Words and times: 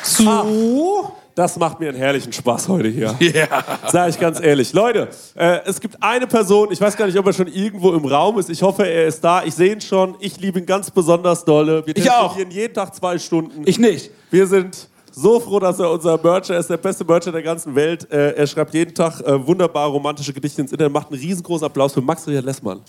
So. 0.03 1.11
Das 1.35 1.55
macht 1.57 1.79
mir 1.79 1.89
einen 1.89 1.97
herrlichen 1.97 2.33
Spaß 2.33 2.67
heute 2.67 2.89
hier. 2.89 3.15
Ja. 3.21 3.63
Sag 3.89 4.09
ich 4.09 4.20
ganz 4.20 4.41
ehrlich. 4.41 4.73
Leute, 4.73 5.07
äh, 5.35 5.59
es 5.66 5.80
gibt 5.80 5.95
eine 6.03 6.27
Person, 6.27 6.67
ich 6.71 6.81
weiß 6.81 6.97
gar 6.97 7.05
nicht, 7.05 7.17
ob 7.17 7.27
er 7.27 7.33
schon 7.33 7.47
irgendwo 7.47 7.94
im 7.94 8.03
Raum 8.03 8.38
ist. 8.39 8.49
Ich 8.49 8.61
hoffe, 8.61 8.85
er 8.85 9.07
ist 9.07 9.23
da. 9.23 9.44
Ich 9.45 9.55
sehe 9.55 9.71
ihn 9.71 9.80
schon. 9.81 10.16
Ich 10.19 10.38
liebe 10.41 10.59
ihn 10.59 10.66
ganz 10.66 10.91
besonders 10.91 11.45
dolle. 11.45 11.85
Wir 11.88 11.95
Ich 11.95 12.11
auch. 12.11 12.38
jeden 12.38 12.73
Tag 12.73 12.94
zwei 12.94 13.17
Stunden. 13.19 13.61
Ich 13.66 13.80
nicht. 13.80 14.11
Wir 14.31 14.47
sind 14.47 14.89
so 15.12 15.40
froh, 15.40 15.59
dass 15.59 15.80
er 15.80 15.91
unser 15.91 16.18
Mercher 16.22 16.58
ist, 16.58 16.70
der 16.70 16.77
beste 16.77 17.04
Mercher 17.04 17.31
der 17.31 17.44
ganzen 17.44 17.76
Welt. 17.76 18.12
Äh, 18.12 18.31
er 18.31 18.48
schreibt 18.48 18.73
jeden 18.73 18.94
Tag 18.94 19.20
äh, 19.22 19.45
wunderbar 19.45 19.90
romantische 19.90 20.34
Gedichte 20.34 20.62
ins 20.62 20.72
Internet. 20.72 20.94
Macht 20.94 21.12
einen 21.12 21.20
riesengroßen 21.20 21.66
Applaus 21.66 21.94
für 21.94 22.02
Max 22.02 22.27
Richard 22.27 22.45
Lessmann. 22.45 22.81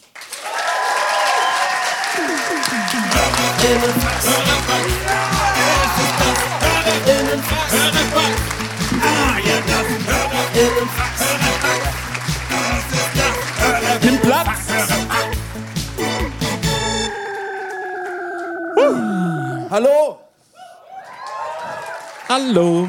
Nimm 14.02 14.18
Platz. 14.20 14.48
Hallo. 19.70 20.19
Hallo. 22.30 22.88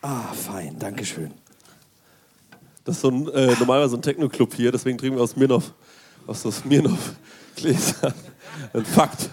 Ah, 0.00 0.32
fein, 0.32 0.78
danke 0.78 1.04
schön. 1.04 1.32
Das 2.84 2.94
ist 2.94 3.00
so 3.02 3.08
ein, 3.08 3.26
äh, 3.30 3.52
normalerweise 3.58 3.96
ein 3.96 4.02
Techno-Club 4.02 4.54
hier, 4.54 4.70
deswegen 4.70 4.96
trinken 4.96 5.16
wir 5.16 5.24
aus 5.24 5.32
Smirnoff, 5.32 5.72
aus 6.24 6.42
so 6.42 6.52
Smirnoff-Gläsern. 6.52 8.14
Ein 8.74 8.84
Fakt. 8.84 9.28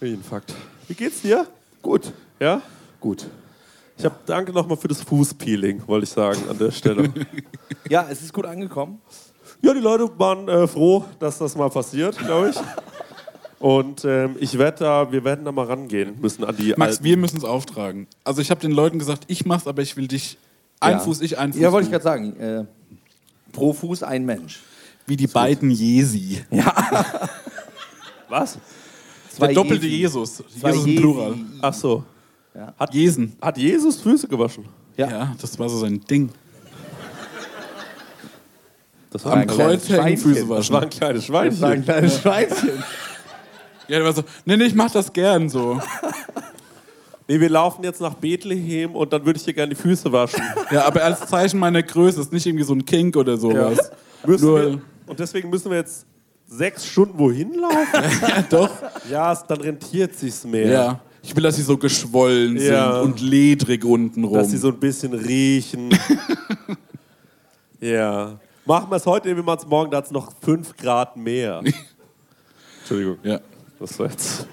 Wie 0.00 0.14
ein 0.14 0.22
Fakt. 0.22 0.54
Wie 0.88 0.94
geht's 0.94 1.20
dir? 1.20 1.46
Gut, 1.82 2.14
Ja? 2.40 2.62
gut. 2.98 3.26
Ich 3.98 4.06
habe 4.06 4.14
danke 4.24 4.52
nochmal 4.54 4.78
für 4.78 4.88
das 4.88 5.02
Fußpeeling, 5.02 5.86
wollte 5.86 6.04
ich 6.04 6.10
sagen, 6.10 6.48
an 6.48 6.56
der 6.56 6.70
Stelle. 6.70 7.12
Ja, 7.90 8.06
es 8.10 8.22
ist 8.22 8.32
gut 8.32 8.46
angekommen. 8.46 9.02
ja, 9.60 9.74
die 9.74 9.80
Leute 9.80 10.10
waren 10.18 10.48
äh, 10.48 10.66
froh, 10.66 11.04
dass 11.20 11.36
das 11.36 11.54
mal 11.54 11.68
passiert, 11.68 12.16
glaube 12.16 12.48
ich. 12.48 12.56
Und 13.58 14.04
ähm, 14.04 14.36
ich 14.38 14.58
werde 14.58 14.78
da, 14.80 15.12
wir 15.12 15.24
werden 15.24 15.44
da 15.44 15.52
mal 15.52 15.64
rangehen 15.66 16.20
müssen 16.20 16.44
an 16.44 16.56
die 16.56 16.74
Max, 16.76 16.92
alten. 16.96 17.04
wir 17.04 17.16
müssen 17.16 17.38
es 17.38 17.44
auftragen. 17.44 18.06
Also 18.22 18.42
ich 18.42 18.50
habe 18.50 18.60
den 18.60 18.72
Leuten 18.72 18.98
gesagt, 18.98 19.24
ich 19.28 19.46
mach's, 19.46 19.66
aber 19.66 19.80
ich 19.82 19.96
will 19.96 20.08
dich 20.08 20.36
ein 20.80 20.92
ja. 20.92 20.98
Fuß, 20.98 21.22
ich 21.22 21.38
ein 21.38 21.52
Fuß. 21.52 21.62
Ja, 21.62 21.72
wollte 21.72 21.86
ich 21.86 21.90
gerade 21.90 22.04
sagen. 22.04 22.36
Äh, 22.38 22.64
pro 23.52 23.72
Fuß 23.72 24.02
ein 24.02 24.26
Mensch. 24.26 24.60
Wie 25.06 25.16
die 25.16 25.26
beiden 25.26 25.70
Jesi. 25.70 26.42
Was? 28.28 28.58
Zwei 29.30 29.46
Der 29.46 29.54
doppelte 29.54 29.86
Jesi. 29.86 30.00
Jesus. 30.00 30.34
Zwei 30.36 30.68
Jesus 30.70 30.84
im 30.84 30.90
Jesi. 30.90 31.00
Plural. 31.00 31.34
Ach 31.62 31.74
so. 31.74 32.04
Hat 32.78 32.92
Jesen. 32.94 33.36
Hat 33.40 33.56
Jesus 33.58 34.00
Füße 34.00 34.28
gewaschen? 34.28 34.64
Ja. 34.96 35.08
Ja. 35.10 35.36
das 35.40 35.58
war 35.58 35.68
so 35.68 35.78
sein 35.78 36.00
Ding. 36.00 36.30
Das 39.10 39.24
Am 39.24 39.32
ein 39.32 39.46
kleines 39.46 39.86
Kreuz 39.86 39.88
hängen 39.88 40.18
Schweinchen. 40.18 40.34
Füße 40.34 40.40
Das 40.40 40.48
war 40.48 40.58
waschen. 40.58 40.76
ein 40.76 40.90
kleines 40.90 41.22
Das 41.26 41.32
war 41.32 41.42
ein 41.42 41.52
Schweinchen. 41.56 41.84
kleines 41.84 42.18
Schweinchen. 42.20 42.70
Ja, 43.88 43.96
der 43.98 44.04
war 44.04 44.12
so, 44.12 44.22
nee, 44.44 44.56
nee, 44.56 44.64
ich 44.64 44.74
mach 44.74 44.90
das 44.90 45.12
gern 45.12 45.48
so. 45.48 45.80
Nee, 47.28 47.40
wir 47.40 47.50
laufen 47.50 47.82
jetzt 47.82 48.00
nach 48.00 48.14
Bethlehem 48.14 48.94
und 48.94 49.12
dann 49.12 49.26
würde 49.26 49.36
ich 49.36 49.44
dir 49.44 49.52
gerne 49.52 49.74
die 49.74 49.80
Füße 49.80 50.12
waschen. 50.12 50.40
Ja, 50.70 50.86
aber 50.86 51.02
als 51.02 51.26
Zeichen 51.26 51.58
meiner 51.58 51.82
Größe 51.82 52.20
ist 52.20 52.32
nicht 52.32 52.46
irgendwie 52.46 52.64
so 52.64 52.72
ein 52.72 52.84
Kink 52.84 53.16
oder 53.16 53.36
sowas. 53.36 53.90
Müssen 54.24 54.46
Nur, 54.46 54.60
wir, 54.60 54.80
und 55.08 55.18
deswegen 55.18 55.50
müssen 55.50 55.70
wir 55.70 55.78
jetzt 55.78 56.06
sechs 56.46 56.86
Stunden 56.86 57.18
wohin 57.18 57.54
laufen? 57.54 58.20
ja, 58.28 58.42
doch. 58.48 58.70
ja, 59.10 59.32
es, 59.32 59.42
dann 59.44 59.60
rentiert 59.60 60.14
sich's 60.14 60.44
mehr. 60.44 60.68
Ja. 60.68 61.00
Ich 61.20 61.34
will, 61.34 61.42
dass 61.42 61.56
sie 61.56 61.62
so 61.62 61.76
geschwollen 61.76 62.56
Ja. 62.58 62.92
sind 63.02 63.02
und 63.02 63.20
ledrig 63.20 63.84
untenrum. 63.84 64.34
Dass 64.34 64.50
sie 64.52 64.58
so 64.58 64.68
ein 64.68 64.78
bisschen 64.78 65.12
riechen. 65.12 65.98
ja. 67.80 68.38
Machen 68.64 68.88
wir 68.88 68.96
es 68.96 69.06
heute, 69.06 69.34
wir 69.34 69.42
machen 69.42 69.60
es 69.62 69.66
morgen, 69.66 69.90
da 69.90 69.96
hat 69.96 70.04
es 70.06 70.10
noch 70.12 70.32
fünf 70.40 70.76
Grad 70.76 71.16
mehr. 71.16 71.62
Entschuldigung, 72.80 73.18
ja. 73.24 73.40
Das 73.78 73.98
war 73.98 74.08
jetzt 74.08 74.46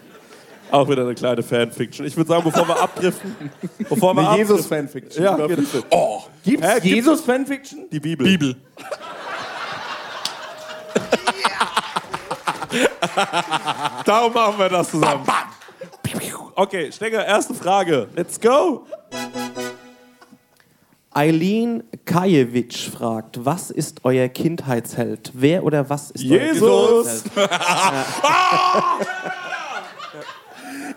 auch 0.71 0.89
wieder 0.89 1.03
eine 1.03 1.13
kleine 1.13 1.43
Fanfiction. 1.43 2.05
Ich 2.05 2.17
würde 2.17 2.29
sagen, 2.29 2.43
bevor 2.43 2.67
wir 2.67 2.79
abdriften, 2.79 3.35
bevor 3.77 4.15
wir 4.15 4.21
Eine 4.21 4.29
abdriften, 4.29 4.55
Jesus-Fanfiction. 4.55 5.23
Ja. 5.23 5.37
Oh, 5.91 6.23
gibt's 6.43 6.67
Hä, 6.67 6.79
Jesus-Fanfiction? 6.81 7.89
die 7.91 7.99
Bibel. 7.99 8.25
Bibel. 8.25 8.55
Darum 14.05 14.33
machen 14.33 14.57
wir 14.57 14.69
das 14.69 14.89
zusammen. 14.89 15.25
Okay, 16.55 16.91
Stenger, 16.91 17.25
erste 17.25 17.53
Frage. 17.53 18.07
Let's 18.15 18.39
go. 18.39 18.85
Eileen 21.15 21.83
Kajewitsch 22.05 22.89
fragt, 22.89 23.45
was 23.45 23.69
ist 23.69 24.03
euer 24.03 24.27
Kindheitsheld? 24.29 25.31
Wer 25.33 25.63
oder 25.63 25.89
was 25.89 26.11
ist 26.11 26.23
euer 26.29 26.41
Jesus. 26.53 27.23
Kindheitsheld? 27.23 27.43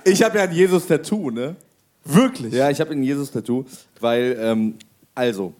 Ich 0.05 0.22
habe 0.22 0.38
ja 0.38 0.44
ein 0.44 0.53
Jesus-Tattoo, 0.53 1.31
ne? 1.32 1.56
Wirklich? 2.05 2.53
Ja, 2.55 2.71
ich 2.71 2.81
habe 2.81 2.93
ein 2.93 3.03
Jesus-Tattoo, 3.03 3.65
weil, 3.99 4.37
ähm, 4.41 4.75
also, 5.16 5.53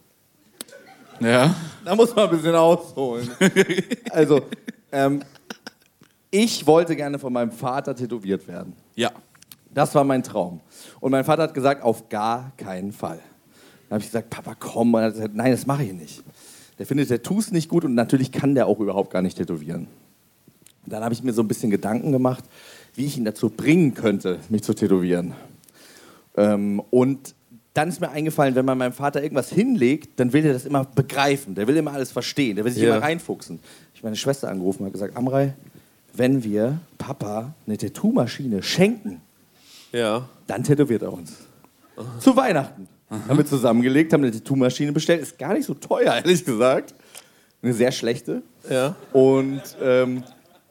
Ja. 1.19 1.53
da 1.85 1.97
muss 1.97 2.15
man 2.15 2.27
ein 2.29 2.37
bisschen 2.37 2.55
ausholen. 2.55 3.29
also, 4.11 4.43
ähm, 4.93 5.21
ich 6.31 6.65
wollte 6.65 6.95
gerne 6.95 7.19
von 7.19 7.33
meinem 7.33 7.51
Vater 7.51 7.95
tätowiert 7.97 8.47
werden. 8.47 8.75
Ja. 8.95 9.11
Das 9.75 9.93
war 9.97 10.05
mein 10.05 10.23
Traum. 10.23 10.61
Und 11.01 11.11
mein 11.11 11.25
Vater 11.25 11.43
hat 11.43 11.55
gesagt, 11.55 11.83
auf 11.83 12.09
gar 12.09 12.53
keinen 12.57 12.93
Fall. 12.93 13.19
Dann 13.89 13.97
habe 13.97 14.01
ich 14.01 14.07
gesagt, 14.09 14.31
Papa, 14.31 14.55
komm. 14.59 14.95
Und 14.95 15.01
er 15.01 15.07
hat 15.07 15.15
gesagt, 15.15 15.35
nein, 15.35 15.53
das 15.53 15.67
mache 15.67 15.85
ich 15.85 15.93
nicht. 15.93 16.23
Der 16.79 16.87
findet 16.87 17.09
Tattoos 17.09 17.53
nicht 17.53 17.69
gut 17.69 17.85
und 17.85 17.95
natürlich 17.95 18.33
kann 18.33 18.55
der 18.55 18.67
auch 18.67 18.81
überhaupt 18.81 19.11
gar 19.11 19.23
nicht 19.23 19.37
tätowieren. 19.39 19.87
Dann 20.85 21.03
habe 21.03 21.15
ich 21.15 21.23
mir 21.23 21.33
so 21.33 21.43
ein 21.43 21.49
bisschen 21.49 21.71
Gedanken 21.71 22.13
gemacht, 22.13 22.45
wie 22.95 23.07
ich 23.07 23.17
ihn 23.17 23.25
dazu 23.25 23.49
bringen 23.51 23.95
könnte, 23.95 24.39
mich 24.51 24.63
zu 24.63 24.75
tätowieren. 24.75 25.35
Ähm, 26.37 26.81
und 26.91 27.35
dann 27.75 27.89
ist 27.89 28.01
mir 28.01 28.11
eingefallen, 28.11 28.55
wenn 28.55 28.65
man 28.65 28.79
meinem 28.79 28.93
Vater 28.93 29.23
irgendwas 29.23 29.51
hinlegt, 29.51 30.19
dann 30.19 30.33
will 30.33 30.45
er 30.47 30.53
das 30.53 30.65
immer 30.65 30.85
begreifen. 30.85 31.55
Der 31.55 31.67
will 31.67 31.77
immer 31.77 31.93
alles 31.93 32.11
verstehen. 32.13 32.57
Der 32.57 32.65
will 32.65 32.73
sich 32.73 32.83
Ja. 32.83 32.97
immer 32.97 33.03
reinfuchsen. 33.05 33.59
Ich 33.95 34.01
habe 34.01 34.09
meine 34.09 34.17
Schwester 34.17 34.49
angerufen 34.49 34.85
und 34.85 34.93
gesagt, 34.93 35.17
Amrei, 35.17 35.55
wenn 36.15 36.43
wir 36.45 36.79
Papa 36.99 37.55
eine 37.67 37.77
Tattoo-Maschine 37.77 38.63
schenken, 38.63 39.21
Ja. 39.93 40.29
dann 40.47 40.63
tätowiert 40.63 41.03
er 41.03 41.13
uns. 41.13 41.33
Zu 42.21 42.37
Weihnachten. 42.37 42.89
Haben 43.09 43.39
wir 43.39 43.47
zusammengelegt, 43.47 44.13
haben 44.13 44.25
eine 44.25 44.33
Tattoo-Maschine 44.33 44.93
bestellt. 44.93 45.23
Ist 45.23 45.39
gar 45.39 45.55
nicht 45.55 45.67
so 45.67 45.75
teuer, 45.75 46.15
ehrlich 46.25 46.45
gesagt. 46.45 46.95
Eine 47.63 47.73
sehr 47.73 47.93
schlechte. 47.93 48.43
Ja. 48.69 48.97
Und 49.13 49.63
ähm, 49.81 50.25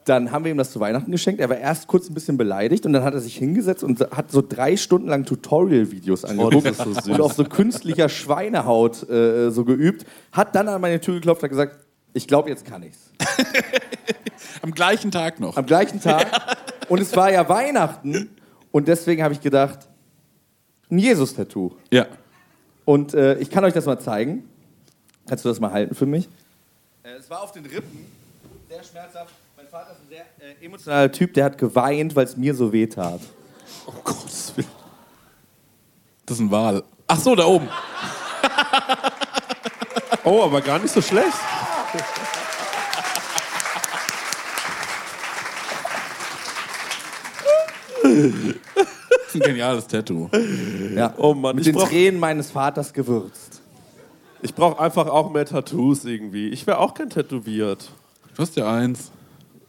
dann 0.04 0.30
haben 0.30 0.44
wir 0.44 0.52
ihm 0.52 0.58
das 0.58 0.70
zu 0.70 0.78
Weihnachten 0.78 1.10
geschenkt. 1.10 1.40
Er 1.40 1.48
war 1.48 1.56
erst 1.56 1.88
kurz 1.88 2.08
ein 2.08 2.14
bisschen 2.14 2.36
beleidigt 2.36 2.86
und 2.86 2.92
dann 2.92 3.02
hat 3.02 3.14
er 3.14 3.20
sich 3.20 3.36
hingesetzt 3.36 3.82
und 3.82 4.00
hat 4.00 4.30
so 4.30 4.42
drei 4.46 4.76
Stunden 4.76 5.08
lang 5.08 5.24
Tutorial-Videos 5.24 6.24
angeguckt 6.24 6.66
das 6.66 6.86
ist 6.86 7.04
so 7.04 7.12
und 7.12 7.20
auf 7.20 7.32
so 7.32 7.44
künstlicher 7.44 8.08
Schweinehaut 8.08 9.08
äh, 9.10 9.50
so 9.50 9.64
geübt. 9.64 10.06
Hat 10.30 10.54
dann 10.54 10.68
an 10.68 10.80
meine 10.80 11.00
Tür 11.00 11.14
geklopft 11.14 11.42
und 11.42 11.48
gesagt, 11.48 11.80
ich 12.12 12.28
glaube, 12.28 12.48
jetzt 12.50 12.64
kann 12.64 12.82
ich's. 12.82 13.12
Am 14.62 14.72
gleichen 14.72 15.10
Tag 15.10 15.40
noch. 15.40 15.56
Am 15.56 15.66
gleichen 15.66 16.00
Tag. 16.00 16.26
Und 16.88 17.00
es 17.00 17.14
war 17.16 17.32
ja 17.32 17.48
Weihnachten. 17.48 18.30
Und 18.70 18.88
deswegen 18.88 19.22
habe 19.22 19.34
ich 19.34 19.40
gedacht, 19.40 19.88
ein 20.90 20.98
Jesus-Tattoo. 20.98 21.72
Ja. 21.92 22.06
Und 22.86 23.12
äh, 23.14 23.34
ich 23.38 23.50
kann 23.50 23.64
euch 23.64 23.74
das 23.74 23.84
mal 23.84 23.98
zeigen. 23.98 24.48
Kannst 25.28 25.44
du 25.44 25.50
das 25.50 25.60
mal 25.60 25.72
halten 25.72 25.94
für 25.94 26.06
mich? 26.06 26.28
Äh, 27.02 27.16
es 27.18 27.28
war 27.28 27.42
auf 27.42 27.52
den 27.52 27.66
Rippen. 27.66 28.06
Sehr 28.70 28.82
schmerzhaft. 28.82 29.34
Mein 29.56 29.66
Vater 29.66 29.90
ist 29.90 29.98
ein 29.98 30.08
sehr 30.08 30.24
äh, 30.38 30.64
emotionaler 30.64 31.10
Typ, 31.10 31.34
der 31.34 31.44
hat 31.44 31.58
geweint, 31.58 32.14
weil 32.14 32.24
es 32.24 32.36
mir 32.36 32.54
so 32.54 32.72
weh 32.72 32.86
tat. 32.86 33.20
Oh 33.86 33.92
Gottes 34.04 34.56
Willen. 34.56 34.68
Das 36.24 36.36
ist 36.36 36.40
ein 36.40 36.50
Wal. 36.50 36.84
Ach 37.08 37.18
so, 37.18 37.34
da 37.34 37.44
oben. 37.44 37.68
Oh, 40.28 40.42
aber 40.42 40.60
gar 40.60 40.80
nicht 40.80 40.92
so 40.92 41.00
schlecht. 41.00 41.38
Ein 49.36 49.40
geniales 49.40 49.86
Tattoo. 49.86 50.28
Ja. 50.94 51.14
Oh 51.18 51.34
Mann, 51.34 51.56
Mit 51.56 51.66
ich 51.66 51.72
den 51.72 51.78
brauch- 51.80 51.88
Tränen 51.88 52.20
meines 52.20 52.50
Vaters 52.50 52.92
gewürzt. 52.92 53.60
Ich 54.42 54.54
brauche 54.54 54.78
einfach 54.80 55.06
auch 55.08 55.30
mehr 55.32 55.44
Tattoos 55.46 56.04
irgendwie. 56.04 56.48
Ich 56.48 56.66
wäre 56.66 56.78
auch 56.78 56.94
kein 56.94 57.10
tätowiert. 57.10 57.90
Du 58.36 58.42
hast 58.42 58.54
ja 58.56 58.70
eins. 58.72 59.10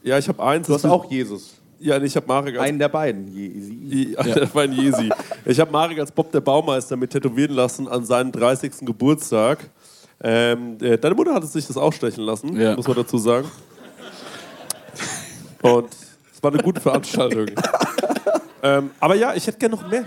Ja, 0.04 0.18
ich 0.18 0.28
habe 0.28 0.44
eins. 0.44 0.68
Du 0.68 0.74
hast 0.74 0.86
auch 0.86 1.10
Jesus. 1.10 1.54
Ja, 1.80 2.00
nee, 2.00 2.06
ich 2.08 2.16
habe 2.16 2.26
Marek 2.28 2.56
als 2.58 2.68
Einen 2.68 2.80
der 2.80 2.90
beiden. 2.90 3.28
Je- 3.34 4.16
Ja. 4.26 4.64
Jesi. 4.66 5.10
Ich 5.46 5.60
habe 5.60 5.72
Marek 5.72 6.00
als 6.00 6.12
Bob 6.12 6.32
der 6.32 6.42
Baumeister 6.42 6.96
mit 6.98 7.12
tätowieren 7.12 7.54
lassen 7.56 7.88
an 7.88 8.04
seinem 8.06 8.32
30. 8.32 8.72
Geburtstag. 8.82 9.70
Ähm, 10.22 10.78
äh, 10.82 10.98
deine 10.98 11.14
Mutter 11.16 11.34
hat 11.34 11.44
es 11.44 11.54
sich 11.54 11.68
das 11.68 11.78
auch 11.78 11.94
stechen 11.94 12.24
lassen, 12.24 12.60
Ja. 12.60 12.76
muss 12.76 12.88
man 12.88 12.98
dazu 12.98 13.18
sagen. 13.20 13.48
Und 15.62 15.90
es 16.34 16.42
war 16.44 16.52
eine 16.52 16.62
gute 16.64 16.82
Veranstaltung. 16.82 17.48
ähm, 18.64 18.92
aber 19.00 19.16
ja, 19.16 19.34
ich 19.34 19.46
hätte 19.48 19.58
gerne 19.58 19.76
noch 19.76 19.88
mehr. 19.88 20.06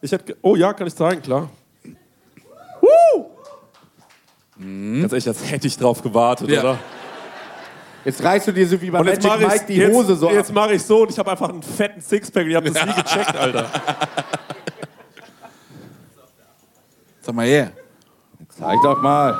Ich 0.00 0.12
hätte, 0.12 0.36
oh 0.42 0.54
ja, 0.56 0.72
kann 0.72 0.86
ich 0.86 0.94
sagen, 0.94 1.20
klar. 1.22 1.48
Woo! 2.80 3.26
Ganz 5.00 5.12
ehrlich, 5.12 5.28
als 5.28 5.50
hätte 5.50 5.66
ich 5.66 5.76
drauf 5.76 6.02
gewartet, 6.02 6.48
Ja. 6.50 6.60
oder? 6.60 6.78
Jetzt 8.04 8.22
reißt 8.22 8.46
du 8.46 8.52
dir 8.52 8.66
so 8.66 8.80
wie 8.80 8.90
bei 8.90 9.00
Und 9.00 9.06
jetzt 9.08 9.22
Magic 9.24 9.40
mache 9.40 9.52
Mike 9.52 9.60
ich 9.60 9.66
die 9.66 9.80
jetzt, 9.80 9.94
Hose 9.94 10.16
so 10.16 10.30
Jetzt 10.30 10.48
ab. 10.50 10.54
mache 10.54 10.74
ich 10.74 10.82
so 10.82 11.02
und 11.02 11.10
ich 11.10 11.18
habe 11.18 11.30
einfach 11.30 11.48
einen 11.48 11.62
fetten 11.62 12.00
Sixpack 12.00 12.44
und 12.44 12.50
ihr 12.50 12.56
habt 12.56 12.68
das 12.68 12.86
nie 12.86 12.92
gecheckt, 13.02 13.36
Alter. 13.36 13.66
Sag 17.20 17.34
mal 17.34 17.46
her. 17.46 17.72
Zeig 18.48 18.78
doch 18.82 19.02
mal. 19.02 19.38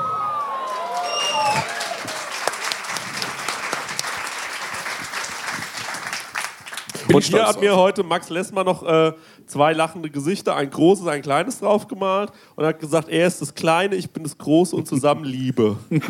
Und 7.13 7.23
hier 7.23 7.45
hat 7.47 7.59
mir 7.59 7.75
heute 7.75 8.03
Max 8.03 8.29
Lessmann 8.29 8.65
noch 8.65 8.83
äh, 8.83 9.13
zwei 9.47 9.73
lachende 9.73 10.09
Gesichter, 10.09 10.55
ein 10.55 10.69
großes, 10.69 11.07
ein 11.07 11.21
kleines 11.21 11.59
draufgemalt 11.59 12.31
und 12.55 12.65
hat 12.65 12.79
gesagt, 12.79 13.09
er 13.09 13.27
ist 13.27 13.41
das 13.41 13.53
Kleine, 13.55 13.95
ich 13.95 14.09
bin 14.11 14.23
das 14.23 14.37
Große 14.37 14.75
und 14.75 14.87
zusammen 14.87 15.23
Liebe. 15.25 15.77
das 15.89 16.03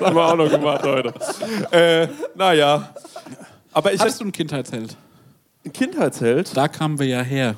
haben 0.00 0.14
wir 0.16 0.26
auch 0.26 0.36
noch 0.36 0.50
gemacht 0.50 0.82
heute. 0.84 1.14
Äh, 1.70 2.08
naja. 2.34 2.94
Aber 3.72 3.92
ich 3.92 4.00
Hattest 4.00 4.16
hatte 4.16 4.18
du 4.18 4.24
einen 4.24 4.32
Kindheitsheld? 4.32 4.96
ein 5.64 5.72
Kindheitsheld. 5.72 6.56
Da 6.56 6.68
kamen 6.68 6.98
wir 6.98 7.06
ja 7.06 7.22
her. 7.22 7.56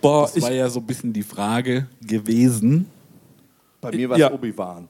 Boah, 0.00 0.22
Das 0.32 0.40
war 0.42 0.52
ja 0.52 0.68
so 0.70 0.80
ein 0.80 0.86
bisschen 0.86 1.12
die 1.12 1.22
Frage 1.22 1.86
gewesen. 2.00 2.86
Bei 3.80 3.90
mir 3.90 4.08
war 4.10 4.18
Ja. 4.18 4.28
es 4.28 4.32
Obi-Wan. 4.32 4.88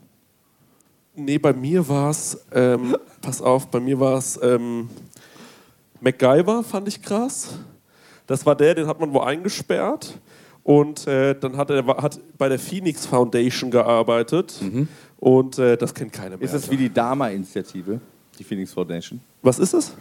nee, 1.15 1.39
bei 1.39 1.53
mir 1.53 1.87
war 1.89 2.11
es, 2.11 2.39
ähm, 2.53 2.97
pass 3.21 3.43
auf, 3.43 3.67
bei 3.69 3.81
mir 3.81 3.99
war 3.99 4.17
es 4.19 4.39
ähm, 4.43 4.89
MacGyver, 6.01 6.63
fand 6.63 6.89
ich 6.89 7.03
krass. 7.03 7.55
Das 8.27 8.47
war 8.47 8.55
der, 8.55 8.75
den 8.75 8.87
hat 8.87 9.01
man 9.01 9.13
wo 9.13 9.21
eingesperrt. 9.21 10.19
Und 10.63 11.07
äh, 11.07 11.35
dann 11.39 11.57
hat 11.57 11.71
er 11.71 11.87
hat 11.87 12.21
bei 12.39 12.49
der 12.49 12.59
Phoenix 12.59 13.07
Foundation 13.07 13.71
gearbeitet. 13.71 14.55
Und 15.19 15.59
äh, 15.59 15.77
das 15.77 15.95
kennt 15.95 16.13
keiner 16.13 16.37
mehr. 16.37 16.43
Ist 16.45 16.55
das 16.55 16.71
wie 16.71 16.77
die 16.77 16.93
Dama-Initiative, 16.93 18.01
die 18.39 18.45
Phoenix 18.45 18.73
Foundation? 18.73 19.21
Was 19.43 19.59
ist 19.59 19.75
das? 19.75 19.95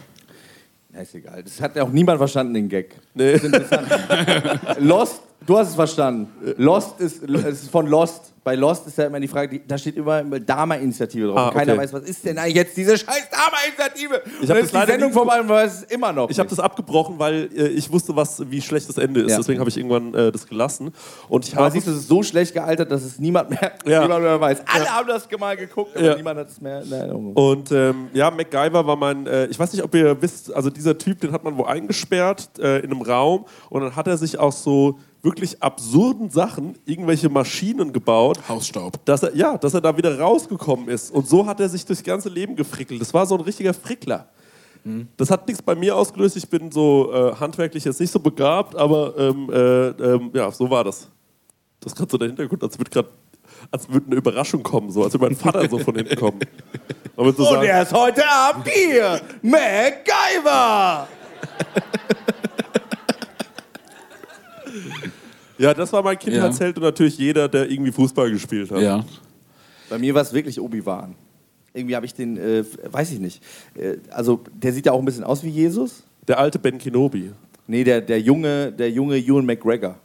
Ja, 0.92 1.00
ist 1.00 1.14
egal. 1.14 1.42
Das 1.42 1.60
hat 1.60 1.76
ja 1.76 1.84
auch 1.84 1.90
niemand 1.90 2.18
verstanden, 2.18 2.54
den 2.54 2.68
Gag. 2.68 2.96
Nee. 3.14 3.36
Lost, 4.78 5.22
du 5.46 5.58
hast 5.58 5.68
es 5.68 5.74
verstanden. 5.74 6.28
Lost 6.56 7.00
ist, 7.00 7.22
ist 7.22 7.70
von 7.70 7.86
Lost. 7.86 8.32
Bei 8.42 8.54
Lost 8.54 8.86
ist 8.86 8.96
ja 8.96 9.04
immer 9.04 9.20
die 9.20 9.28
Frage, 9.28 9.58
die, 9.58 9.66
da 9.68 9.76
steht 9.76 9.96
immer 9.98 10.22
Dama-Initiative 10.22 11.26
drauf. 11.26 11.36
Ah, 11.36 11.48
Und 11.48 11.54
Keiner 11.54 11.72
okay. 11.74 11.82
weiß, 11.82 11.92
was 11.92 12.02
ist 12.04 12.24
denn 12.24 12.38
eigentlich 12.38 12.54
jetzt 12.54 12.74
diese 12.74 12.96
scheiß 12.96 13.28
Dama-Initiative? 13.30 14.14
Und 14.14 14.24
hab 14.24 14.46
dann 14.48 14.56
das 14.56 14.64
ist 14.64 14.74
die 14.74 14.86
Sendung 14.92 15.12
vorbei 15.12 15.40
und 15.42 15.48
weiß 15.50 15.74
es 15.74 15.82
immer 15.84 16.10
noch. 16.10 16.30
Ich 16.30 16.38
habe 16.38 16.48
das 16.48 16.58
abgebrochen, 16.58 17.18
weil 17.18 17.50
äh, 17.54 17.68
ich 17.68 17.92
wusste, 17.92 18.16
was, 18.16 18.50
wie 18.50 18.62
schlecht 18.62 18.88
das 18.88 18.96
Ende 18.96 19.20
ist. 19.20 19.32
Ja. 19.32 19.36
Deswegen 19.36 19.60
habe 19.60 19.68
ich 19.68 19.76
irgendwann 19.76 20.14
äh, 20.14 20.32
das 20.32 20.46
gelassen. 20.46 20.90
Und 21.28 21.46
ich 21.46 21.52
Aber 21.54 21.64
habe 21.66 21.72
siehst 21.74 21.86
du, 21.86 21.90
es 21.90 21.98
ist 21.98 22.08
so 22.08 22.22
schlecht 22.22 22.54
gealtert, 22.54 22.90
dass 22.90 23.04
es 23.04 23.18
niemand 23.18 23.50
mehr, 23.50 23.72
Ja. 23.84 24.00
niemand 24.02 24.22
mehr 24.22 24.40
weiß. 24.40 24.62
Alle 24.72 24.86
haben 24.90 25.08
das 25.08 25.28
mal 25.38 25.56
geguckt, 25.58 25.94
aber 25.94 26.04
Ja. 26.06 26.16
niemand 26.16 26.38
hat 26.40 26.48
es 26.48 26.60
mehr 26.62 26.82
in 26.82 26.90
Erinnerung. 26.92 27.32
Und 27.34 27.70
ähm, 27.72 28.08
ja, 28.14 28.30
MacGyver 28.30 28.86
war 28.86 28.96
mein, 28.96 29.26
äh, 29.26 29.46
ich 29.46 29.58
weiß 29.58 29.70
nicht, 29.74 29.82
ob 29.84 29.94
ihr 29.94 30.20
wisst, 30.22 30.52
also 30.54 30.70
dieser 30.70 30.96
Typ, 30.96 31.20
den 31.20 31.32
hat 31.32 31.44
man 31.44 31.58
wo 31.58 31.64
eingesperrt 31.64 32.48
äh, 32.58 32.78
in 32.78 32.90
einem 32.90 33.02
Raum 33.02 33.44
und 33.68 33.82
dann 33.82 33.94
hat 33.96 34.06
er 34.06 34.16
sich 34.16 34.38
aus 34.38 34.64
so 34.64 34.98
wirklich 35.22 35.62
absurden 35.62 36.30
Sachen 36.30 36.78
irgendwelche 36.86 37.28
Maschinen 37.28 37.92
gebaut, 37.92 38.38
Hausstaub. 38.48 39.04
dass 39.04 39.22
er, 39.22 39.34
ja, 39.36 39.58
dass 39.58 39.74
er 39.74 39.80
da 39.80 39.96
wieder 39.96 40.18
rausgekommen 40.18 40.88
ist. 40.88 41.10
Und 41.10 41.28
so 41.28 41.46
hat 41.46 41.60
er 41.60 41.68
sich 41.68 41.84
durchs 41.84 42.02
ganze 42.02 42.28
Leben 42.28 42.56
gefrickelt. 42.56 43.00
Das 43.00 43.12
war 43.12 43.26
so 43.26 43.34
ein 43.36 43.42
richtiger 43.42 43.74
Frickler. 43.74 44.28
Das 45.16 45.30
hat 45.30 45.46
nichts 45.46 45.62
bei 45.62 45.74
mir 45.74 45.94
ausgelöst. 45.94 46.36
Ich 46.36 46.48
bin 46.48 46.72
so 46.72 47.12
äh, 47.12 47.34
handwerklich 47.34 47.84
jetzt 47.84 48.00
nicht 48.00 48.10
so 48.10 48.18
begabt, 48.18 48.74
aber 48.76 49.14
ähm, 49.18 49.50
äh, 49.52 49.88
ähm, 49.88 50.30
ja, 50.32 50.50
so 50.50 50.70
war 50.70 50.84
das. 50.84 51.08
Das 51.80 51.92
ist 51.92 51.98
gerade 51.98 52.10
so 52.10 52.18
der 52.18 52.28
Hintergrund, 52.28 52.62
als 52.62 52.78
würde 52.78 52.90
gerade 52.90 53.08
als 53.70 53.88
würde 53.90 54.06
eine 54.06 54.16
Überraschung 54.16 54.62
kommen, 54.62 54.90
so 54.90 55.04
als 55.04 55.12
würde 55.12 55.26
mein 55.26 55.36
Vater 55.36 55.68
so 55.68 55.78
von 55.78 55.94
hinten 55.94 56.16
kommen. 56.16 56.40
Würde 57.14 57.36
so 57.36 57.50
Und 57.50 57.64
er 57.64 57.82
ist 57.82 57.92
heute 57.92 58.26
Abend 58.26 58.68
hier, 58.68 59.20
MacGyver! 59.42 61.08
Ja, 65.58 65.74
das 65.74 65.92
war 65.92 66.02
mein 66.02 66.18
Kindheitsheld 66.18 66.76
und 66.78 66.84
natürlich 66.84 67.18
jeder, 67.18 67.48
der 67.48 67.70
irgendwie 67.70 67.92
Fußball 67.92 68.30
gespielt 68.30 68.70
hat. 68.70 68.80
Ja. 68.80 69.04
Bei 69.90 69.98
mir 69.98 70.14
war 70.14 70.22
es 70.22 70.32
wirklich 70.32 70.58
Obi-Wan. 70.60 71.14
Irgendwie 71.74 71.94
habe 71.94 72.06
ich 72.06 72.14
den, 72.14 72.36
äh, 72.36 72.64
weiß 72.90 73.12
ich 73.12 73.20
nicht. 73.20 73.42
Äh, 73.74 73.96
also, 74.10 74.40
der 74.54 74.72
sieht 74.72 74.86
ja 74.86 74.92
auch 74.92 74.98
ein 74.98 75.04
bisschen 75.04 75.24
aus 75.24 75.42
wie 75.44 75.50
Jesus. 75.50 76.02
Der 76.26 76.38
alte 76.38 76.58
Ben 76.58 76.78
Kenobi. 76.78 77.30
Nee, 77.66 77.84
der, 77.84 78.00
der 78.00 78.20
junge, 78.20 78.72
der 78.72 78.90
junge 78.90 79.16
Ewan 79.18 79.44
McGregor. 79.46 79.96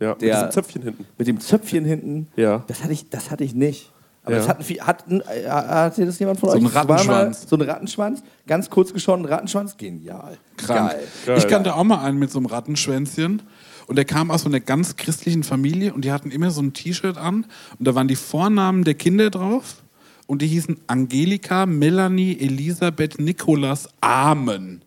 Ja, 0.00 0.10
mit 0.14 0.22
Der- 0.22 0.34
diesem 0.36 0.50
Zöpfchen 0.50 0.82
hinten. 0.82 1.06
Mit 1.18 1.28
dem 1.28 1.40
Zöpfchen 1.40 1.84
hinten. 1.84 2.28
Ja. 2.34 2.64
Das 2.66 2.82
hatte 2.82 2.92
ich, 2.92 3.08
das 3.10 3.30
hatte 3.30 3.44
ich 3.44 3.54
nicht. 3.54 3.92
Aber 4.24 4.32
Ja. 4.32 4.38
das 4.38 4.48
hat, 4.48 4.58
ein 4.58 4.64
Vie- 4.64 4.80
hat, 4.80 5.06
ein- 5.08 5.20
äh, 5.20 5.48
hatte 5.48 6.06
das 6.06 6.18
jemand 6.18 6.40
von 6.40 6.48
So 6.50 6.56
euch? 6.56 6.62
ein 6.64 6.74
war 6.74 6.84
mal 6.86 6.92
Rattenschwanz. 6.94 7.46
So 7.48 7.56
ein 7.56 7.62
Rattenschwanz. 7.62 8.22
Ganz 8.46 8.70
kurz 8.70 8.92
geschoren, 8.92 9.24
Rattenschwanz. 9.26 9.76
Genial. 9.76 10.38
Krank. 10.56 10.90
Geil. 10.92 11.00
Geil. 11.26 11.38
Ich 11.38 11.46
kannte 11.46 11.74
auch 11.74 11.84
mal 11.84 11.98
einen 12.02 12.18
mit 12.18 12.30
so 12.32 12.38
einem 12.38 12.46
Rattenschwänzchen. 12.46 13.42
Und 13.86 13.96
der 13.96 14.04
kam 14.04 14.30
aus 14.30 14.42
so 14.42 14.48
einer 14.48 14.60
ganz 14.60 14.96
christlichen 14.96 15.42
Familie 15.42 15.92
und 15.92 16.04
die 16.04 16.12
hatten 16.12 16.30
immer 16.30 16.50
so 16.50 16.62
ein 16.62 16.72
T-Shirt 16.72 17.18
an 17.18 17.46
und 17.78 17.86
da 17.86 17.94
waren 17.94 18.08
die 18.08 18.16
Vornamen 18.16 18.84
der 18.84 18.94
Kinder 18.94 19.30
drauf 19.30 19.82
und 20.26 20.40
die 20.40 20.46
hießen 20.46 20.80
Angelika, 20.86 21.66
Melanie, 21.66 22.38
Elisabeth, 22.40 23.20
Nikolas, 23.20 23.88
Amen. 24.00 24.82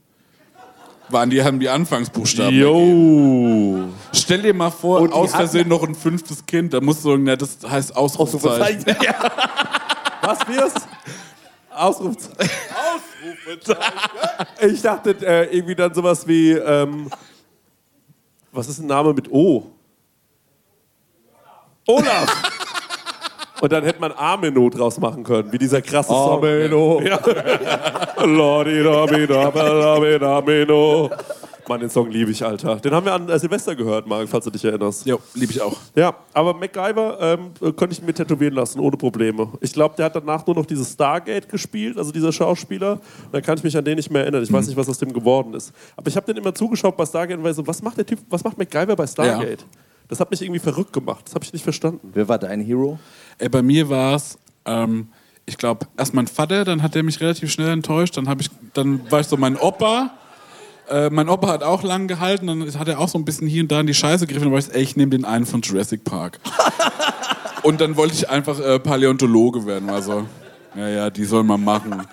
Waren 1.10 1.30
die, 1.30 1.42
haben 1.42 1.60
die 1.60 1.70
Anfangsbuchstaben. 1.70 2.54
Jo. 2.54 3.88
Stell 4.12 4.42
dir 4.42 4.54
mal 4.54 4.72
vor, 4.72 5.00
Und 5.00 5.14
aus 5.14 5.32
Versehen 5.32 5.70
noch 5.70 5.82
ein 5.84 5.96
fünftes 5.96 6.46
Kind. 6.46 6.74
Da 6.74 6.82
musst 6.82 7.06
du 7.06 7.12
sagen, 7.12 7.24
na, 7.24 7.38
das 7.38 7.60
heißt 7.66 7.96
Ausrufezeichen. 7.96 8.84
Was 10.22 10.40
wir's? 10.50 10.74
Ausrufezeichen. 11.74 12.50
Ich 14.70 14.82
dachte 14.82 15.16
äh, 15.22 15.56
irgendwie 15.56 15.76
dann 15.76 15.94
sowas 15.94 16.28
wie, 16.28 16.52
ähm, 16.52 17.10
was 18.58 18.68
ist 18.68 18.80
ein 18.80 18.88
Name 18.88 19.14
mit 19.14 19.32
O? 19.32 19.64
Olaf. 21.88 22.42
Und 23.62 23.72
dann 23.72 23.84
hätte 23.84 24.00
man 24.00 24.12
Ameno 24.12 24.70
draus 24.70 25.00
machen 25.00 25.24
können, 25.24 25.52
wie 25.52 25.58
dieser 25.58 25.82
krasse 25.82 26.10
Song. 26.10 26.40
Ameno. 26.40 27.02
Ja. 27.02 27.18
Mann, 31.70 31.80
den 31.80 31.90
Song 31.90 32.10
liebe 32.10 32.32
ich, 32.32 32.44
Alter. 32.46 32.78
Den 32.78 32.94
haben 32.94 33.06
wir 33.06 33.14
an 33.14 33.28
äh, 33.30 33.40
Silvester 33.40 33.76
gehört, 33.76 34.08
Marc, 34.08 34.28
falls 34.30 34.46
du 34.46 34.52
dich 34.52 34.64
erinnerst. 34.64 35.06
Jo, 35.06 35.20
liebe 35.34 35.52
ich 35.52 35.62
auch. 35.62 35.78
Ja, 35.96 36.16
aber 36.34 36.54
MacGyver 36.54 37.18
ähm, 37.20 37.52
äh, 37.62 37.72
könnte 37.72 37.94
ich 37.94 38.02
mir 38.02 38.14
tätowieren 38.14 38.54
lassen, 38.54 38.80
ohne 38.80 38.98
Probleme. 38.98 39.50
Ich 39.62 39.74
glaube, 39.74 39.96
der 39.96 40.06
hat 40.06 40.16
danach 40.16 40.46
nur 40.46 40.56
noch 40.56 40.66
dieses 40.66 40.94
Stargate 40.94 41.50
gespielt, 41.50 41.98
also 41.98 42.12
dieser 42.12 42.32
Schauspieler. 42.32 42.94
Und 42.94 43.34
dann 43.34 43.42
kann 43.42 43.58
ich 43.58 43.64
mich 43.64 43.76
an 43.78 43.86
den 43.86 43.96
nicht 43.96 44.10
mehr 44.10 44.22
erinnern. 44.22 44.44
Ich 44.44 44.52
weiß 44.52 44.68
nicht, 44.68 44.78
was 44.78 44.90
aus 44.90 44.98
dem 44.98 45.14
geworden 45.14 45.54
ist. 45.54 45.74
Aber 45.96 46.08
ich 46.08 46.16
habe 46.16 46.26
den 46.26 46.38
immer 46.38 46.54
zugeschaut 46.54 46.96
bei 46.96 47.06
Stargate 47.06 47.38
und 47.38 47.44
war 47.44 47.54
so, 47.54 47.66
was 47.66 47.82
macht 47.82 47.98
der 47.98 48.06
Typ, 48.06 48.20
was 48.30 48.44
macht 48.44 48.58
MacGyver 48.58 48.96
bei 48.96 49.08
Stargate? 49.08 49.66
Das 50.08 50.20
hat 50.20 50.32
mich 50.32 50.42
irgendwie 50.42 50.60
verrückt 50.60 50.94
gemacht. 50.94 51.24
Das 51.26 51.36
habe 51.36 51.44
ich 51.44 51.54
nicht 51.54 51.64
verstanden. 51.64 52.12
Wer 52.14 52.28
war 52.28 52.40
dein 52.40 52.62
Hero? 52.62 52.98
Ey, 53.38 53.50
bei 53.50 53.62
mir 53.62 53.90
war 53.90 54.16
es, 54.16 54.38
ähm, 54.66 55.10
ich 55.46 55.58
glaube, 55.58 55.88
erst 55.98 56.14
mein 56.14 56.28
Vater, 56.28 56.66
dann 56.66 56.84
hat 56.84 56.96
er 56.96 57.04
mich 57.04 57.20
relativ 57.20 57.52
schnell 57.52 57.70
enttäuscht. 57.70 58.18
Dann, 58.18 58.28
hab 58.28 58.40
ich, 58.42 58.50
dann 58.74 59.10
war 59.12 59.20
ich 59.20 59.28
so 59.28 59.38
mein 59.38 59.58
Opa. 59.58 60.17
Äh, 60.90 61.10
mein 61.10 61.28
Opa 61.28 61.50
hat 61.50 61.64
auch 61.64 61.84
lang 61.84 62.08
gehalten, 62.08 62.48
dann 62.48 62.80
hat 62.80 62.88
er 62.88 63.00
auch 63.00 63.10
so 63.10 63.18
ein 63.18 63.26
bisschen 63.26 63.48
hier 63.48 63.62
und 63.62 63.72
da 63.72 63.82
in 63.82 63.88
die 63.88 63.94
Scheiße 63.94 64.26
gegriffen. 64.26 64.46
Dann 64.46 64.54
war 64.54 64.60
ich 64.60 64.74
ey, 64.74 64.82
ich 64.82 64.96
nehme 64.96 65.12
den 65.12 65.26
einen 65.26 65.46
von 65.46 65.62
Jurassic 65.62 66.04
Park. 66.04 66.40
und 67.64 67.82
dann 67.82 67.98
wollte 67.98 68.14
ich 68.14 68.30
einfach 68.30 68.60
äh, 68.60 68.80
Paläontologe 68.80 69.66
werden. 69.66 69.90
Also, 69.90 70.26
ja, 70.76 70.88
ja, 70.88 71.10
die 71.10 71.26
sollen 71.26 71.48
mal 71.48 71.58
machen. 71.58 72.08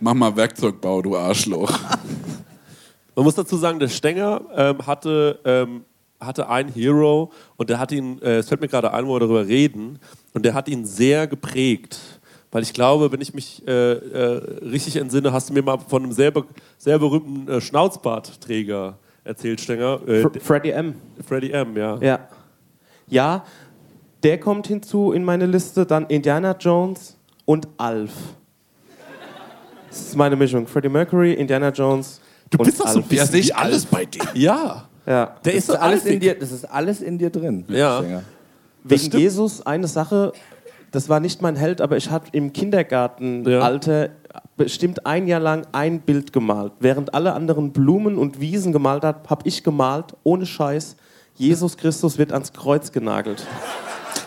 Mach 0.00 0.14
mal 0.14 0.36
Werkzeugbau, 0.36 1.02
du 1.02 1.16
Arschloch. 1.16 1.72
Man 3.14 3.24
muss 3.24 3.34
dazu 3.34 3.56
sagen, 3.56 3.78
der 3.78 3.88
Stenger 3.88 4.40
ähm, 4.56 4.86
hatte, 4.86 5.38
ähm, 5.44 5.84
hatte 6.18 6.48
einen 6.48 6.72
Hero 6.72 7.30
und 7.56 7.68
der 7.68 7.78
hat 7.78 7.92
ihn, 7.92 8.20
äh, 8.22 8.38
es 8.38 8.48
fällt 8.48 8.60
mir 8.60 8.68
gerade 8.68 8.92
ein, 8.92 9.06
wo 9.06 9.14
wir 9.14 9.20
darüber 9.20 9.46
reden, 9.46 9.98
und 10.32 10.44
der 10.44 10.54
hat 10.54 10.68
ihn 10.68 10.86
sehr 10.86 11.26
geprägt. 11.26 12.11
Weil 12.52 12.62
ich 12.62 12.74
glaube, 12.74 13.10
wenn 13.10 13.20
ich 13.22 13.32
mich 13.32 13.66
äh, 13.66 13.72
äh, 13.72 14.60
richtig 14.62 14.96
entsinne, 14.96 15.32
hast 15.32 15.48
du 15.48 15.54
mir 15.54 15.62
mal 15.62 15.78
von 15.78 16.04
einem 16.04 16.12
sehr, 16.12 16.30
be 16.30 16.44
sehr 16.76 16.98
berühmten 16.98 17.48
äh, 17.48 17.60
Schnauzbartträger 17.60 18.98
erzählt, 19.24 19.60
Stenger. 19.60 20.00
Äh, 20.06 20.20
Fr 20.20 20.30
Freddy 20.38 20.70
M. 20.70 20.94
Freddie 21.26 21.52
M., 21.52 21.76
ja. 21.76 21.98
Ja. 22.00 22.28
Ja, 23.08 23.44
der 24.22 24.38
kommt 24.38 24.66
hinzu 24.66 25.12
in 25.12 25.24
meine 25.24 25.46
Liste, 25.46 25.86
dann 25.86 26.06
Indiana 26.06 26.54
Jones 26.58 27.16
und 27.46 27.68
Alf. 27.78 28.12
Das 29.88 30.00
ist 30.00 30.16
meine 30.16 30.36
Mischung. 30.36 30.66
Freddie 30.66 30.88
Mercury, 30.88 31.32
Indiana 31.32 31.70
Jones 31.70 32.20
Du 32.52 32.58
und 32.58 32.66
bist 32.66 32.80
doch 32.80 32.88
so 32.88 32.98
ein 32.98 33.04
bisschen 33.04 33.32
wie 33.32 33.52
alles 33.52 33.86
bei 33.86 34.04
dir. 34.04 34.22
Ja. 34.34 34.88
Ja. 35.06 35.36
Der 35.44 35.52
Das 35.52 35.54
ist 35.54 35.66
so 35.66 35.72
ist 35.72 35.78
alles 35.78 36.04
in 36.04 36.20
dir, 36.20 36.38
das 36.38 36.52
ist 36.52 36.64
alles 36.66 37.00
in 37.00 37.18
dir 37.18 37.30
drin. 37.30 37.64
Ja. 37.68 38.22
Wegen. 38.84 39.18
Jesus 39.18 39.64
eine 39.64 39.88
Sache, 39.88 40.32
das 40.92 41.08
war 41.08 41.20
nicht 41.20 41.42
mein 41.42 41.56
Held, 41.56 41.80
aber 41.80 41.96
ich 41.96 42.10
hatte 42.10 42.28
im 42.32 42.52
Kindergartenalter 42.52 44.10
bestimmt 44.56 45.06
ein 45.06 45.26
Jahr 45.26 45.40
lang 45.40 45.66
ein 45.72 46.00
Bild 46.00 46.32
gemalt. 46.32 46.72
Während 46.80 47.14
alle 47.14 47.32
anderen 47.32 47.72
Blumen 47.72 48.18
und 48.18 48.40
Wiesen 48.40 48.72
gemalt 48.72 49.02
hat, 49.02 49.28
habe 49.28 49.48
ich 49.48 49.64
gemalt, 49.64 50.14
ohne 50.22 50.46
Scheiß, 50.46 50.96
Jesus 51.34 51.76
Christus 51.76 52.18
wird 52.18 52.32
ans 52.32 52.52
Kreuz 52.52 52.92
genagelt. 52.92 53.46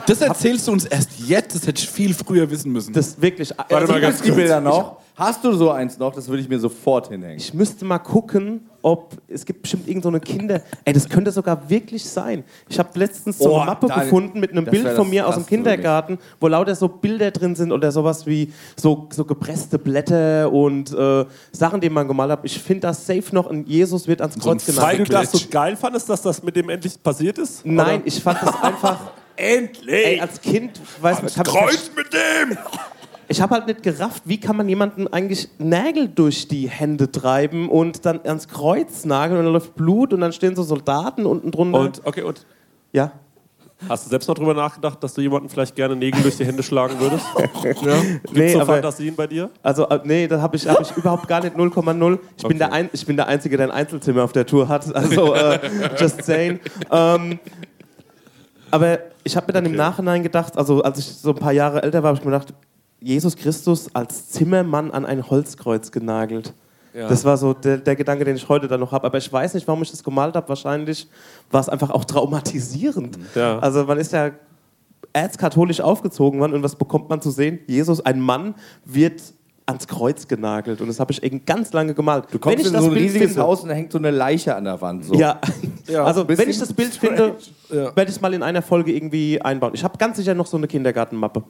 Das 0.08 0.22
erzählst 0.22 0.68
du 0.68 0.72
uns 0.72 0.86
erst 0.86 1.20
jetzt, 1.20 1.56
das 1.56 1.68
hätte 1.68 1.82
ich 1.82 1.90
viel 1.90 2.14
früher 2.14 2.50
wissen 2.50 2.72
müssen. 2.72 2.94
Das 2.94 3.22
wirklich. 3.22 3.52
Warte 3.58 3.74
mal 3.74 3.82
also, 3.82 4.00
ganz 4.00 4.22
die 4.22 4.32
Bilder 4.32 4.60
noch. 4.60 4.98
Hast 5.16 5.44
du 5.44 5.54
so 5.54 5.72
eins 5.72 5.98
noch? 5.98 6.14
Das 6.14 6.28
würde 6.28 6.42
ich 6.42 6.50
mir 6.50 6.60
sofort 6.60 7.08
hinhängen. 7.08 7.38
Ich 7.38 7.54
müsste 7.54 7.86
mal 7.86 8.00
gucken, 8.00 8.70
ob 8.86 9.18
es 9.28 9.44
gibt 9.46 9.64
bestimmt 9.64 9.88
irgendeine 9.88 10.18
so 10.24 10.32
Kinder. 10.32 10.62
Ey, 10.84 10.94
das 10.94 11.10
könnte 11.10 11.32
sogar 11.32 11.68
wirklich 11.70 12.06
sein. 12.06 12.44
Ich 12.70 12.78
habe 12.78 12.90
letztens 13.00 13.40
so 13.40 13.50
Oh, 13.50 13.56
eine 13.58 13.66
Mappe 13.66 13.88
da- 13.88 14.04
gefunden 14.04 14.40
mit 14.40 14.52
einem 14.52 14.64
Bild 14.66 14.88
von 14.90 15.10
mir 15.10 15.28
aus 15.28 15.34
dem. 15.36 15.46
Kindergarten, 15.48 16.20
wo 16.40 16.48
lauter 16.48 16.76
so 16.76 16.88
Bilder 16.88 17.32
drin 17.32 17.56
sind 17.56 17.72
oder 17.72 17.92
sowas 17.92 18.28
wie 18.28 18.54
so, 18.76 19.08
so 19.12 19.26
gepresste 19.26 19.80
Blätter 19.80 20.52
und 20.52 20.94
äh, 20.94 21.26
Sachen, 21.52 21.82
die 21.82 21.90
man 21.90 22.08
gemalt 22.08 22.30
hat. 22.30 22.40
Ich 22.44 22.60
finde 22.60 22.82
das 22.82 23.06
safe 23.08 23.24
noch 23.34 23.50
ein 23.50 23.66
Jesus 23.66 24.08
wird 24.08 24.22
ans 24.22 24.36
So 24.36 24.52
ein 24.52 24.58
Kreuz 24.60 24.78
Weil 24.78 24.98
du 25.00 25.04
genagelt. 25.06 25.34
das 25.34 25.42
so 25.42 25.48
geil 25.50 25.76
fandest, 25.76 26.08
dass 26.10 26.22
das 26.22 26.44
mit 26.44 26.56
dem 26.56 26.70
endlich 26.70 27.02
passiert 27.02 27.40
ist? 27.40 27.66
Nein, 27.66 27.98
Oder? 28.02 28.08
ich 28.08 28.22
fand 28.22 28.40
das 28.44 28.62
einfach. 28.62 29.00
Endlich! 29.38 30.06
Ey, 30.06 30.20
als 30.22 30.40
Kind, 30.40 30.80
weiß 31.02 31.22
man, 31.24 31.34
kann, 31.34 31.44
Kreuz 31.44 31.90
mit 31.98 32.06
dem! 32.14 32.58
Ich 33.28 33.42
habe 33.42 33.56
halt 33.56 33.68
nicht 33.68 33.84
gerafft, 33.84 34.24
wie 34.26 34.40
kann 34.40 34.56
man 34.56 34.70
jemanden 34.70 35.08
eigentlich 35.08 35.50
Nägel 35.58 36.08
durch 36.08 36.48
die 36.48 36.70
Hände 36.70 37.12
treiben 37.12 37.70
und 37.70 38.06
dann 38.06 38.20
ans 38.24 38.48
Kreuz 38.48 39.06
nageln 39.06 39.40
und 39.40 39.46
dann 39.46 39.54
läuft 39.54 39.76
Blut 39.76 40.14
und 40.14 40.22
dann 40.22 40.32
stehen 40.32 40.56
so 40.56 40.64
Soldaten 40.64 41.26
unten 41.26 41.52
drunter. 41.52 41.80
Und, 41.80 42.02
okay, 42.06 42.22
und 42.22 42.46
ja. 42.92 43.12
hast 43.90 44.06
du 44.06 44.10
selbst 44.10 44.28
noch 44.28 44.36
drüber 44.36 44.54
nachgedacht, 44.54 45.04
dass 45.04 45.14
du 45.14 45.22
jemanden 45.22 45.50
vielleicht 45.50 45.76
gerne 45.76 45.96
Nägel 45.96 46.22
durch 46.22 46.38
die 46.38 46.46
Hände 46.46 46.62
schlagen 46.64 47.00
würdest? 47.00 47.26
ja? 47.64 48.02
Gibt's 48.02 48.32
Nee, 48.32 48.54
so 48.54 48.62
aber- 48.62 48.74
Fantasien 48.74 49.16
bei 49.16 49.28
dir? 49.28 49.50
Also, 49.64 49.88
äh, 49.90 50.00
nee, 50.04 50.28
das 50.28 50.42
habe 50.42 50.56
ich, 50.56 50.68
hab 50.68 50.80
ich 50.82 50.92
überhaupt 50.96 51.28
gar 51.28 51.44
nicht 51.44 51.56
0,0. 51.56 52.20
Ich, 52.38 52.48
bin 52.48 52.58
der 52.60 52.72
ein, 52.72 52.90
ich 52.94 53.06
bin 53.06 53.16
der 53.18 53.28
Einzige, 53.28 53.58
der 53.58 53.68
ein 53.68 53.72
Einzelzimmer 53.72 54.24
auf 54.24 54.34
der 54.34 54.46
Tour 54.46 54.68
hat. 54.70 54.86
Also, 54.96 55.34
äh, 55.34 55.60
just 56.00 56.24
saying. 56.24 56.60
Ähm, 56.92 57.40
aber 58.72 59.00
ich 59.24 59.36
habe 59.36 59.48
mir 59.48 59.54
dann 59.54 59.66
im 59.66 59.76
Nachhinein 59.76 60.22
gedacht, 60.22 60.58
also 60.58 60.84
als 60.84 61.00
ich 61.00 61.06
so 61.06 61.30
ein 61.30 61.36
paar 61.36 61.52
Jahre 61.52 61.82
älter 61.82 62.04
war, 62.04 62.10
habe 62.10 62.20
ich 62.20 62.26
mir 62.26 62.32
gedacht, 62.32 62.54
Jesus 63.00 63.36
Christus 63.36 63.90
als 63.94 64.30
Zimmermann 64.30 64.92
an 64.92 65.06
ein 65.06 65.30
Holzkreuz 65.30 65.92
genagelt. 65.92 66.54
Ja. 66.94 67.10
Das 67.10 67.26
war 67.26 67.36
so 67.38 67.54
der, 67.54 67.78
der 67.78 67.96
Gedanke, 67.96 68.24
den 68.24 68.36
ich 68.38 68.48
heute 68.48 68.68
dann 68.68 68.80
noch 68.80 68.92
habe. 68.92 69.06
Aber 69.06 69.18
ich 69.18 69.32
weiß 69.32 69.54
nicht, 69.54 69.68
warum 69.68 69.82
ich 69.82 69.92
das 69.92 70.04
gemalt 70.04 70.36
habe. 70.36 70.48
Wahrscheinlich 70.48 71.08
war 71.52 71.60
es 71.60 71.68
einfach 71.70 71.90
auch 71.90 72.06
traumatisierend. 72.06 73.18
Ja. 73.36 73.60
Also 73.60 73.84
man 73.84 73.98
ist 73.98 74.14
ja 74.14 74.32
erzkatholisch 75.14 75.82
aufgezogen 75.82 76.40
worden 76.40 76.54
und 76.54 76.64
was 76.64 76.76
bekommt 76.76 77.10
man 77.10 77.22
zu 77.22 77.32
sehen? 77.32 77.60
Jesus, 77.68 78.02
ein 78.02 78.20
Mann, 78.20 78.56
wird 78.86 79.22
ans 79.66 79.88
Kreuz 79.88 80.28
genagelt 80.28 80.80
und 80.80 80.88
das 80.88 81.00
habe 81.00 81.12
ich 81.12 81.24
eben 81.24 81.44
ganz 81.46 81.74
lange 81.74 81.94
gemalt. 81.94 82.26
Du 82.32 82.38
kommst 82.38 82.60
wenn 82.60 82.66
ich 82.66 82.74
in 82.74 82.80
so 82.80 82.88
ein 82.88 82.94
Bild 82.94 83.06
riesiges 83.06 83.28
finde, 83.30 83.44
Haus 83.44 83.62
und 83.64 83.70
da 83.70 83.76
hängt 83.76 83.92
so 83.92 83.98
eine 83.98 84.12
Leiche 84.12 84.56
an 84.56 84.66
der 84.66 84.80
Wand. 84.80 85.06
So. 85.06 85.16
Ja, 85.16 85.40
Ja, 85.88 86.04
also 86.04 86.28
wenn 86.28 86.50
ich 86.50 86.58
das 86.60 86.74
Bild 86.74 86.94
finde, 86.94 87.36
Ja. 87.70 87.96
werde 87.96 88.04
ich 88.04 88.10
es 88.10 88.22
mal 88.22 88.34
in 88.34 88.44
einer 88.44 88.62
Folge 88.62 88.92
irgendwie 88.94 89.40
einbauen. 89.42 89.72
Ich 89.74 89.84
habe 89.84 89.98
ganz 89.98 90.18
sicher 90.18 90.34
noch 90.34 90.48
so 90.48 90.58
eine 90.58 90.68
Kindergartenmappe. 90.68 91.44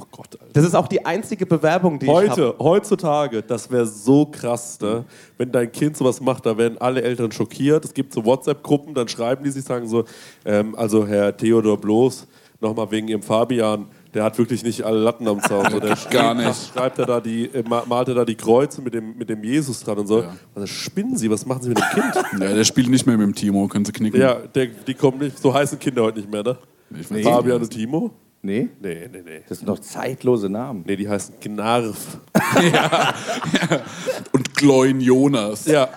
Oh 0.00 0.04
Gott, 0.10 0.28
Alter. 0.40 0.52
Das 0.52 0.64
ist 0.64 0.74
auch 0.74 0.88
die 0.88 1.04
einzige 1.04 1.46
Bewerbung, 1.46 1.98
die 1.98 2.06
ich 2.06 2.12
habe. 2.12 2.28
Heute, 2.30 2.54
heutzutage, 2.58 3.42
das 3.42 3.70
wäre 3.70 3.86
so 3.86 4.26
krass, 4.26 4.78
ne? 4.80 5.04
wenn 5.38 5.50
dein 5.52 5.70
Kind 5.72 5.96
sowas 5.96 6.20
macht, 6.20 6.46
da 6.46 6.56
werden 6.56 6.78
alle 6.78 7.02
Eltern 7.02 7.32
schockiert. 7.32 7.84
Es 7.84 7.94
gibt 7.94 8.12
so 8.12 8.24
WhatsApp-Gruppen, 8.24 8.94
dann 8.94 9.08
schreiben 9.08 9.44
die 9.44 9.50
sich, 9.50 9.64
sagen 9.64 9.88
so, 9.88 10.04
ähm, 10.44 10.74
also 10.76 11.06
Herr 11.06 11.36
Theodor 11.36 11.76
Bloß, 11.78 12.26
nochmal 12.60 12.90
wegen 12.90 13.08
Ihrem 13.08 13.22
Fabian, 13.22 13.86
der 14.12 14.24
hat 14.24 14.36
wirklich 14.38 14.62
nicht 14.64 14.82
alle 14.82 14.98
Latten 14.98 15.26
am 15.28 15.40
Zaun. 15.40 15.70
So, 15.70 15.78
der 15.80 15.90
Gar 16.10 16.34
schreibt- 16.34 16.36
nicht. 16.38 16.72
Schreibt 16.74 16.98
er 16.98 17.06
da 17.06 17.20
die, 17.20 17.44
äh, 17.46 17.62
ma- 17.66 17.84
malt 17.86 18.08
er 18.08 18.14
da 18.16 18.24
die 18.24 18.34
Kreuze 18.34 18.82
mit 18.82 18.92
dem, 18.92 19.16
mit 19.16 19.28
dem 19.30 19.42
Jesus 19.44 19.82
dran 19.84 19.98
und 19.98 20.06
so. 20.08 20.20
Ja. 20.22 20.34
Also 20.54 20.66
spinnen 20.66 21.16
Sie, 21.16 21.30
was 21.30 21.46
machen 21.46 21.62
Sie 21.62 21.68
mit 21.68 21.78
dem 21.78 21.84
Kind? 22.02 22.14
ja, 22.40 22.54
der 22.54 22.64
spielt 22.64 22.88
nicht 22.88 23.06
mehr 23.06 23.16
mit 23.16 23.26
dem 23.28 23.34
Timo, 23.34 23.68
können 23.68 23.84
sie 23.84 23.92
knicken. 23.92 24.20
ja, 24.20 24.34
der, 24.34 24.66
die 24.66 24.94
kommen 24.94 25.18
nicht, 25.18 25.38
so 25.38 25.54
heißen 25.54 25.78
Kinder 25.78 26.02
heute 26.02 26.18
nicht 26.18 26.30
mehr, 26.30 26.42
ne? 26.42 26.58
Ich 26.98 27.06
Fabian 27.24 27.60
und 27.62 27.70
Timo? 27.70 28.10
Nee? 28.42 28.70
Nee, 28.80 29.08
nee, 29.12 29.22
nee. 29.22 29.42
Das 29.48 29.58
sind 29.58 29.68
doch 29.68 29.78
zeitlose 29.78 30.48
Namen. 30.48 30.82
Nee, 30.86 30.96
die 30.96 31.06
heißen 31.08 31.34
Gnarf. 31.40 32.18
Und 34.32 34.54
Gloin 34.56 34.98
Jonas. 35.00 35.66
Ja. 35.66 35.88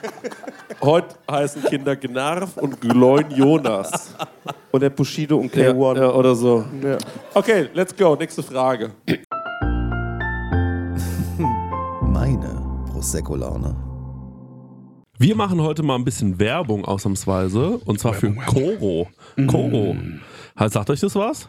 Heute 0.82 1.16
heißen 1.32 1.64
Kinder 1.64 1.96
Gnarf 1.96 2.58
und 2.58 2.82
Gloin 2.82 3.32
Jonas. 3.32 4.14
Oder 4.74 4.90
Bushido 4.90 5.38
und 5.38 5.56
Ja, 5.56 5.72
K1. 5.72 5.98
ja, 5.98 6.12
oder 6.12 6.36
so. 6.36 6.66
Ja. 6.84 6.98
Okay, 7.34 7.70
let's 7.74 7.96
go. 7.96 8.16
Nächste 8.18 8.44
Frage. 8.44 8.92
Meine 12.02 12.62
Prosecco-Laune. 12.92 13.76
Wir 15.18 15.36
machen 15.36 15.62
heute 15.62 15.84
mal 15.84 15.96
ein 15.96 16.04
bisschen 16.04 16.38
Werbung 16.40 16.84
ausnahmsweise 16.84 17.78
und 17.86 18.00
zwar 18.00 18.14
für 18.14 18.34
Koro. 18.34 19.08
Koro. 19.48 19.96
Halt, 20.58 20.74
Sagt 20.74 20.90
euch 20.90 21.00
das 21.00 21.16
was? 21.16 21.48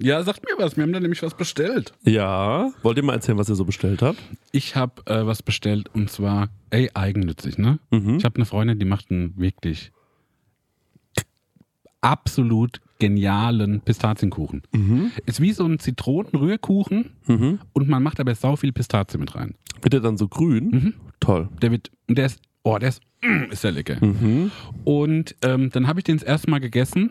Ja, 0.00 0.22
sagt 0.22 0.42
mir 0.44 0.62
was, 0.62 0.76
wir 0.76 0.82
haben 0.82 0.92
da 0.92 1.00
nämlich 1.00 1.22
was 1.22 1.34
bestellt. 1.34 1.92
Ja. 2.04 2.70
Wollt 2.82 2.98
ihr 2.98 3.02
mal 3.02 3.14
erzählen, 3.14 3.38
was 3.38 3.48
ihr 3.48 3.54
so 3.54 3.64
bestellt 3.64 4.02
habt? 4.02 4.18
Ich 4.52 4.76
habe 4.76 5.02
äh, 5.06 5.26
was 5.26 5.42
bestellt 5.42 5.88
und 5.94 6.10
zwar, 6.10 6.48
ey, 6.70 6.90
eigennützig, 6.92 7.58
ne? 7.58 7.78
Mhm. 7.90 8.16
Ich 8.16 8.24
habe 8.24 8.36
eine 8.36 8.44
Freundin, 8.44 8.78
die 8.78 8.84
macht 8.84 9.10
einen 9.10 9.34
wirklich 9.36 9.92
absolut 12.02 12.80
genialen 12.98 13.80
Pistazienkuchen. 13.80 14.62
Mhm. 14.72 15.10
Ist 15.26 15.40
wie 15.40 15.52
so 15.52 15.64
ein 15.64 15.78
Zitronenrührkuchen 15.78 17.10
und 17.72 17.88
man 17.88 18.02
macht 18.02 18.20
aber 18.20 18.34
sau 18.34 18.56
viel 18.56 18.72
Pistazie 18.72 19.18
mit 19.18 19.34
rein. 19.34 19.54
Wird 19.82 19.92
der 19.92 20.00
dann 20.00 20.16
so 20.16 20.28
grün? 20.28 20.94
Toll. 21.20 21.48
Der 21.60 21.70
wird, 21.72 21.90
und 22.08 22.16
der 22.16 22.26
ist, 22.26 22.40
oh, 22.62 22.78
der 22.78 22.90
ist, 22.90 23.02
mm, 23.22 23.50
ist 23.50 23.64
der 23.64 23.72
lecker. 23.72 24.04
Mhm. 24.04 24.50
Und 24.84 25.36
ähm, 25.42 25.70
dann 25.70 25.86
habe 25.86 26.00
ich 26.00 26.04
den 26.04 26.16
das 26.16 26.26
erste 26.26 26.50
Mal 26.50 26.60
gegessen 26.60 27.10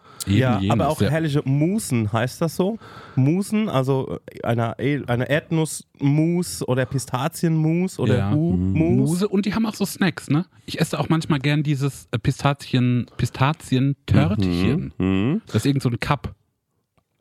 Eben 0.27 0.37
Ja, 0.37 0.59
jenes, 0.59 0.71
aber 0.71 0.89
auch 0.89 1.01
ja. 1.01 1.09
herrliche 1.09 1.41
Musen, 1.45 2.11
heißt 2.13 2.41
das 2.41 2.55
so? 2.55 2.77
Musen, 3.15 3.69
also 3.69 4.19
äh, 4.31 4.43
eine, 4.43 4.75
eine 5.07 5.29
Erdnussmus 5.29 6.67
oder 6.67 6.85
Pistazienmus 6.85 7.99
oder 7.99 8.17
Ja. 8.17 8.31
Hu-Mus. 8.31 9.09
Muse 9.09 9.27
und 9.27 9.45
die 9.45 9.53
haben 9.53 9.65
auch 9.65 9.75
so 9.75 9.85
Snacks, 9.85 10.29
ne? 10.29 10.45
Ich 10.65 10.79
esse 10.79 10.99
auch 10.99 11.09
manchmal 11.09 11.39
gern 11.39 11.63
dieses 11.63 12.07
äh, 12.11 12.19
Pistazien, 12.19 13.05
Pistazien-Törtchen. 13.17 14.93
Mhm. 14.97 15.41
Das 15.47 15.55
ist 15.57 15.65
irgend 15.65 15.83
so 15.83 15.89
ein 15.89 15.99
Cup. 15.99 16.33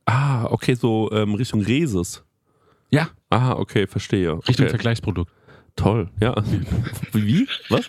Ah, 0.07 0.45
okay, 0.47 0.75
so 0.75 1.11
ähm, 1.13 1.35
Richtung 1.35 1.63
Reses. 1.63 2.25
Ja, 2.91 3.11
Ah, 3.33 3.53
okay, 3.53 3.87
verstehe. 3.87 4.33
Richtung 4.49 4.65
okay. 4.65 4.71
Vergleichsprodukt. 4.71 5.31
Toll, 5.77 6.09
ja. 6.21 6.35
Wie? 7.13 7.47
Was? 7.69 7.89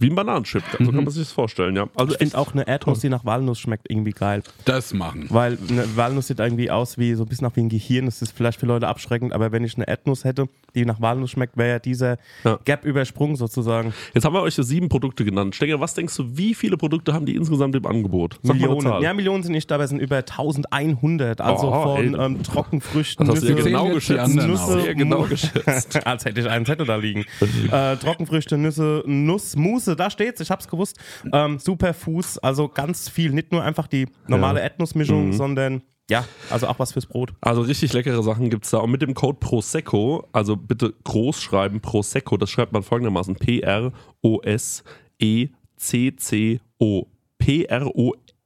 Wie 0.00 0.08
ein 0.10 0.14
Bananenchip. 0.16 0.62
So 0.78 0.84
kann 0.86 0.94
man 1.04 1.10
sich 1.10 1.22
das 1.24 1.32
vorstellen, 1.32 1.76
ja. 1.76 1.86
Also 1.94 2.12
Ich 2.14 2.18
finde 2.18 2.38
auch 2.38 2.52
eine 2.52 2.66
Erdnuss, 2.66 3.00
die 3.00 3.08
nach 3.08 3.24
Walnuss 3.24 3.58
schmeckt, 3.60 3.88
irgendwie 3.90 4.10
geil. 4.12 4.42
Das 4.64 4.92
machen. 4.94 5.26
Weil 5.28 5.58
eine 5.68 5.84
Walnuss 5.96 6.26
sieht 6.26 6.40
irgendwie 6.40 6.70
aus 6.70 6.98
wie 6.98 7.14
so 7.14 7.22
ein 7.24 7.28
bisschen 7.28 7.46
nach 7.46 7.54
wie 7.56 7.60
ein 7.60 7.68
Gehirn. 7.68 8.06
Das 8.06 8.20
ist 8.22 8.32
vielleicht 8.36 8.58
für 8.58 8.66
Leute 8.66 8.88
abschreckend, 8.88 9.32
aber 9.32 9.52
wenn 9.52 9.62
ich 9.62 9.76
eine 9.76 9.86
Erdnuss 9.86 10.24
hätte, 10.24 10.48
die 10.74 10.84
nach 10.84 11.00
Walnuss 11.00 11.30
schmeckt, 11.30 11.56
wäre 11.56 11.68
ja 11.70 11.78
dieser 11.78 12.16
Ja. 12.44 12.58
Gap 12.64 12.84
übersprungen 12.84 13.36
sozusagen. 13.36 13.92
Jetzt 14.14 14.24
haben 14.24 14.32
wir 14.34 14.42
euch 14.42 14.54
so 14.54 14.62
sieben 14.62 14.88
Produkte 14.88 15.24
genannt. 15.24 15.54
Stenger, 15.54 15.80
was 15.80 15.94
denkst 15.94 16.16
du, 16.16 16.36
wie 16.36 16.54
viele 16.54 16.76
Produkte 16.76 17.12
haben 17.12 17.26
die 17.26 17.34
insgesamt 17.36 17.76
im 17.76 17.84
Angebot? 17.86 18.38
Sag 18.42 18.56
Millionen. 18.56 19.02
Ja, 19.02 19.12
Millionen 19.12 19.42
sind 19.42 19.52
nicht, 19.52 19.70
aber 19.70 19.84
es 19.84 19.90
sind 19.90 20.00
über 20.00 20.16
1100. 20.16 21.40
Also 21.40 21.70
Oh, 21.72 21.96
von 21.96 22.18
ähm, 22.18 22.42
Trockenfrüchten, 22.42 23.26
Das 23.26 23.36
hast 23.36 23.42
du 23.44 23.48
ja 23.48 23.54
Nüsse, 23.54 23.68
genau 23.68 23.88
geschätzt. 23.90 24.34
Nüsse, 24.34 24.94
genau 24.94 25.18
Mu- 25.22 25.28
geschätzt. 25.28 26.06
Als 26.06 26.24
hätte 26.24 26.40
ich 26.40 26.48
einen 26.48 26.64
Zettel 26.66 26.86
da 26.86 26.96
liegen. 26.96 27.24
äh, 27.70 27.96
Trockenfrüchte, 27.96 28.56
Nüsse, 28.56 29.02
Nuss, 29.06 29.56
Muße, 29.90 29.96
da 29.96 30.10
steht's, 30.10 30.40
ich 30.40 30.50
hab's 30.50 30.68
gewusst. 30.68 30.96
Ähm, 31.32 31.58
Superfuß, 31.58 32.38
also 32.38 32.68
ganz 32.68 33.08
viel. 33.08 33.32
Nicht 33.32 33.50
nur 33.52 33.62
einfach 33.64 33.86
die 33.88 34.06
normale 34.28 34.58
Ja. 34.60 34.64
Erdnussmischung, 34.64 35.28
Mhm. 35.28 35.32
sondern 35.32 35.82
ja, 36.08 36.24
also 36.50 36.66
auch 36.66 36.78
was 36.78 36.92
fürs 36.92 37.06
Brot. 37.06 37.32
Also 37.40 37.60
richtig 37.62 37.92
leckere 37.92 38.22
Sachen 38.22 38.50
gibt 38.50 38.64
es 38.64 38.70
da. 38.72 38.78
Und 38.78 38.90
mit 38.90 39.00
dem 39.02 39.14
Code 39.14 39.38
Prosecco, 39.40 40.26
also 40.32 40.56
bitte 40.56 40.92
groß 41.04 41.40
schreiben, 41.40 41.80
Prosecco, 41.80 42.36
das 42.36 42.50
schreibt 42.50 42.72
man 42.72 42.82
folgendermaßen: 42.82 43.36
E 43.46 43.60
P-R-O-S-E-C-C-O. 47.38 48.14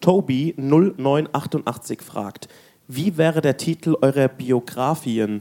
Tobi 0.00 0.54
0988 0.56 2.02
fragt, 2.02 2.48
wie 2.86 3.16
wäre 3.16 3.40
der 3.40 3.56
Titel 3.56 3.96
eurer 4.00 4.28
Biografien? 4.28 5.40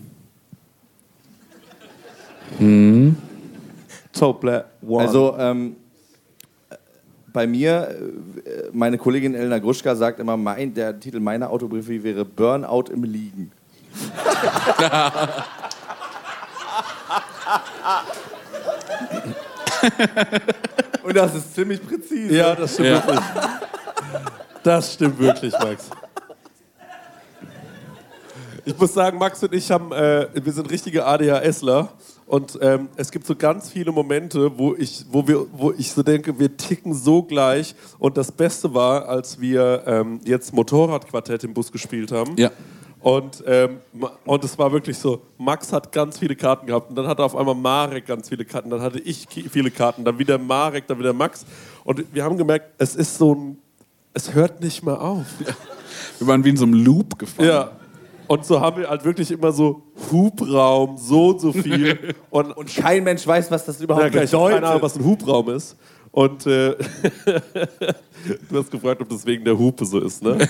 Tobler 4.14 4.66
One. 4.82 5.04
Also 5.04 5.36
ähm, 5.38 5.76
äh, 6.70 6.76
bei 7.32 7.46
mir, 7.46 7.96
äh, 8.46 8.70
meine 8.72 8.98
Kollegin 8.98 9.36
Elena 9.36 9.60
Gruschka 9.60 9.96
sagt 9.96 10.20
immer, 10.20 10.36
mein, 10.38 10.74
der 10.74 11.00
Titel 11.00 11.20
meiner 11.20 11.52
Autobiografie 11.52 12.02
wäre 12.04 12.26
Burnout 12.26 12.86
im 12.92 13.04
Liegen. 13.04 13.52
Und 21.04 21.16
das 21.16 21.36
ist 21.36 21.54
ziemlich 21.54 21.86
präzise. 21.86 22.34
Ja, 22.36 22.56
das 22.56 22.74
stimmt 22.74 23.08
wirklich. 23.08 23.20
Das 24.64 24.94
stimmt 24.94 25.20
wirklich, 25.20 25.54
Max. 25.54 25.90
Ich 28.66 28.78
muss 28.78 28.94
sagen, 28.94 29.18
Max 29.18 29.44
und 29.44 29.54
ich 29.54 29.70
haben, 29.70 29.92
äh, 29.92 30.30
wir 30.34 30.54
sind 30.54 30.72
richtige 30.72 31.06
ADHSler 31.06 31.90
und 32.26 32.58
ähm, 32.62 32.88
es 32.96 33.12
gibt 33.12 33.26
so 33.28 33.36
ganz 33.36 33.70
viele 33.70 33.92
Momente, 33.92 34.58
wo 34.58 34.74
ich, 34.74 35.06
wo 35.12 35.28
wir, 35.28 35.46
wo 35.52 35.74
ich 35.74 35.92
so 35.92 36.02
denke, 36.02 36.40
wir 36.40 36.56
ticken 36.56 36.94
so 36.94 37.24
gleich. 37.24 37.76
Und 38.00 38.16
das 38.16 38.32
Beste 38.32 38.74
war, 38.74 39.10
als 39.10 39.42
wir 39.42 39.84
ähm, 39.86 40.22
jetzt 40.24 40.54
Motorradquartett 40.54 41.44
im 41.44 41.54
Bus 41.54 41.72
gespielt 41.72 42.14
haben. 42.14 42.36
Ja. 42.38 42.52
Und, 43.04 43.44
ähm, 43.46 43.80
und 44.24 44.44
es 44.46 44.58
war 44.58 44.72
wirklich 44.72 44.98
so, 44.98 45.22
Max 45.38 45.74
hat 45.74 45.92
ganz 45.92 46.20
viele 46.20 46.38
Karten 46.38 46.66
gehabt 46.68 46.90
und 46.90 46.96
dann 46.96 47.06
hatte 47.06 47.22
auf 47.22 47.36
einmal 47.36 47.54
Marek 47.54 48.08
ganz 48.08 48.30
viele 48.30 48.46
Karten, 48.46 48.70
dann 48.70 48.82
hatte 48.82 48.98
ich 48.98 49.28
viele 49.52 49.72
Karten, 49.72 50.06
dann 50.06 50.18
wieder 50.18 50.38
Marek, 50.38 50.88
dann 50.88 51.00
wieder 51.00 51.12
Max. 51.12 51.46
Und 51.84 52.06
wir 52.14 52.24
haben 52.24 52.38
gemerkt, 52.38 52.68
es 52.78 52.96
ist 52.96 53.18
so 53.18 53.36
ein, 53.36 53.58
es 54.14 54.34
hört 54.34 54.62
nicht 54.62 54.84
mehr 54.84 55.02
auf. 55.02 55.26
Wir 56.20 56.28
waren 56.28 56.44
wie 56.44 56.50
in 56.50 56.58
so 56.58 56.64
einem 56.64 56.74
Loop 56.76 57.20
gefahren. 57.20 57.48
Ja. 57.48 57.72
Und 58.28 58.46
so 58.46 58.62
haben 58.62 58.82
wir 58.82 58.90
halt 58.90 59.04
wirklich 59.04 59.32
immer 59.32 59.52
so 59.52 59.84
Hubraum, 60.12 60.98
so 60.98 61.30
und 61.30 61.42
so 61.42 61.52
viel. 61.52 62.16
Und, 62.30 62.56
Und 62.56 62.74
kein 62.74 63.04
Mensch 63.04 63.26
weiß, 63.28 63.52
was 63.52 63.66
das 63.66 63.82
überhaupt 63.82 64.06
ja, 64.06 64.10
klar, 64.10 64.24
ich 64.24 64.34
habe 64.34 64.44
bedeutet. 64.44 64.62
keine 64.62 64.72
Ahnung, 64.72 64.82
was 64.82 64.96
ein 64.96 65.04
Hubraum 65.04 65.50
ist. 65.50 65.76
Und 66.14 66.46
äh, 66.46 66.76
du 68.50 68.60
hast 68.60 68.70
gefragt, 68.70 69.02
ob 69.02 69.10
das 69.10 69.26
wegen 69.26 69.44
der 69.44 69.58
Hupe 69.58 69.84
so 69.84 70.00
ist, 70.00 70.22
ne? 70.22 70.38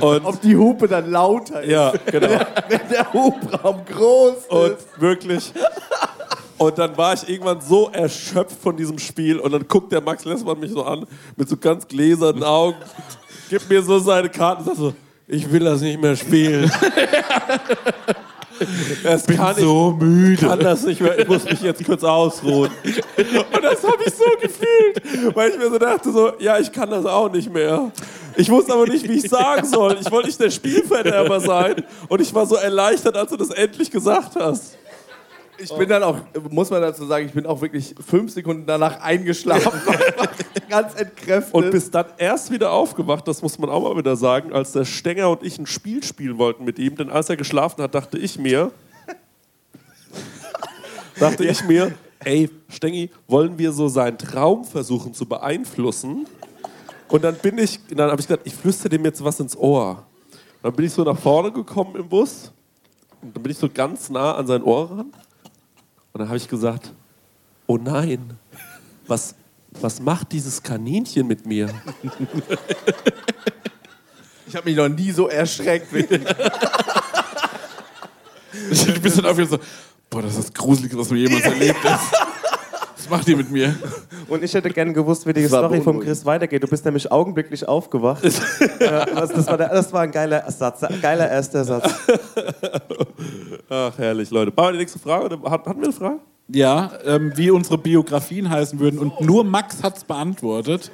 Und 0.00 0.24
Ob 0.24 0.40
die 0.40 0.56
Hupe 0.56 0.88
dann 0.88 1.08
lauter 1.08 1.62
ist, 1.62 1.70
ja, 1.70 1.92
genau. 2.06 2.26
wenn 2.68 2.80
der 2.90 3.12
Hubraum 3.12 3.84
groß 3.84 4.36
ist. 4.38 4.50
Und 4.50 4.76
wirklich. 5.00 5.52
Und 6.58 6.78
dann 6.78 6.96
war 6.96 7.14
ich 7.14 7.28
irgendwann 7.28 7.60
so 7.60 7.90
erschöpft 7.90 8.60
von 8.60 8.76
diesem 8.76 8.98
Spiel 8.98 9.38
und 9.38 9.52
dann 9.52 9.68
guckt 9.68 9.92
der 9.92 10.00
Max 10.00 10.24
Lessmann 10.24 10.58
mich 10.58 10.72
so 10.72 10.82
an 10.82 11.06
mit 11.36 11.48
so 11.48 11.56
ganz 11.56 11.86
gläsernen 11.86 12.42
Augen, 12.42 12.78
gibt 13.50 13.68
mir 13.70 13.82
so 13.82 14.00
seine 14.00 14.28
Karten 14.28 14.62
und 14.62 14.66
sagt 14.66 14.78
so, 14.78 14.94
ich 15.28 15.50
will 15.52 15.60
das 15.60 15.80
nicht 15.80 16.00
mehr 16.02 16.16
spielen. 16.16 16.68
Das 19.02 19.24
bin 19.24 19.36
kann 19.36 19.56
so 19.56 19.96
ich, 19.98 20.04
müde. 20.04 20.46
kann 20.46 20.60
das 20.60 20.84
nicht 20.84 21.00
mehr, 21.00 21.18
ich 21.18 21.28
muss 21.28 21.44
mich 21.44 21.60
jetzt 21.62 21.84
kurz 21.84 22.04
ausruhen. 22.04 22.70
Und 22.84 23.64
das 23.64 23.82
habe 23.82 24.02
ich 24.04 24.14
so 24.14 24.24
gefühlt, 24.40 25.34
weil 25.36 25.50
ich 25.50 25.58
mir 25.58 25.70
so 25.70 25.78
dachte, 25.78 26.12
so, 26.12 26.32
ja, 26.38 26.58
ich 26.58 26.70
kann 26.72 26.90
das 26.90 27.04
auch 27.06 27.30
nicht 27.30 27.52
mehr. 27.52 27.90
Ich 28.36 28.50
wusste 28.50 28.72
aber 28.72 28.86
nicht, 28.86 29.06
wie 29.08 29.14
ich 29.14 29.28
sagen 29.28 29.66
soll. 29.66 29.98
Ich 30.00 30.10
wollte 30.10 30.28
nicht 30.28 30.40
der 30.40 30.50
Spielverderber 30.50 31.40
sein 31.40 31.84
und 32.08 32.20
ich 32.20 32.32
war 32.32 32.46
so 32.46 32.56
erleichtert, 32.56 33.16
als 33.16 33.30
du 33.30 33.36
das 33.36 33.50
endlich 33.50 33.90
gesagt 33.90 34.36
hast. 34.36 34.78
Ich 35.58 35.72
bin 35.74 35.88
dann 35.88 36.02
auch, 36.02 36.18
muss 36.50 36.70
man 36.70 36.80
dazu 36.80 37.04
sagen, 37.06 37.26
ich 37.26 37.32
bin 37.32 37.46
auch 37.46 37.60
wirklich 37.60 37.94
fünf 38.04 38.32
Sekunden 38.32 38.66
danach 38.66 39.00
eingeschlafen. 39.00 39.72
Ganz 40.68 40.94
entkräftet. 40.94 41.54
Und 41.54 41.70
bis 41.70 41.90
dann 41.90 42.06
erst 42.16 42.50
wieder 42.50 42.72
aufgewacht, 42.72 43.28
das 43.28 43.42
muss 43.42 43.58
man 43.58 43.70
auch 43.70 43.82
mal 43.82 43.96
wieder 43.96 44.16
sagen, 44.16 44.52
als 44.52 44.72
der 44.72 44.84
Stenger 44.84 45.30
und 45.30 45.42
ich 45.42 45.58
ein 45.58 45.66
Spiel 45.66 46.02
spielen 46.02 46.38
wollten 46.38 46.64
mit 46.64 46.78
ihm. 46.78 46.96
Denn 46.96 47.10
als 47.10 47.28
er 47.28 47.36
geschlafen 47.36 47.82
hat, 47.82 47.94
dachte 47.94 48.18
ich 48.18 48.38
mir, 48.38 48.72
dachte 51.20 51.44
ich 51.44 51.62
mir, 51.64 51.92
ey, 52.24 52.50
Stengi, 52.68 53.10
wollen 53.28 53.58
wir 53.58 53.72
so 53.72 53.88
seinen 53.88 54.18
Traum 54.18 54.64
versuchen 54.64 55.12
zu 55.14 55.26
beeinflussen? 55.26 56.26
Und 57.08 57.22
dann 57.22 57.36
bin 57.36 57.58
ich, 57.58 57.78
dann 57.88 58.10
habe 58.10 58.20
ich 58.20 58.26
gesagt, 58.26 58.46
ich 58.46 58.54
flüstere 58.54 58.88
dem 58.88 59.04
jetzt 59.04 59.22
was 59.22 59.38
ins 59.38 59.56
Ohr. 59.56 60.06
Dann 60.62 60.72
bin 60.72 60.86
ich 60.86 60.92
so 60.92 61.04
nach 61.04 61.18
vorne 61.18 61.52
gekommen 61.52 61.94
im 61.96 62.08
Bus 62.08 62.52
und 63.20 63.36
dann 63.36 63.42
bin 63.42 63.52
ich 63.52 63.58
so 63.58 63.68
ganz 63.68 64.08
nah 64.08 64.34
an 64.34 64.46
sein 64.46 64.62
Ohr 64.62 64.90
ran. 64.90 65.12
Und 66.12 66.20
dann 66.20 66.28
habe 66.28 66.36
ich 66.36 66.48
gesagt, 66.48 66.92
oh 67.66 67.78
nein, 67.78 68.36
was, 69.06 69.34
was 69.80 70.00
macht 70.00 70.32
dieses 70.32 70.62
Kaninchen 70.62 71.26
mit 71.26 71.46
mir? 71.46 71.68
ich 74.46 74.54
habe 74.54 74.68
mich 74.68 74.76
noch 74.76 74.88
nie 74.88 75.10
so 75.10 75.28
erschreckt. 75.28 75.90
Du 75.92 76.00
bist 79.00 79.18
dann 79.18 79.26
auch 79.26 79.36
wieder 79.36 79.48
so, 79.48 79.58
boah, 80.10 80.22
das 80.22 80.36
ist 80.36 80.48
das 80.48 80.54
Gruseligste, 80.54 80.98
was 80.98 81.10
mir 81.10 81.18
jemals 81.20 81.44
erlebt 81.44 81.84
ist. 81.84 82.12
Was 83.12 83.18
macht 83.18 83.28
ihr 83.28 83.36
mit 83.36 83.50
mir? 83.50 83.74
Und 84.26 84.42
ich 84.42 84.54
hätte 84.54 84.70
gerne 84.70 84.94
gewusst, 84.94 85.26
wie 85.26 85.34
die 85.34 85.46
Story 85.46 85.82
vom. 85.82 86.00
Chris 86.00 86.24
weitergeht. 86.24 86.62
Du 86.62 86.66
bist 86.66 86.82
nämlich 86.86 87.12
augenblicklich 87.12 87.68
aufgewacht. 87.68 88.24
das, 88.24 88.40
das, 88.80 89.46
war 89.46 89.58
der, 89.58 89.68
das 89.68 89.92
war 89.92 90.00
ein 90.00 90.10
geiler 90.10 90.50
Satz, 90.50 90.82
ein 90.82 90.98
geiler 91.02 91.30
erster 91.30 91.62
Satz. 91.62 91.92
Ach, 93.68 93.92
herrlich, 93.98 94.30
Leute. 94.30 94.50
Machen 94.56 94.68
wir 94.68 94.72
die 94.72 94.78
nächste 94.78 94.98
Frage? 94.98 95.26
Oder 95.26 95.50
hat- 95.50 95.66
hatten 95.66 95.80
wir 95.80 95.84
eine 95.88 95.92
Frage? 95.92 96.20
Ja, 96.48 96.90
ähm, 97.04 97.32
wie 97.36 97.50
unsere 97.50 97.76
Biografien 97.76 98.48
heißen 98.48 98.80
würden 98.80 98.98
und 98.98 99.20
nur 99.20 99.44
Max 99.44 99.82
hat's 99.82 100.04
beantwortet. 100.04 100.90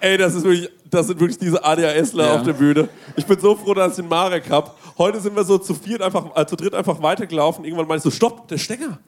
Ey, 0.00 0.16
das, 0.18 0.34
ist 0.34 0.44
wirklich, 0.44 0.70
das 0.90 1.06
sind 1.06 1.20
wirklich 1.20 1.38
diese 1.38 1.64
ADHSler 1.64 2.26
Ja. 2.26 2.34
auf 2.34 2.42
der 2.42 2.52
Bühne. 2.52 2.88
Ich 3.16 3.26
bin 3.26 3.38
so 3.38 3.54
froh, 3.56 3.74
dass 3.74 3.92
ich 3.92 3.96
den 3.96 4.08
Marek 4.08 4.50
hab. 4.50 4.76
Heute 4.98 5.20
sind 5.20 5.34
wir 5.34 5.44
so 5.44 5.58
zu 5.58 5.74
viert 5.74 6.02
einfach, 6.02 6.36
äh, 6.36 6.46
zu 6.46 6.56
dritt 6.56 6.74
einfach 6.74 7.02
weitergelaufen. 7.02 7.64
Irgendwann 7.64 7.88
meinte 7.88 8.06
ich 8.06 8.12
so, 8.12 8.16
stopp, 8.16 8.48
der 8.48 8.58
Stecker. 8.58 8.98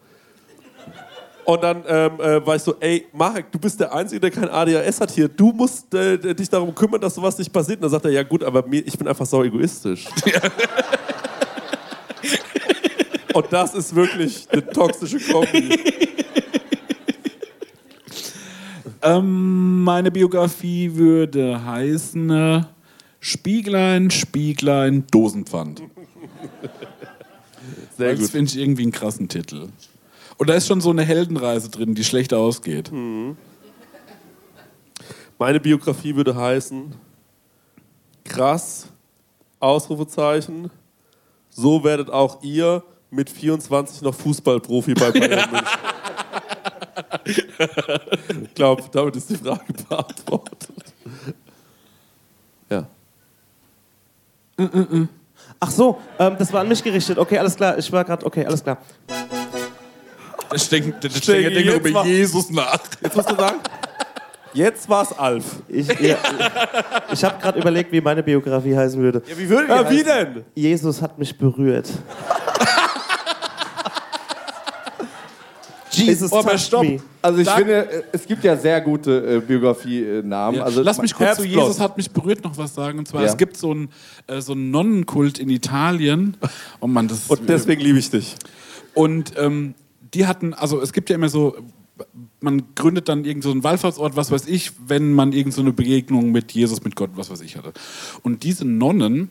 Und 1.44 1.62
dann 1.62 1.84
ähm, 1.86 2.20
äh, 2.20 2.46
war 2.46 2.56
ich 2.56 2.62
so, 2.62 2.74
ey, 2.80 3.06
Marek, 3.12 3.52
du 3.52 3.58
bist 3.58 3.78
der 3.78 3.92
Einzige, 3.94 4.20
der 4.20 4.30
kein 4.30 4.48
ADHS 4.48 5.00
hat 5.00 5.10
hier. 5.10 5.28
Du 5.28 5.52
musst 5.52 5.92
äh, 5.94 6.34
dich 6.34 6.48
darum 6.48 6.74
kümmern, 6.74 7.00
dass 7.00 7.14
sowas 7.14 7.36
nicht 7.38 7.52
passiert. 7.52 7.78
Und 7.78 7.82
dann 7.82 7.90
sagt 7.90 8.06
er, 8.06 8.12
ja 8.12 8.22
gut, 8.22 8.42
aber 8.42 8.66
mir, 8.66 8.80
ich 8.86 8.96
bin 8.96 9.06
einfach 9.06 9.26
so 9.26 9.44
egoistisch. 9.44 10.06
Und 13.34 13.52
das 13.52 13.74
ist 13.74 13.94
wirklich 13.94 14.46
eine 14.50 14.66
toxische 14.66 15.18
Kombi. 15.20 15.78
Ähm, 19.02 19.82
meine 19.82 20.10
Biografie 20.10 20.90
würde 20.94 21.62
heißen 21.62 22.30
äh, 22.30 22.62
Spieglein, 23.28 24.10
Spieglein, 24.10 25.06
Dosenpfand. 25.10 25.80
Sehr 27.96 28.10
Das 28.10 28.20
gut. 28.20 28.28
finde 28.30 28.50
ich 28.50 28.58
irgendwie 28.58 28.82
einen 28.82 28.92
krassen 28.92 29.30
Titel. 29.30 29.68
Und 30.36 30.50
da 30.50 30.54
ist 30.54 30.66
schon 30.66 30.82
so 30.82 30.90
eine 30.90 31.04
Heldenreise 31.04 31.70
drin, 31.70 31.94
die 31.94 32.04
schlecht 32.04 32.34
ausgeht. 32.34 32.92
Meine 35.38 35.58
Biografie 35.58 36.14
würde 36.16 36.36
heißen: 36.36 36.94
Krass, 38.24 38.88
Ausrufezeichen. 39.58 40.70
So 41.48 41.82
werdet 41.82 42.10
auch 42.10 42.42
ihr 42.42 42.82
mit 43.10 43.30
24 43.30 44.02
noch 44.02 44.14
Fußballprofi 44.16 44.92
bei 44.92 45.10
Bayern 45.12 45.50
München. 45.50 45.66
ich 48.44 48.54
glaube, 48.54 48.82
damit 48.92 49.16
ist 49.16 49.30
die 49.30 49.36
Frage 49.36 49.72
beantwortet. 49.88 50.92
Ja. 52.68 52.86
Ach 55.60 55.70
so, 55.70 55.98
ähm, 56.18 56.36
das 56.38 56.52
war 56.52 56.60
an 56.60 56.68
mich 56.68 56.82
gerichtet. 56.82 57.18
Okay, 57.18 57.38
alles 57.38 57.56
klar. 57.56 57.78
Ich 57.78 57.90
war 57.90 58.04
gerade, 58.04 58.24
okay, 58.26 58.44
alles 58.46 58.62
klar. 58.62 58.78
Stenger 60.56 60.94
Stenger 61.10 61.50
denkt 61.50 61.64
jetzt 61.66 61.86
über 61.88 62.04
Jesus 62.04 62.50
nach. 62.50 62.78
Jetzt 63.02 63.16
musst 63.16 63.30
du 63.30 63.34
sagen, 63.34 63.56
jetzt 64.52 64.88
war's 64.88 65.16
Alf. 65.18 65.44
Ich, 65.68 65.88
ja, 66.00 66.16
ich 67.12 67.24
habe 67.24 67.40
gerade 67.40 67.58
überlegt, 67.58 67.90
wie 67.90 68.00
meine 68.00 68.22
Biografie 68.22 68.76
heißen 68.76 69.00
würde. 69.00 69.22
Ja, 69.26 69.36
wie 69.38 69.48
würde 69.48 69.66
die 69.66 69.70
Ja, 69.72 69.90
wie 69.90 70.04
heißen? 70.04 70.34
denn? 70.34 70.44
Jesus 70.54 71.02
hat 71.02 71.18
mich 71.18 71.36
berührt. 71.36 71.88
Jesus 76.06 76.32
Oh, 76.32 76.38
aber 76.38 76.56
stopp. 76.58 76.82
me. 76.84 77.00
Also 77.22 77.38
ich 77.40 77.46
Sag- 77.46 77.56
finde, 77.58 77.90
äh, 77.90 78.02
es 78.12 78.26
gibt 78.26 78.44
ja 78.44 78.56
sehr 78.56 78.80
gute 78.80 79.36
äh, 79.36 79.40
Biografie-Namen. 79.40 80.58
Ja, 80.58 80.64
also 80.64 80.82
Lass 80.82 81.00
mich 81.00 81.14
kurz 81.14 81.36
zu. 81.36 81.44
Jesus 81.44 81.80
hat 81.80 81.96
mich 81.96 82.10
berührt 82.10 82.44
noch 82.44 82.56
was 82.56 82.74
sagen. 82.74 82.98
Und 82.98 83.08
zwar, 83.08 83.22
Ja. 83.22 83.28
es 83.28 83.36
gibt 83.36 83.56
so 83.56 83.70
einen 83.70 83.88
äh, 84.26 84.40
so 84.40 84.52
einen 84.52 84.70
Nonnenkult 84.70 85.38
in 85.38 85.48
Italien. 85.50 86.36
Oh 86.80 86.86
Mann, 86.86 87.08
das 87.08 87.28
Und 87.28 87.48
deswegen 87.48 87.80
liebe 87.82 87.98
ich 87.98 88.10
dich. 88.10 88.34
Und 88.94 89.32
ähm, 89.36 89.74
die 90.12 90.26
hatten, 90.26 90.54
also 90.54 90.80
es 90.80 90.92
gibt 90.92 91.10
ja 91.10 91.16
immer 91.16 91.28
so, 91.28 91.56
man 92.40 92.62
gründet 92.74 93.08
dann 93.08 93.24
irgend 93.24 93.42
so 93.44 93.50
einen 93.50 93.64
Wallfahrtsort, 93.64 94.16
was 94.16 94.30
weiß 94.30 94.46
ich, 94.46 94.72
wenn 94.86 95.12
man 95.12 95.32
irgend 95.32 95.54
so 95.54 95.60
eine 95.60 95.72
Begegnung 95.72 96.30
mit 96.32 96.52
Jesus, 96.52 96.84
mit 96.84 96.94
Gott, 96.96 97.10
was 97.14 97.30
weiß 97.30 97.40
ich 97.40 97.56
hatte. 97.56 97.72
Und 98.22 98.42
diese 98.44 98.64
Nonnen 98.64 99.30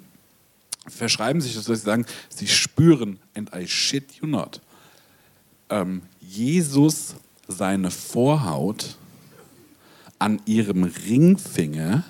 verschreiben 0.87 1.39
sich 1.41 1.55
das, 1.55 1.65
dass 1.65 1.79
sie 1.79 1.85
sagen, 1.85 2.05
sie 2.29 2.47
spüren, 2.47 3.19
and 3.35 3.49
I 3.55 3.67
shit 3.67 4.11
you 4.21 4.27
not, 4.27 4.59
ähm, 5.69 6.01
Jesus 6.33 7.15
seine 7.47 7.91
Vorhaut 7.91 8.97
an 10.17 10.41
ihrem 10.45 10.83
Ringfinger, 10.83 12.03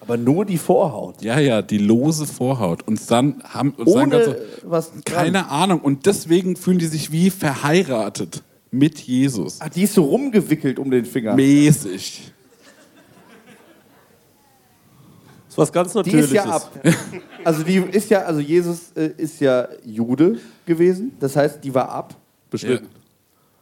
aber 0.00 0.16
nur 0.16 0.46
die 0.46 0.56
Vorhaut. 0.56 1.20
ja, 1.20 1.38
ja, 1.38 1.60
die 1.60 1.76
lose 1.76 2.24
Vorhaut. 2.26 2.86
Und 2.88 2.98
dann 3.10 3.42
haben, 3.44 3.72
und 3.72 3.90
sagen 3.90 4.10
dann 4.10 4.24
so, 4.24 4.30
Ohne 4.30 4.40
was 4.64 4.90
dran. 4.92 5.02
keine 5.04 5.50
Ahnung. 5.50 5.80
Und 5.80 6.06
deswegen 6.06 6.56
fühlen 6.56 6.78
die 6.78 6.86
sich 6.86 7.12
wie 7.12 7.28
verheiratet 7.28 8.42
mit 8.70 8.98
Jesus. 9.00 9.60
Ah, 9.60 9.68
die 9.68 9.82
ist 9.82 9.92
so 9.94 10.04
rumgewickelt 10.04 10.78
um 10.78 10.90
den 10.90 11.04
Finger. 11.04 11.34
Mäßig. 11.34 12.32
Das 15.44 15.52
ist 15.52 15.58
was 15.58 15.72
ganz 15.72 15.92
Die 15.92 15.98
Natürliches. 15.98 16.26
ist 16.30 16.32
ja 16.34 16.44
ab. 16.44 16.72
Also 17.44 17.62
die 17.64 17.76
ist 17.76 18.08
ja, 18.10 18.20
also 18.22 18.40
Jesus 18.40 18.92
äh, 18.96 19.10
ist 19.16 19.40
ja 19.40 19.68
Jude 19.84 20.38
gewesen. 20.64 21.12
Das 21.20 21.36
heißt, 21.36 21.62
die 21.62 21.74
war 21.74 21.88
ab. 21.90 22.14
Beschnitten. 22.50 22.88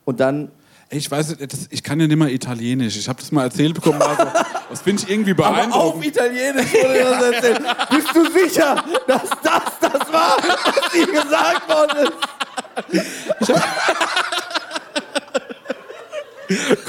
Und 0.07 0.21
dann. 0.21 0.51
Ich 0.89 1.11
weiß, 1.11 1.31
nicht, 1.31 1.53
das, 1.53 1.67
ich 1.69 1.83
kann 1.83 1.99
ja 1.99 2.07
nicht 2.07 2.17
mal 2.17 2.31
Italienisch. 2.31 2.97
Ich 2.97 3.09
habe 3.09 3.19
das 3.21 3.33
mal 3.33 3.43
erzählt 3.43 3.75
bekommen. 3.75 4.01
Also, 4.01 4.23
das 4.71 4.83
finde 4.83 5.03
ich 5.03 5.11
irgendwie 5.11 5.33
Aber 5.33 5.49
auf 5.49 5.55
beeindruckend. 5.57 6.07
Italienisch 6.07 6.73
wurde 6.75 6.99
das 7.01 7.23
erzählt. 7.23 7.63
Bist 7.91 8.09
du 8.15 8.31
sicher, 8.31 8.85
dass 9.09 9.29
das 9.43 9.63
das 9.81 10.13
war, 10.13 10.37
was 10.39 10.93
dir 10.93 11.07
gesagt 11.07 11.69
worden 11.69 12.07
ist? 12.07 13.53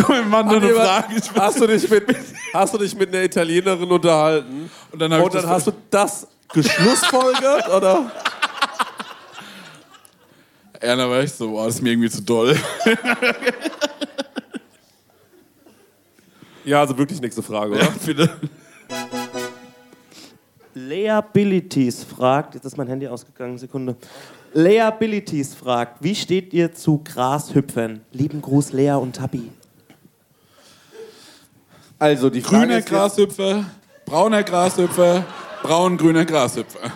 Mal, 0.07 0.23
Mann, 0.25 0.45
nur 0.45 0.57
eine 0.57 0.73
Frage. 0.73 1.15
Hast 1.35 1.59
du, 1.59 1.65
dich 1.67 1.89
mit, 1.89 2.15
hast 2.53 2.73
du 2.75 2.77
dich 2.77 2.95
mit 2.95 3.09
einer 3.09 3.23
Italienerin 3.23 3.89
unterhalten? 3.89 4.69
Und 4.91 4.99
dann, 4.99 5.11
Und 5.13 5.33
dann 5.33 5.47
hast 5.47 5.65
du 5.67 5.71
das 5.89 6.27
geschlussfolgert, 6.53 7.67
oder? 7.69 8.11
Ja, 10.81 10.95
da 10.95 11.09
war 11.09 11.23
ich 11.23 11.31
so, 11.33 11.49
boah, 11.49 11.65
das 11.65 11.75
ist 11.75 11.81
mir 11.81 11.91
irgendwie 11.91 12.09
zu 12.09 12.21
doll. 12.21 12.57
Ja, 16.67 16.81
also 16.81 16.97
wirklich 16.97 17.21
nächste 17.21 17.41
Frage, 17.41 17.71
oder? 17.71 17.83
Ja, 17.83 17.93
bitte. 18.05 18.29
Leabilities 20.73 22.03
fragt, 22.03 22.55
jetzt 22.55 22.65
ist 22.65 22.77
mein 22.77 22.87
Handy 22.87 23.07
ausgegangen, 23.07 23.57
Sekunde. 23.57 23.95
Leabilities 24.53 25.55
fragt, 25.55 26.03
wie 26.03 26.13
steht 26.13 26.53
ihr 26.53 26.73
zu 26.73 27.01
Grashüpfern? 27.05 28.01
Lieben 28.11 28.41
Gruß, 28.41 28.73
Lea 28.73 28.91
und 28.91 29.15
Tabi. 29.15 29.49
Also 31.97 32.29
die 32.29 32.41
Frage 32.41 32.67
Grüner 32.67 32.81
Grashüpfer, 32.81 33.63
brauner 34.05 34.43
Grashüpfer, 34.43 35.25
braun-grüner 35.63 36.25
Grashüpfer. 36.25 36.91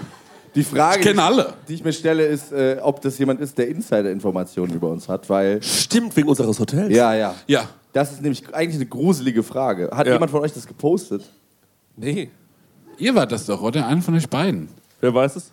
Die 0.55 0.63
Frage, 0.63 1.09
Ich 1.11 1.17
alle. 1.19 1.53
die 1.67 1.75
ich 1.75 1.83
mir 1.83 1.93
stelle, 1.93 2.25
ist, 2.25 2.51
äh, 2.51 2.77
ob 2.81 3.01
das 3.01 3.17
jemand 3.17 3.39
ist, 3.39 3.57
der 3.57 3.67
Insider-Informationen 3.69 4.73
über 4.73 4.89
uns 4.89 5.07
hat, 5.07 5.29
weil 5.29 5.61
Stimmt, 5.63 6.15
wegen 6.17 6.27
unseres 6.27 6.59
Hotels. 6.59 6.93
ja, 6.93 7.13
ja. 7.13 7.35
Ja. 7.47 7.69
Das 7.93 8.11
ist 8.11 8.21
nämlich 8.21 8.43
eigentlich 8.53 8.75
eine 8.75 8.85
gruselige 8.85 9.43
Frage. 9.43 9.89
Hat 9.93 10.07
Ja. 10.07 10.13
jemand 10.13 10.31
von 10.31 10.41
euch 10.41 10.53
das 10.53 10.65
gepostet? 10.67 11.23
Nee. 11.95 12.29
Ihr 12.97 13.15
wart 13.15 13.31
das 13.31 13.45
doch, 13.45 13.61
oder? 13.61 13.85
Einer 13.87 14.01
von 14.01 14.15
euch 14.15 14.29
beiden. 14.29 14.69
Wer 14.99 15.13
weiß 15.13 15.35
es? 15.37 15.51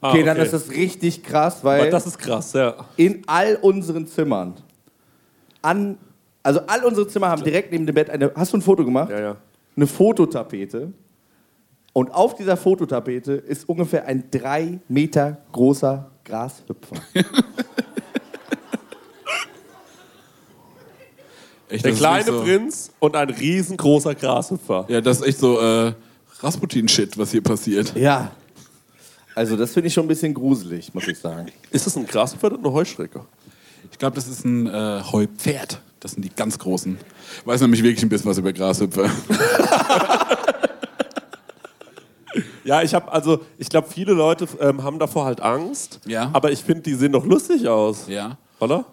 Ah, 0.00 0.10
Okay, 0.10 0.24
dann 0.24 0.36
ist 0.38 0.52
das 0.52 0.70
richtig 0.70 1.22
krass, 1.22 1.58
Aber 1.60 1.70
weil 1.78 1.90
das 1.90 2.06
ist 2.06 2.18
krass, 2.18 2.52
ja. 2.54 2.74
in 2.96 3.22
all 3.26 3.56
unseren 3.62 4.06
Zimmern, 4.08 4.54
an, 5.62 5.96
also 6.42 6.60
all 6.66 6.84
unsere 6.84 7.06
Zimmer 7.06 7.28
haben 7.28 7.44
direkt 7.44 7.70
neben 7.70 7.86
dem 7.86 7.94
Bett 7.94 8.10
eine, 8.10 8.32
hast 8.34 8.52
du 8.52 8.56
ein 8.58 8.62
Foto 8.62 8.84
gemacht? 8.84 9.10
Ja, 9.10 9.20
ja. 9.20 9.36
Eine 9.76 9.86
Fototapete. 9.86 10.92
Und 11.92 12.12
auf 12.14 12.34
dieser 12.34 12.56
Fototapete 12.56 13.32
ist 13.32 13.68
ungefähr 13.68 14.06
ein 14.06 14.24
drei 14.30 14.80
Meter 14.88 15.38
großer 15.52 16.10
Grashüpfer. 16.24 16.96
Echt, 21.68 21.84
Der 21.84 21.92
kleine 21.92 22.24
so, 22.24 22.42
Prinz 22.42 22.90
und 22.98 23.16
ein 23.16 23.30
riesengroßer 23.30 24.14
Grashüpfer. 24.14 24.86
Ja, 24.88 25.00
das 25.00 25.20
ist 25.20 25.26
echt 25.26 25.38
so 25.38 25.58
äh, 25.58 25.94
Rasputin-Shit, 26.40 27.16
was 27.16 27.30
hier 27.30 27.42
passiert. 27.42 27.94
Ja. 27.96 28.32
Also 29.34 29.56
das 29.56 29.72
finde 29.72 29.88
ich 29.88 29.94
schon 29.94 30.04
ein 30.04 30.08
bisschen 30.08 30.34
gruselig, 30.34 30.92
muss 30.92 31.08
ich 31.08 31.18
sagen. 31.18 31.46
Ist 31.70 31.86
das 31.86 31.96
ein 31.96 32.06
Grashüpfer 32.06 32.48
oder 32.48 32.58
eine 32.58 32.72
Heuschrecke? 32.72 33.24
Ich 33.90 33.98
glaube, 33.98 34.16
das 34.16 34.28
ist 34.28 34.44
ein 34.44 34.66
äh, 34.66 35.02
Heupferd. 35.12 35.80
Das 36.00 36.12
sind 36.12 36.22
die 36.22 36.30
ganz 36.34 36.58
großen. 36.58 36.98
Weiß 37.44 37.60
nämlich 37.60 37.82
wirklich 37.82 38.02
ein 38.02 38.08
bisschen 38.08 38.30
was 38.30 38.36
über 38.38 38.52
Grashüpfer. 38.52 39.08
Ja, 42.64 42.82
ich 42.82 42.94
habe 42.94 43.10
also, 43.12 43.40
ich 43.58 43.68
glaube, 43.68 43.88
viele 43.90 44.12
Leute 44.12 44.46
ähm, 44.60 44.82
haben 44.82 44.98
davor 44.98 45.24
halt 45.24 45.40
Angst. 45.40 46.00
Ja. 46.06 46.30
Aber 46.32 46.50
ich 46.52 46.62
finde, 46.62 46.82
die 46.82 46.94
sehen 46.94 47.12
doch 47.12 47.24
lustig 47.26 47.68
aus. 47.68 48.06
Ja. 48.08 48.38
Oder? 48.60 48.84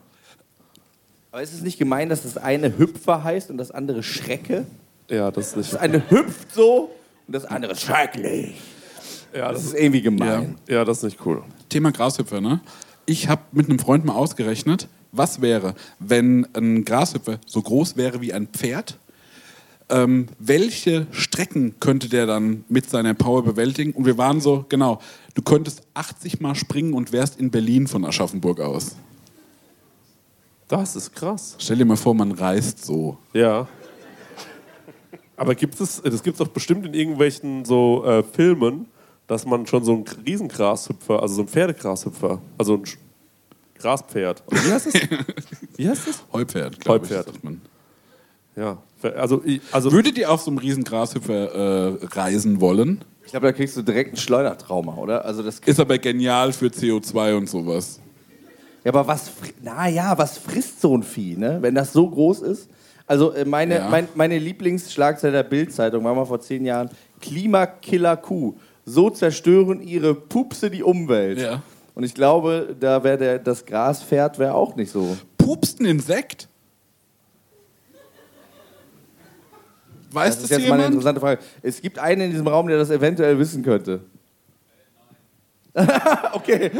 Aber 1.31 1.41
ist 1.41 1.53
es 1.53 1.61
nicht 1.61 1.77
gemein, 1.77 2.09
dass 2.09 2.23
das 2.23 2.37
eine 2.37 2.77
Hüpfer 2.77 3.23
heißt 3.23 3.49
und 3.51 3.57
das 3.57 3.71
andere 3.71 4.01
Schrecke? 4.03 4.65
Ja, 5.09 5.31
das 5.31 5.49
ist 5.49 5.57
nicht. 5.57 5.73
Das 5.73 5.79
eine 5.79 6.09
hüpft 6.09 6.53
so 6.53 6.91
und 7.27 7.33
das 7.33 7.45
andere 7.45 7.73
ist 7.73 7.81
schrecklich. 7.81 8.55
Ja, 9.33 9.51
Das 9.51 9.63
ist 9.63 9.75
irgendwie 9.75 10.01
gemein. 10.01 10.57
ja, 10.67 10.83
das 10.83 10.97
ist 10.97 11.03
nicht 11.03 11.25
cool. 11.25 11.43
Thema 11.69 11.91
Grashüpfer, 11.91 12.41
ne? 12.41 12.61
Ich 13.05 13.27
habe 13.27 13.41
mit 13.51 13.69
einem 13.69 13.77
Freund 13.79 14.05
mal 14.05 14.13
ausgerechnet, 14.13 14.87
was 15.11 15.39
wäre, 15.41 15.75
wenn 15.99 16.47
ein 16.55 16.83
Grashüpfer 16.83 17.39
so 17.45 17.61
groß 17.61 17.95
wäre 17.95 18.21
wie 18.21 18.33
ein 18.33 18.47
Pferd. 18.47 18.97
Ähm, 19.89 20.27
welche 20.37 21.07
Strecken 21.11 21.79
könnte 21.79 22.09
der 22.09 22.27
dann 22.27 22.63
mit 22.69 22.89
seiner 22.89 23.13
Power 23.15 23.43
bewältigen? 23.43 23.91
Und 23.93 24.05
wir 24.05 24.17
waren 24.17 24.39
so, 24.39 24.65
genau, 24.69 24.99
du 25.33 25.41
könntest 25.41 25.81
80 25.95 26.41
Mal 26.41 26.55
springen 26.55 26.93
und 26.93 27.11
wärst 27.11 27.39
in 27.39 27.49
Berlin 27.49 27.87
von 27.87 28.05
Aschaffenburg 28.05 28.59
aus. 28.59 28.95
Das 30.67 30.95
ist 30.95 31.13
krass. 31.15 31.55
Stell 31.57 31.77
dir 31.77 31.85
mal 31.85 31.97
vor, 31.97 32.13
man 32.13 32.31
reist 32.31 32.85
so. 32.85 33.17
Ja. 33.33 33.67
Aber 35.35 35.55
gibt 35.55 35.79
es, 35.81 36.01
das 36.01 36.21
gibt 36.21 36.35
es 36.35 36.37
doch 36.37 36.53
bestimmt 36.53 36.85
in 36.85 36.93
irgendwelchen 36.93 37.65
so 37.65 38.05
äh, 38.05 38.21
Filmen, 38.23 38.85
dass 39.25 39.45
man 39.45 39.65
schon 39.65 39.83
so 39.83 39.93
einen 39.93 40.05
Riesengrashüpfer, 40.25 41.21
also 41.21 41.35
so 41.35 41.41
ein 41.41 41.47
Pferdegrashüpfer, 41.47 42.41
also 42.57 42.75
ein 42.75 42.83
Graspferd. 43.79 44.43
Wie 44.49 44.71
heißt 44.71 44.87
das? 44.87 44.93
Wie 45.77 45.89
heißt 45.89 46.07
das? 46.07 46.23
Heupferd, 46.33 46.79
glaube 46.79 47.05
ich. 47.05 47.11
Heupferd. 47.11 47.25
sagt 47.27 47.43
man. 47.43 47.61
Ja. 48.55 48.77
Also, 49.03 49.41
also 49.71 49.91
Würdet 49.91 50.17
ihr 50.17 50.29
auf 50.31 50.41
so 50.41 50.51
einem 50.51 50.57
riesen 50.57 50.83
Grashüpfer 50.83 51.93
äh, 51.93 52.05
reisen 52.11 52.59
wollen? 52.61 53.03
Ich 53.25 53.31
glaube, 53.31 53.47
da 53.47 53.53
kriegst 53.53 53.77
du 53.77 53.81
direkt 53.81 54.13
ein 54.13 54.17
Schleudertrauma, 54.17 54.95
oder? 54.95 55.23
Also 55.23 55.43
das 55.43 55.59
Ist 55.59 55.79
aber 55.79 55.97
genial 55.99 56.51
für 56.51 56.67
CO2 56.67 57.35
und 57.37 57.47
sowas. 57.49 57.99
Ja, 58.83 58.91
aber 58.91 59.07
was, 59.07 59.29
fri- 59.29 59.53
na 59.61 59.87
ja, 59.87 60.17
was 60.17 60.37
frisst 60.37 60.81
so 60.81 60.97
ein 60.97 61.03
Vieh, 61.03 61.37
ne? 61.37 61.59
Wenn 61.61 61.75
das 61.75 61.93
so 61.93 62.09
groß 62.09 62.41
ist? 62.41 62.69
Also 63.05 63.31
äh, 63.33 63.45
meine, 63.45 63.75
Ja. 63.75 63.89
mein, 63.89 64.07
meine 64.15 64.37
Lieblingsschlagzeile 64.39 65.33
der 65.33 65.43
Bild-Zeitung 65.43 66.03
war 66.03 66.15
mal 66.15 66.25
vor 66.25 66.39
zehn 66.41 66.65
Jahren: 66.65 66.89
Klimakiller 67.21 68.17
Kuh. 68.17 68.55
So 68.85 69.09
zerstören 69.11 69.81
ihre 69.81 70.15
Pupse 70.15 70.69
die 70.71 70.81
Umwelt. 70.83 71.39
Ja. 71.39 71.61
Und 71.95 72.03
ich 72.03 72.13
glaube, 72.15 72.75
da 72.79 73.03
wäre 73.03 73.17
der 73.17 73.39
das 73.39 73.65
Graspferd 73.65 74.39
wäre 74.39 74.55
auch 74.55 74.75
nicht 74.75 74.91
so. 74.91 75.15
Pupst 75.37 75.79
ein 75.79 75.85
Insekt? 75.85 76.47
Weiß 80.11 80.35
Das 80.35 80.41
das, 80.41 80.43
ist 80.43 80.49
jetzt 80.57 80.59
mal 80.69 80.73
eine 80.75 80.83
jemand? 80.83 80.95
interessante 80.95 81.21
Frage. 81.21 81.41
Es 81.61 81.81
gibt 81.81 81.99
einen 81.99 82.21
in 82.21 82.31
diesem 82.31 82.47
Raum, 82.47 82.67
der 82.67 82.77
das 82.77 82.89
eventuell 82.89 83.37
wissen 83.39 83.63
könnte. 83.63 84.01
okay. 86.33 86.71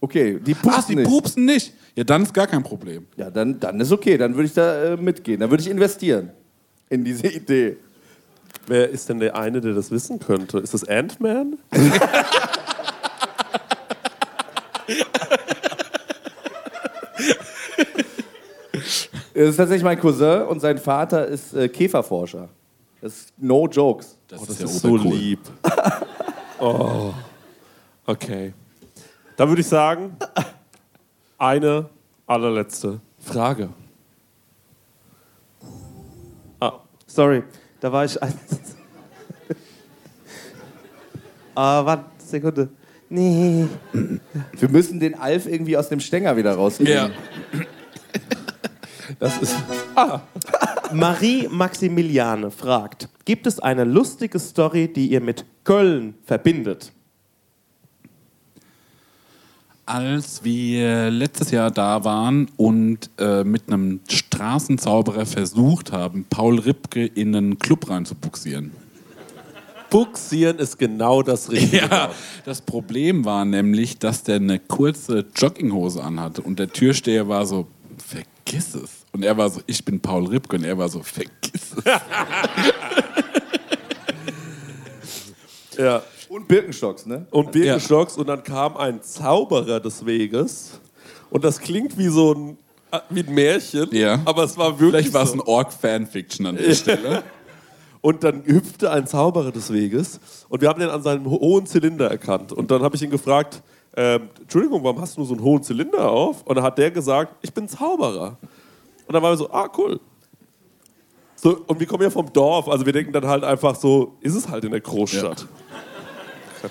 Okay, 0.00 0.38
die 0.38 0.54
Ach, 0.54 0.62
pupsen 0.62 0.88
die 0.88 0.96
nicht. 0.96 1.08
pupsen 1.08 1.44
nicht. 1.44 1.72
Ja, 1.96 2.04
dann 2.04 2.22
ist 2.22 2.32
gar 2.32 2.46
kein 2.46 2.62
Problem. 2.62 3.06
Ja, 3.16 3.30
dann, 3.30 3.58
dann 3.58 3.80
ist 3.80 3.90
okay, 3.90 4.16
dann 4.16 4.34
würde 4.34 4.46
ich 4.46 4.54
da 4.54 4.92
äh, 4.92 4.96
mitgehen. 4.96 5.40
Dann 5.40 5.50
würde 5.50 5.62
ich 5.62 5.68
investieren 5.70 6.30
in 6.88 7.04
diese 7.04 7.26
Idee. 7.26 7.76
wer 8.68 8.88
ist 8.88 9.08
denn 9.08 9.18
der 9.18 9.34
eine, 9.36 9.60
der 9.60 9.74
das 9.74 9.90
wissen 9.90 10.20
könnte? 10.20 10.58
Ist 10.58 10.74
das 10.74 10.86
Ant-Man? 10.86 11.58
Das 19.38 19.50
ist 19.50 19.56
tatsächlich 19.56 19.84
mein 19.84 20.00
Cousin 20.00 20.42
und 20.48 20.58
sein 20.58 20.78
Vater 20.78 21.24
ist 21.28 21.54
äh, 21.54 21.68
Käferforscher. 21.68 22.48
Das 23.00 23.12
ist 23.14 23.34
no 23.38 23.68
jokes. 23.68 24.18
Das, 24.26 24.44
Das 24.44 24.58
ja 24.58 24.64
ist 24.64 24.80
so 24.80 24.96
lieb. 24.96 25.38
Oh. 26.60 27.14
Okay. 28.04 28.52
Dann 29.36 29.48
würde 29.48 29.60
ich 29.60 29.68
sagen, 29.68 30.16
eine 31.38 31.88
allerletzte 32.26 33.00
Frage. 33.20 33.68
Ah, 36.58 36.72
Sorry, 37.06 37.44
da 37.78 37.92
war 37.92 38.04
ich. 38.04 38.18
Ah, 41.54 41.84
warte, 41.86 42.04
Sekunde. 42.18 42.70
Nee. 43.08 43.68
Wir 43.92 44.68
müssen 44.68 44.98
den 44.98 45.14
Alf 45.14 45.46
irgendwie 45.46 45.76
aus 45.76 45.88
dem 45.88 46.00
Stänger 46.00 46.36
wieder 46.36 46.54
rauskriegen. 46.56 46.92
Ja. 46.92 47.10
das 49.18 49.38
ist. 49.38 49.56
Marie 50.92 51.48
Maximiliane 51.48 52.50
fragt: 52.50 53.08
Gibt 53.24 53.46
es 53.46 53.58
eine 53.58 53.84
lustige 53.84 54.38
Story, 54.38 54.92
die 54.92 55.08
ihr 55.08 55.20
mit 55.20 55.44
Köln 55.64 56.14
verbindet? 56.24 56.92
Als 59.86 60.44
wir 60.44 61.10
letztes 61.10 61.50
Jahr 61.50 61.70
da 61.70 62.04
waren 62.04 62.50
und 62.58 63.08
äh, 63.18 63.42
mit 63.42 63.68
einem 63.68 64.00
Straßenzauberer 64.06 65.24
versucht 65.24 65.92
haben, 65.92 66.26
Paul 66.28 66.58
Ripke 66.58 67.06
in 67.06 67.34
einen 67.34 67.58
Club 67.58 67.88
reinzubuxieren. 67.88 68.70
Buxieren 69.88 70.58
ist 70.58 70.78
genau 70.78 71.22
das 71.22 71.50
Richtige. 71.50 71.86
Ja, 71.86 72.10
das 72.44 72.60
Problem 72.60 73.24
war 73.24 73.46
nämlich, 73.46 73.98
dass 73.98 74.22
der 74.22 74.36
eine 74.36 74.58
kurze 74.58 75.24
Jogginghose 75.34 76.02
anhatte 76.02 76.42
und 76.42 76.58
der 76.58 76.68
Türsteher 76.68 77.28
war 77.28 77.46
so, 77.46 77.66
vergiss 77.96 78.74
es. 78.74 78.97
Und 79.12 79.24
er 79.24 79.36
war 79.36 79.50
so, 79.50 79.60
ich 79.66 79.84
bin 79.84 80.00
Paul 80.00 80.26
Ripke 80.26 80.56
und 80.56 80.64
er 80.64 80.78
war 80.78 80.88
so, 80.88 81.02
vergiss 81.02 81.30
es. 81.54 81.84
Ja. 85.78 86.02
Und 86.28 86.48
Birkenstocks, 86.48 87.06
ne? 87.06 87.26
Und 87.30 87.52
Birkenstocks 87.52 88.16
und 88.16 88.26
dann 88.26 88.42
kam 88.42 88.76
ein 88.76 89.00
Zauberer 89.00 89.78
des 89.80 90.04
Weges. 90.04 90.80
Und 91.30 91.44
das 91.44 91.60
klingt 91.60 91.96
wie 91.96 92.08
so 92.08 92.34
ein, 92.34 92.58
äh, 92.90 92.98
wie 93.10 93.20
ein 93.20 93.32
Märchen, 93.32 93.88
Ja. 93.92 94.18
aber 94.24 94.42
es 94.44 94.56
war 94.58 94.78
wirklich 94.80 95.04
Vielleicht 95.06 95.14
war 95.14 95.22
es 95.22 95.28
so. 95.30 95.36
ein 95.36 95.40
Org-Fanfiction 95.40 96.46
an 96.46 96.56
der 96.56 96.74
Stelle. 96.74 97.22
Und 98.00 98.22
dann 98.24 98.44
hüpfte 98.44 98.90
ein 98.92 99.06
Zauberer 99.08 99.50
des 99.50 99.72
Weges 99.72 100.20
und 100.48 100.60
wir 100.60 100.68
haben 100.68 100.78
den 100.78 100.88
an 100.88 101.02
seinem 101.02 101.28
ho- 101.28 101.40
hohen 101.40 101.66
Zylinder 101.66 102.08
erkannt. 102.08 102.52
Und 102.52 102.70
dann 102.70 102.80
habe 102.82 102.94
ich 102.94 103.02
ihn 103.02 103.10
gefragt, 103.10 103.60
ähm, 103.96 104.28
Entschuldigung, 104.40 104.84
warum 104.84 105.00
hast 105.00 105.16
du 105.16 105.20
nur 105.20 105.26
so 105.26 105.34
einen 105.34 105.42
hohen 105.42 105.64
Zylinder 105.64 106.08
auf? 106.08 106.42
Und 106.44 106.54
dann 106.54 106.62
hat 106.64 106.78
der 106.78 106.92
gesagt, 106.92 107.34
ich 107.42 107.52
bin 107.52 107.66
Zauberer. 107.68 108.38
Und 109.08 109.14
dann 109.14 109.22
waren 109.22 109.32
wir 109.32 109.38
so, 109.38 109.50
ah, 109.50 109.70
cool. 109.78 109.98
So, 111.34 111.64
und 111.66 111.80
wir 111.80 111.86
kommen 111.86 112.02
ja 112.02 112.10
vom 112.10 112.30
Dorf, 112.30 112.68
also 112.68 112.84
wir 112.84 112.92
denken 112.92 113.12
dann 113.12 113.26
halt 113.26 113.42
einfach 113.42 113.74
so, 113.74 114.18
ist 114.20 114.34
es 114.34 114.48
halt 114.48 114.64
in 114.64 114.70
der 114.70 114.80
Großstadt. 114.80 115.46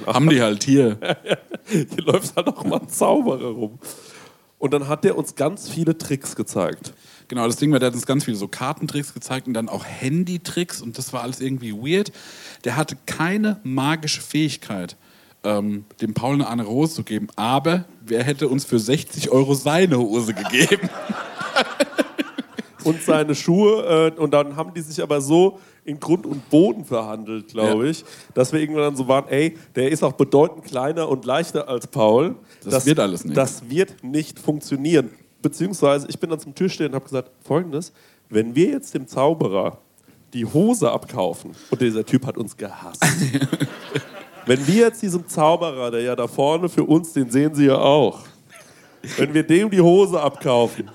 Haben 0.06 0.30
die 0.30 0.42
halt 0.42 0.64
hier. 0.64 1.00
Hier 1.66 2.04
läuft 2.04 2.36
halt 2.36 2.48
auch 2.48 2.64
mal 2.64 2.82
ein 2.82 2.90
Zauberer 2.90 3.50
rum. 3.50 3.80
Und 4.60 4.74
dann 4.74 4.88
hat 4.88 5.04
der 5.04 5.18
uns 5.18 5.36
ganz 5.36 5.68
viele 5.70 5.98
Tricks 5.98 6.36
gezeigt. 6.36 6.94
Genau, 7.28 7.46
das 7.48 7.56
Ding 7.56 7.72
war, 7.72 7.80
der 7.80 7.88
hat 7.88 7.96
uns 7.96 8.06
ganz 8.06 8.26
viele 8.26 8.38
so 8.38 8.48
Kartentricks 8.48 9.14
gezeigt 9.14 9.48
und 9.48 9.54
dann 9.54 9.68
auch 9.68 9.84
Handytricks 9.84 10.82
und 10.82 10.98
das 10.98 11.14
war 11.14 11.24
alles 11.24 11.42
irgendwie 11.42 11.74
weird. 11.74 12.12
Der 12.64 12.76
hatte 12.76 12.98
keine 13.06 13.60
magische 13.64 14.22
Fähigkeit, 14.22 14.96
ähm, 15.44 15.86
dem 16.02 16.14
Paul 16.14 16.36
eine 16.36 16.48
andere 16.48 16.70
Hose 16.70 16.96
zu 16.96 17.04
geben, 17.04 17.28
aber 17.36 17.86
wer 18.06 18.24
hätte 18.24 18.48
uns 18.48 18.64
für 18.64 18.80
60 18.80 19.30
Euro 19.30 19.56
seine 19.56 19.98
Hose 19.98 20.34
gegeben? 20.34 20.90
und 22.88 23.02
seine 23.04 23.36
Schuhe. 23.36 24.14
Äh, 24.18 24.20
und 24.20 24.34
dann 24.34 24.56
haben 24.56 24.74
die 24.74 24.82
sich 24.82 25.02
aber 25.02 25.22
so 25.22 25.60
in 25.86 26.00
Grund 26.00 26.26
und 26.26 26.50
Boden 26.50 26.84
verhandelt, 26.86 27.50
glaube 27.50 27.86
Ja. 27.86 27.92
ich, 27.92 28.04
dass 28.34 28.52
wir 28.52 28.60
irgendwann 28.60 28.84
dann 28.84 28.96
so 28.96 29.08
waren, 29.08 29.28
ey, 29.30 29.58
der 29.76 29.92
ist 29.92 30.04
auch 30.04 30.14
bedeutend 30.14 30.66
kleiner 30.66 31.08
und 31.08 31.24
leichter 31.26 31.68
als 31.70 31.88
Paul. 31.88 32.36
Das 32.64 32.86
wird 32.86 33.00
alles 33.00 33.24
nicht. 33.24 33.38
Das 33.38 33.70
wird 33.70 34.04
nicht 34.04 34.40
funktionieren. 34.40 35.10
Beziehungsweise, 35.42 36.08
ich 36.10 36.20
bin 36.20 36.30
dann 36.30 36.40
zum 36.40 36.56
Türsteher 36.56 36.88
und 36.88 36.96
habe 36.96 37.06
gesagt, 37.06 37.32
folgendes, 37.44 37.94
wenn 38.30 38.56
wir 38.56 38.70
jetzt 38.70 38.94
dem 38.94 39.08
Zauberer 39.08 39.78
die 40.34 40.44
Hose 40.46 40.92
abkaufen, 40.92 41.52
und 41.70 41.80
dieser 41.82 42.06
Typ 42.06 42.26
hat 42.26 42.38
uns 42.38 42.58
gehasst, 42.58 43.02
wenn 44.46 44.66
wir 44.68 44.88
jetzt 44.88 45.02
diesem 45.02 45.28
Zauberer, 45.28 45.92
der 45.92 46.02
ja 46.02 46.16
da 46.16 46.28
vorne 46.28 46.68
für 46.70 46.84
uns, 46.84 47.14
den 47.14 47.30
sehen 47.30 47.56
Sie 47.56 47.66
ja 47.66 47.78
auch, 47.78 48.20
wenn 49.18 49.34
wir 49.34 49.44
dem 49.44 49.70
die 49.70 49.82
Hose 49.82 50.20
abkaufen, 50.22 50.90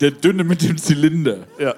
Der 0.00 0.10
Dünne 0.10 0.44
mit 0.44 0.62
dem 0.62 0.76
Zylinder. 0.78 1.46
ja. 1.58 1.74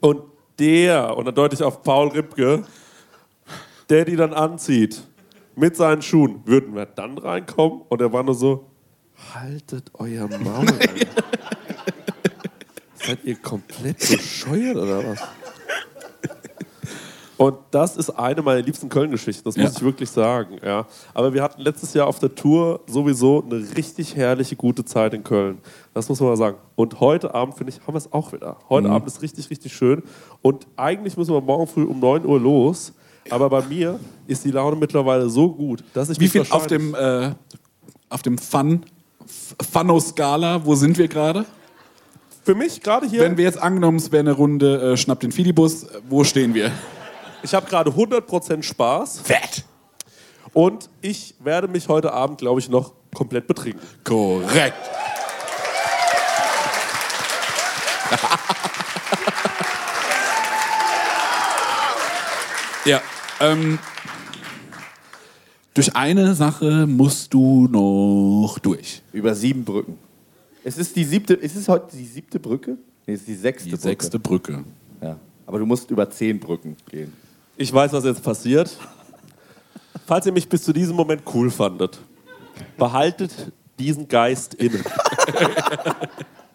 Und 0.00 0.22
der, 0.58 1.16
und 1.16 1.24
dann 1.26 1.34
deute 1.34 1.54
ich 1.54 1.62
auf 1.62 1.82
Paul 1.82 2.08
Ripke, 2.08 2.64
der 3.88 4.04
die 4.04 4.16
dann 4.16 4.32
anzieht 4.34 5.02
mit 5.54 5.76
seinen 5.76 6.02
Schuhen, 6.02 6.42
würden 6.44 6.74
wir 6.74 6.86
dann 6.86 7.18
reinkommen? 7.18 7.82
Und 7.88 8.00
er 8.00 8.12
war 8.12 8.22
nur 8.22 8.34
so, 8.34 8.66
haltet 9.34 9.90
euer 9.94 10.28
Maul. 10.28 10.66
Seid 12.94 13.18
ihr 13.24 13.36
komplett 13.36 13.98
bescheuert 13.98 14.76
oder 14.76 15.06
was? 15.06 15.20
Und 17.38 17.56
das 17.70 17.96
ist 17.98 18.08
eine 18.10 18.40
meiner 18.40 18.62
liebsten 18.62 18.88
Köln-Geschichten, 18.88 19.44
das 19.44 19.56
muss 19.56 19.64
Ja. 19.72 19.76
ich 19.76 19.82
wirklich 19.82 20.08
sagen. 20.10 20.56
Ja. 20.64 20.86
Aber 21.12 21.34
wir 21.34 21.42
hatten 21.42 21.60
letztes 21.60 21.92
Jahr 21.92 22.06
auf 22.06 22.18
der 22.18 22.34
Tour 22.34 22.80
sowieso 22.86 23.44
eine 23.44 23.56
richtig 23.76 24.16
herrliche, 24.16 24.56
gute 24.56 24.84
Zeit 24.86 25.12
in 25.12 25.22
Köln. 25.22 25.58
Das 25.92 26.08
muss 26.08 26.18
man 26.20 26.30
mal 26.30 26.36
sagen. 26.36 26.56
Und 26.76 26.98
heute 27.00 27.34
Abend, 27.34 27.54
finde 27.56 27.72
ich, 27.74 27.80
haben 27.86 27.92
wir 27.92 27.98
es 27.98 28.10
auch 28.10 28.32
wieder. 28.32 28.56
Heute 28.70 28.88
Abend 28.88 29.06
ist 29.06 29.20
richtig, 29.20 29.50
richtig 29.50 29.74
schön. 29.74 30.02
Und 30.40 30.66
eigentlich 30.76 31.16
müssen 31.18 31.34
wir 31.34 31.40
morgen 31.42 31.66
früh 31.66 31.84
um 31.84 32.00
9 32.00 32.24
Uhr 32.24 32.40
los. 32.40 32.94
Aber 33.28 33.50
bei 33.50 33.60
mir 33.62 34.00
ist 34.26 34.44
die 34.44 34.50
Laune 34.52 34.76
mittlerweile 34.76 35.28
so 35.28 35.50
gut, 35.52 35.82
dass 35.92 36.08
ich 36.08 36.18
Wie 36.18 36.24
mich 36.24 36.32
viel 36.32 36.46
auf 36.48 36.66
dem, 36.68 36.94
äh, 36.94 37.32
auf 38.08 38.22
dem 38.22 38.38
Fun, 38.38 38.82
Funno-Skala, 39.72 40.64
wo 40.64 40.74
sind 40.74 40.96
wir 40.96 41.08
gerade? 41.08 41.44
Für 42.44 42.54
mich 42.54 42.80
gerade 42.80 43.06
hier, 43.08 43.20
Wenn 43.22 43.36
wir 43.36 43.44
jetzt 43.44 43.60
angenommen, 43.60 43.98
es 43.98 44.12
wäre 44.12 44.20
eine 44.20 44.32
Runde 44.32 44.92
äh, 44.92 44.96
Schnapp 44.96 45.20
den 45.20 45.32
Fidibus, 45.32 45.82
äh, 45.82 45.88
wo 46.08 46.22
stehen 46.24 46.54
wir? 46.54 46.70
Ich 47.46 47.54
habe 47.54 47.66
gerade 47.70 47.90
100% 47.90 48.62
Spaß. 48.64 49.20
Fett! 49.20 49.64
Und 50.52 50.90
ich 51.00 51.34
werde 51.38 51.68
mich 51.68 51.88
heute 51.88 52.12
Abend, 52.12 52.38
glaube 52.38 52.58
ich, 52.58 52.68
noch 52.68 52.92
komplett 53.14 53.46
betrinken. 53.46 53.80
Korrekt. 54.02 54.74
ja, 62.84 63.00
ähm, 63.40 63.78
durch 65.74 65.94
eine 65.94 66.34
Sache 66.34 66.86
musst 66.86 67.32
du 67.34 67.68
noch 67.68 68.58
durch. 68.60 69.02
Über 69.12 69.34
sieben 69.34 69.64
Brücken. 69.64 69.98
Es 70.64 70.78
ist 70.78 70.96
die 70.96 71.04
siebte, 71.04 71.34
ist 71.34 71.54
es 71.54 71.68
heute 71.68 71.96
die 71.96 72.06
siebte 72.06 72.40
Brücke? 72.40 72.76
Nee, 73.06 73.14
es 73.14 73.20
ist 73.20 73.28
die 73.28 73.34
sechste 73.36 73.64
Die 73.68 73.70
Brücke. 73.76 73.82
sechste 73.82 74.18
Brücke. 74.18 74.64
Ja. 75.00 75.16
Aber 75.46 75.58
du 75.60 75.66
musst 75.66 75.90
über 75.90 76.10
zehn 76.10 76.40
Brücken 76.40 76.76
gehen. 76.90 77.12
Ich 77.56 77.72
weiß, 77.72 77.92
was 77.92 78.04
jetzt 78.04 78.22
passiert. 78.22 78.76
Falls 80.06 80.26
ihr 80.26 80.32
mich 80.32 80.48
bis 80.48 80.62
zu 80.62 80.72
diesem 80.72 80.94
Moment 80.94 81.22
cool 81.34 81.50
fandet, 81.50 81.98
behaltet 82.76 83.52
diesen 83.78 84.08
Geist 84.08 84.54
inne. 84.54 84.80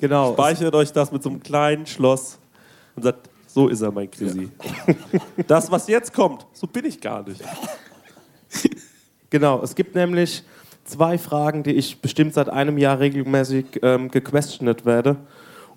Genau. 0.02 0.34
Speichert 0.34 0.74
euch 0.74 0.92
das 0.92 1.12
mit 1.12 1.22
so 1.22 1.30
einem 1.30 1.44
kleinen 1.44 1.86
Schloss 1.86 2.40
und 2.96 3.04
sagt, 3.04 3.30
so 3.46 3.68
ist 3.68 3.82
er, 3.82 3.92
mein 3.92 4.10
Chrissy. 4.10 4.50
Das, 5.46 5.70
was 5.70 5.88
jetzt 5.88 6.12
kommt, 6.12 6.48
so 6.54 6.66
bin 6.66 6.86
ich 6.86 7.00
gar 7.00 7.22
nicht. 7.22 7.40
Genau, 9.30 9.62
es 9.62 9.76
gibt 9.76 9.94
nämlich 9.94 10.44
zwei 10.86 11.20
Fragen, 11.20 11.62
die 11.62 11.74
ich 11.74 12.02
bestimmt 12.02 12.34
seit 12.34 12.50
einem 12.50 12.80
Jahr 12.80 13.00
regelmäßig 13.00 13.80
ähm, 13.84 14.10
gequestioned 14.10 14.86
werde. 14.86 15.18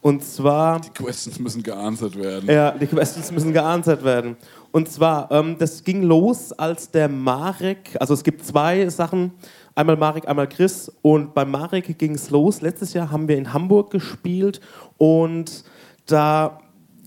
Und 0.04 0.22
zwar, 0.22 0.82
Die 0.82 0.90
Questions 0.90 1.38
müssen 1.38 1.62
geanswert 1.62 2.14
werden. 2.14 2.46
ja, 2.50 2.72
die 2.72 2.86
Questions 2.86 3.32
müssen 3.32 3.54
geanswert 3.54 4.04
werden. 4.04 4.36
Und 4.70 4.86
zwar, 4.90 5.32
ähm, 5.32 5.56
das 5.58 5.82
ging 5.82 6.02
los, 6.02 6.52
als 6.52 6.90
der 6.90 7.08
Marek, 7.08 7.96
also 7.98 8.12
es 8.12 8.22
gibt 8.22 8.44
zwei 8.44 8.86
Sachen, 8.90 9.32
einmal 9.74 9.96
Marek, 9.96 10.28
einmal 10.28 10.46
Chris. 10.46 10.92
Und 11.00 11.32
bei 11.32 11.46
Marek 11.46 11.96
ging 11.96 12.16
es 12.16 12.28
los. 12.28 12.60
Letztes 12.60 12.92
Jahr 12.92 13.10
haben 13.10 13.28
wir 13.28 13.38
in 13.38 13.54
Hamburg 13.54 13.90
gespielt 13.92 14.60
und 14.98 15.64
da 16.04 16.60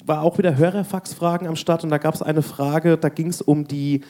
war 0.04 0.24
auch 0.24 0.40
wieder 0.40 0.58
Hörerfax-Fragen 0.58 1.46
am 1.46 1.56
Start 1.56 1.84
und 1.84 1.92
da 1.92 2.00
gab 2.00 2.16
es 2.16 2.24
eine 2.24 2.42
Frage, 2.42 2.98
da 2.98 3.10
ging 3.10 3.28
es 3.28 3.44
um 3.44 3.68
die 3.68 4.02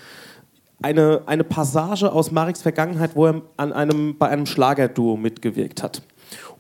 eine, 0.81 1.23
eine 1.25 1.43
Passage 1.43 2.09
aus 2.09 2.31
Mareks 2.31 2.61
Vergangenheit, 2.61 3.17
wo 3.17 3.25
er 3.25 3.41
an 3.57 3.73
einem, 3.73 4.17
bei 4.17 4.29
einem 4.29 4.45
Schlagerduo 4.45 5.17
mitgewirkt 5.17 5.83
hat. 5.83 6.03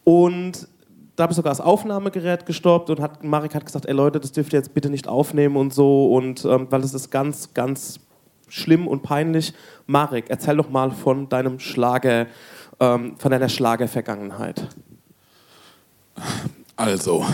Und 0.03 0.67
da 1.17 1.23
habe 1.23 1.33
ich 1.33 1.35
sogar 1.35 1.51
das 1.51 1.61
Aufnahmegerät 1.61 2.45
gestoppt 2.45 2.91
und 2.91 2.99
hat, 2.99 3.23
Marek 3.23 3.55
hat 3.55 3.65
gesagt, 3.65 3.87
ey 3.87 3.93
Leute, 3.93 4.19
das 4.19 4.31
dürft 4.31 4.53
ihr 4.53 4.59
jetzt 4.59 4.75
bitte 4.75 4.91
nicht 4.91 5.07
aufnehmen 5.07 5.57
und 5.57 5.73
so, 5.73 6.13
und 6.13 6.45
ähm, 6.45 6.67
weil 6.69 6.81
es 6.81 6.93
ist 6.93 7.09
ganz, 7.09 7.55
ganz 7.55 7.99
schlimm 8.47 8.87
und 8.87 9.01
peinlich. 9.01 9.53
Marek, 9.87 10.25
erzähl 10.29 10.55
doch 10.57 10.69
mal 10.69 10.91
von 10.91 11.27
deinem 11.27 11.59
Schlager, 11.59 12.27
ähm, 12.79 13.17
von 13.17 13.31
deiner 13.31 13.49
Schlagervergangenheit. 13.49 14.67
Also, 16.75 17.25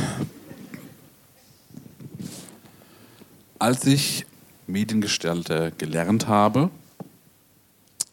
als 3.59 3.85
ich 3.85 4.25
Mediengestalter 4.65 5.71
gelernt 5.71 6.29
habe, 6.29 6.69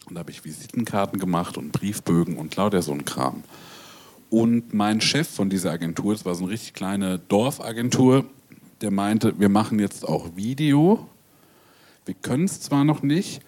und 0.05 0.15
da 0.15 0.19
habe 0.19 0.31
ich 0.31 0.43
Visitenkarten 0.43 1.17
gemacht 1.17 1.57
und 1.57 1.71
Briefbögen 1.71 2.35
und 2.35 2.57
lauter 2.57 2.81
so 2.81 2.91
ein 2.91 3.05
Kram. 3.05 3.43
Und 4.31 4.73
mein 4.73 5.01
Chef 5.01 5.27
von 5.27 5.49
dieser 5.49 5.71
Agentur, 5.71 6.13
das 6.13 6.23
war 6.23 6.33
so 6.35 6.45
eine 6.45 6.53
richtig 6.53 6.73
kleine 6.73 7.19
Dorfagentur, 7.19 8.23
der 8.79 8.89
meinte, 8.89 9.37
wir 9.37 9.49
machen 9.49 9.77
jetzt 9.77 10.07
auch 10.07 10.37
Video. 10.37 11.05
Wir 12.05 12.15
können 12.15 12.45
es 12.45 12.61
zwar 12.61 12.85
noch 12.85 13.03
nicht, 13.03 13.41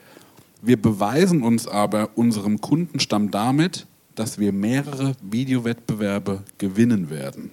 wir 0.62 0.76
beweisen 0.76 1.42
uns 1.42 1.68
aber 1.70 2.10
unserem 2.16 2.60
Kundenstamm 2.60 3.32
damit, 3.32 3.88
dass 4.16 4.40
wir 4.40 4.52
mehrere 4.52 5.16
Videowettbewerbe 5.22 6.44
gewinnen 6.58 7.10
werden. 7.10 7.52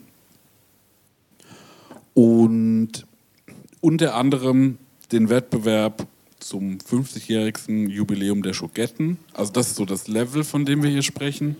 Und 2.15 3.07
unter 3.81 4.17
anderem 4.17 4.79
den 5.13 5.29
Wettbewerb 5.29 6.05
zum 6.41 6.79
50-jährigsten 6.79 7.89
Jubiläum 7.89 8.43
der 8.43 8.55
Schogetten. 8.55 9.19
Also 9.35 9.53
das 9.53 9.69
ist 9.69 9.77
so 9.77 9.85
das 9.85 10.09
Level, 10.09 10.43
von 10.43 10.65
dem 10.65 10.83
wir 10.83 10.91
hier 10.91 11.03
sprechen. 11.03 11.55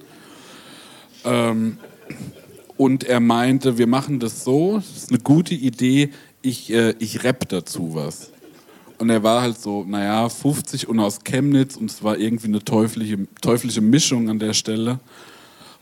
Ähm, 1.25 1.79
und 2.77 3.05
er 3.05 3.21
meinte, 3.21 3.77
wir 3.79 3.87
machen 3.87 4.21
das 4.21 4.45
so, 4.45 4.77
das 4.77 4.97
ist 4.97 5.11
eine 5.11 5.21
gute 5.21 5.55
Idee, 5.55 6.11
ich, 6.43 6.73
äh, 6.73 6.95
ich 6.99 7.25
rapp 7.25 7.49
dazu 7.49 7.95
was. 7.95 8.31
Und 8.99 9.11
er 9.11 9.23
war 9.23 9.43
halt 9.43 9.59
so, 9.59 9.85
naja, 9.85 10.29
50 10.29 10.89
und 10.89 11.01
aus 11.01 11.21
Chemnitz 11.25 11.77
und 11.77 11.91
es 11.91 12.03
war 12.03 12.19
irgendwie 12.19 12.49
eine 12.49 12.63
teuflische, 12.63 13.27
teuflische 13.41 13.81
Mischung 13.81 14.29
an 14.29 14.39
der 14.39 14.53
Stelle. 14.53 15.01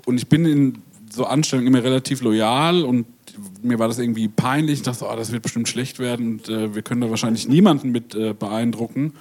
Und 0.07 0.19
ich 0.19 0.29
bin 0.29 0.45
in 0.45 0.79
so 1.11 1.25
Anstellungen 1.25 1.69
immer 1.69 1.83
relativ 1.83 2.21
loyal 2.21 2.85
und 2.85 3.07
mir 3.63 3.79
war 3.79 3.89
das 3.89 3.99
irgendwie 3.99 4.29
peinlich. 4.29 4.79
Ich 4.79 4.83
dachte, 4.83 5.01
so, 5.01 5.11
oh, 5.11 5.17
das 5.17 5.33
wird 5.33 5.43
bestimmt 5.43 5.69
schlecht 5.69 5.99
werden 5.99 6.35
und 6.35 6.49
äh, 6.49 6.75
wir 6.75 6.83
können 6.83 7.01
da 7.01 7.11
wahrscheinlich 7.11 7.49
niemanden 7.49 7.91
mit 7.91 8.15
äh, 8.15 8.35
beeindrucken. 8.35 9.15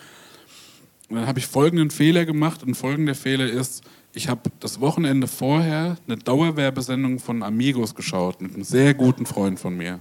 Und 1.09 1.15
dann 1.15 1.27
habe 1.27 1.39
ich 1.39 1.47
folgenden 1.47 1.89
Fehler 1.89 2.25
gemacht 2.25 2.63
und 2.63 2.75
folgender 2.75 3.15
Fehler 3.15 3.49
ist, 3.49 3.83
ich 4.13 4.29
habe 4.29 4.49
das 4.59 4.81
Wochenende 4.81 5.27
vorher 5.27 5.97
eine 6.07 6.17
Dauerwerbesendung 6.17 7.19
von 7.19 7.43
Amigos 7.43 7.95
geschaut 7.95 8.41
mit 8.41 8.55
einem 8.55 8.63
sehr 8.63 8.93
guten 8.93 9.25
Freund 9.25 9.59
von 9.59 9.77
mir. 9.77 9.99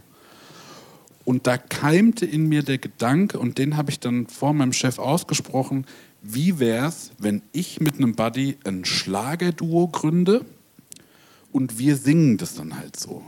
Und 1.25 1.47
da 1.47 1.59
keimte 1.59 2.25
in 2.25 2.49
mir 2.49 2.63
der 2.63 2.79
Gedanke, 2.79 3.39
und 3.39 3.59
den 3.59 3.77
habe 3.77 3.91
ich 3.91 4.01
dann 4.01 4.27
vor 4.27 4.53
meinem 4.53 4.73
Chef 4.73 4.99
ausgesprochen, 4.99 5.85
wie 6.23 6.59
wäre 6.59 6.87
es, 6.87 7.11
wenn 7.19 7.43
ich 7.53 7.81
mit 7.81 7.97
einem 7.97 8.15
Buddy 8.15 8.57
ein 8.65 8.85
Schlagerduo 8.85 9.89
gründe 9.89 10.45
und 11.53 11.79
wir 11.79 11.97
singen 11.97 12.37
das 12.37 12.55
dann 12.55 12.79
halt 12.79 12.99
so. 12.99 13.23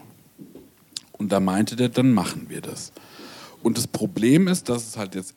Und 1.12 1.32
da 1.32 1.40
meinte 1.40 1.76
der, 1.76 1.88
dann 1.88 2.12
machen 2.12 2.46
wir 2.48 2.60
das. 2.60 2.92
Und 3.62 3.76
das 3.76 3.86
Problem 3.86 4.48
ist, 4.48 4.68
dass 4.68 4.86
es 4.86 4.96
halt 4.96 5.14
jetzt 5.14 5.34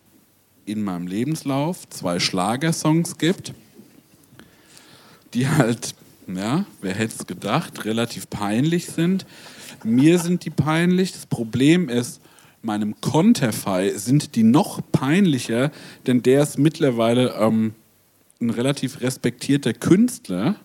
in 0.71 0.83
meinem 0.83 1.07
Lebenslauf 1.07 1.87
zwei 1.89 2.19
Schlagersongs 2.19 3.17
gibt, 3.17 3.53
die 5.33 5.47
halt, 5.47 5.95
ja, 6.27 6.65
wer 6.81 6.93
hätte 6.93 7.15
es 7.19 7.27
gedacht, 7.27 7.85
relativ 7.85 8.29
peinlich 8.29 8.87
sind. 8.87 9.25
Mir 9.83 10.19
sind 10.19 10.45
die 10.45 10.49
peinlich. 10.49 11.11
Das 11.11 11.25
Problem 11.25 11.89
ist, 11.89 12.21
meinem 12.61 12.99
Konterfei 13.01 13.93
sind 13.95 14.35
die 14.35 14.43
noch 14.43 14.81
peinlicher, 14.91 15.71
denn 16.07 16.23
der 16.23 16.43
ist 16.43 16.57
mittlerweile 16.57 17.33
ähm, 17.39 17.73
ein 18.39 18.49
relativ 18.49 19.01
respektierter 19.01 19.73
Künstler 19.73 20.55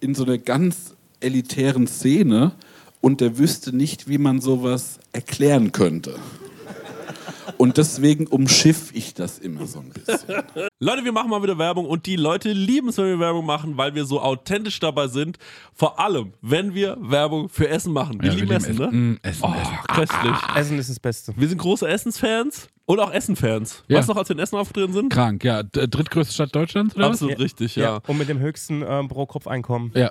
in 0.00 0.14
so 0.14 0.24
einer 0.24 0.38
ganz 0.38 0.94
elitären 1.20 1.86
Szene 1.86 2.52
und 3.00 3.20
der 3.20 3.38
wüsste 3.38 3.74
nicht, 3.74 4.08
wie 4.08 4.18
man 4.18 4.40
sowas 4.40 4.98
erklären 5.12 5.72
könnte. 5.72 6.18
Und 7.58 7.76
deswegen 7.78 8.26
umschiff 8.26 8.90
ich 8.94 9.14
das 9.14 9.38
immer 9.38 9.66
so 9.66 9.80
ein 9.80 9.90
bisschen. 9.90 10.42
Leute, 10.78 11.04
wir 11.04 11.12
machen 11.12 11.30
mal 11.30 11.42
wieder 11.42 11.58
Werbung 11.58 11.86
und 11.86 12.06
die 12.06 12.16
Leute 12.16 12.52
lieben 12.52 12.88
es, 12.88 12.98
wenn 12.98 13.06
wir 13.06 13.18
Werbung 13.18 13.46
machen, 13.46 13.76
weil 13.76 13.94
wir 13.94 14.04
so 14.04 14.20
authentisch 14.20 14.78
dabei 14.80 15.08
sind. 15.08 15.38
Vor 15.74 15.98
allem, 15.98 16.34
wenn 16.42 16.74
wir 16.74 16.96
Werbung 17.00 17.48
für 17.48 17.68
Essen 17.68 17.92
machen. 17.92 18.20
Wir 18.20 18.30
Ja, 18.30 18.34
lieben 18.36 18.50
wir 18.50 18.56
Essen, 18.56 18.76
lieben 18.76 18.82
ne? 18.82 18.88
Essen. 18.88 19.10
Mm, 19.10 19.18
Essen, 19.22 19.44
oh, 19.44 19.54
Essen. 19.60 19.78
köstlich. 19.88 20.36
Essen 20.54 20.78
ist 20.78 20.90
das 20.90 21.00
Beste. 21.00 21.32
Wir 21.36 21.48
sind 21.48 21.58
große 21.58 21.88
Essensfans 21.88 22.68
und 22.84 23.00
auch 23.00 23.12
Essenfans. 23.12 23.84
Ja. 23.88 23.98
Weißt 23.98 24.08
du 24.08 24.12
noch, 24.12 24.18
als 24.18 24.28
wir 24.28 24.36
in 24.36 24.42
Essen 24.42 24.56
aufgetreten 24.56 24.92
sind? 24.92 25.12
Krank, 25.12 25.42
ja. 25.44 25.62
Drittgrößte 25.62 26.34
Stadt 26.34 26.54
Deutschlands, 26.54 26.94
oder 26.96 27.06
Absolut 27.06 27.38
richtig, 27.38 27.76
ja. 27.76 28.00
Und 28.06 28.18
mit 28.18 28.28
dem 28.28 28.38
höchsten 28.38 28.84
ähm, 28.86 29.08
Pro-Kopf-Einkommen. 29.08 29.92
Ja. 29.94 30.10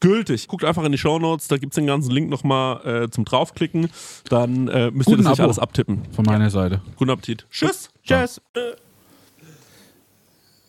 gültig. 0.00 0.48
Guckt 0.48 0.64
einfach 0.64 0.84
in 0.84 0.92
die 0.92 0.98
Shownotes, 0.98 1.48
da 1.48 1.56
gibt 1.56 1.72
es 1.72 1.76
den 1.76 1.86
ganzen 1.86 2.10
Link 2.10 2.30
nochmal 2.30 3.04
äh, 3.04 3.10
zum 3.10 3.24
draufklicken. 3.24 3.90
Dann 4.28 4.68
äh, 4.68 4.90
müsst 4.90 5.08
ihr 5.08 5.16
Guten 5.16 5.24
das 5.24 5.30
nicht 5.30 5.40
Abo. 5.40 5.44
alles 5.44 5.58
abtippen. 5.58 6.02
Von 6.12 6.24
meiner 6.24 6.50
Seite. 6.50 6.80
Guten 6.96 7.10
Appetit. 7.10 7.46
Tschüss. 7.50 7.90
Tschüss. 8.02 8.40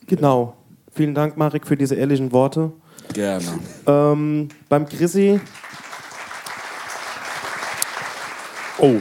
Genau. 0.08 0.56
Vielen 0.92 1.14
Dank, 1.14 1.36
Marek, 1.36 1.68
für 1.68 1.76
diese 1.76 1.96
ehrlichen 1.96 2.32
Worte. 2.32 2.72
Gerne. 3.14 3.60
Ähm, 3.86 4.50
beim 4.70 4.88
Chrissy. 4.88 5.40
Oh. 8.78 8.96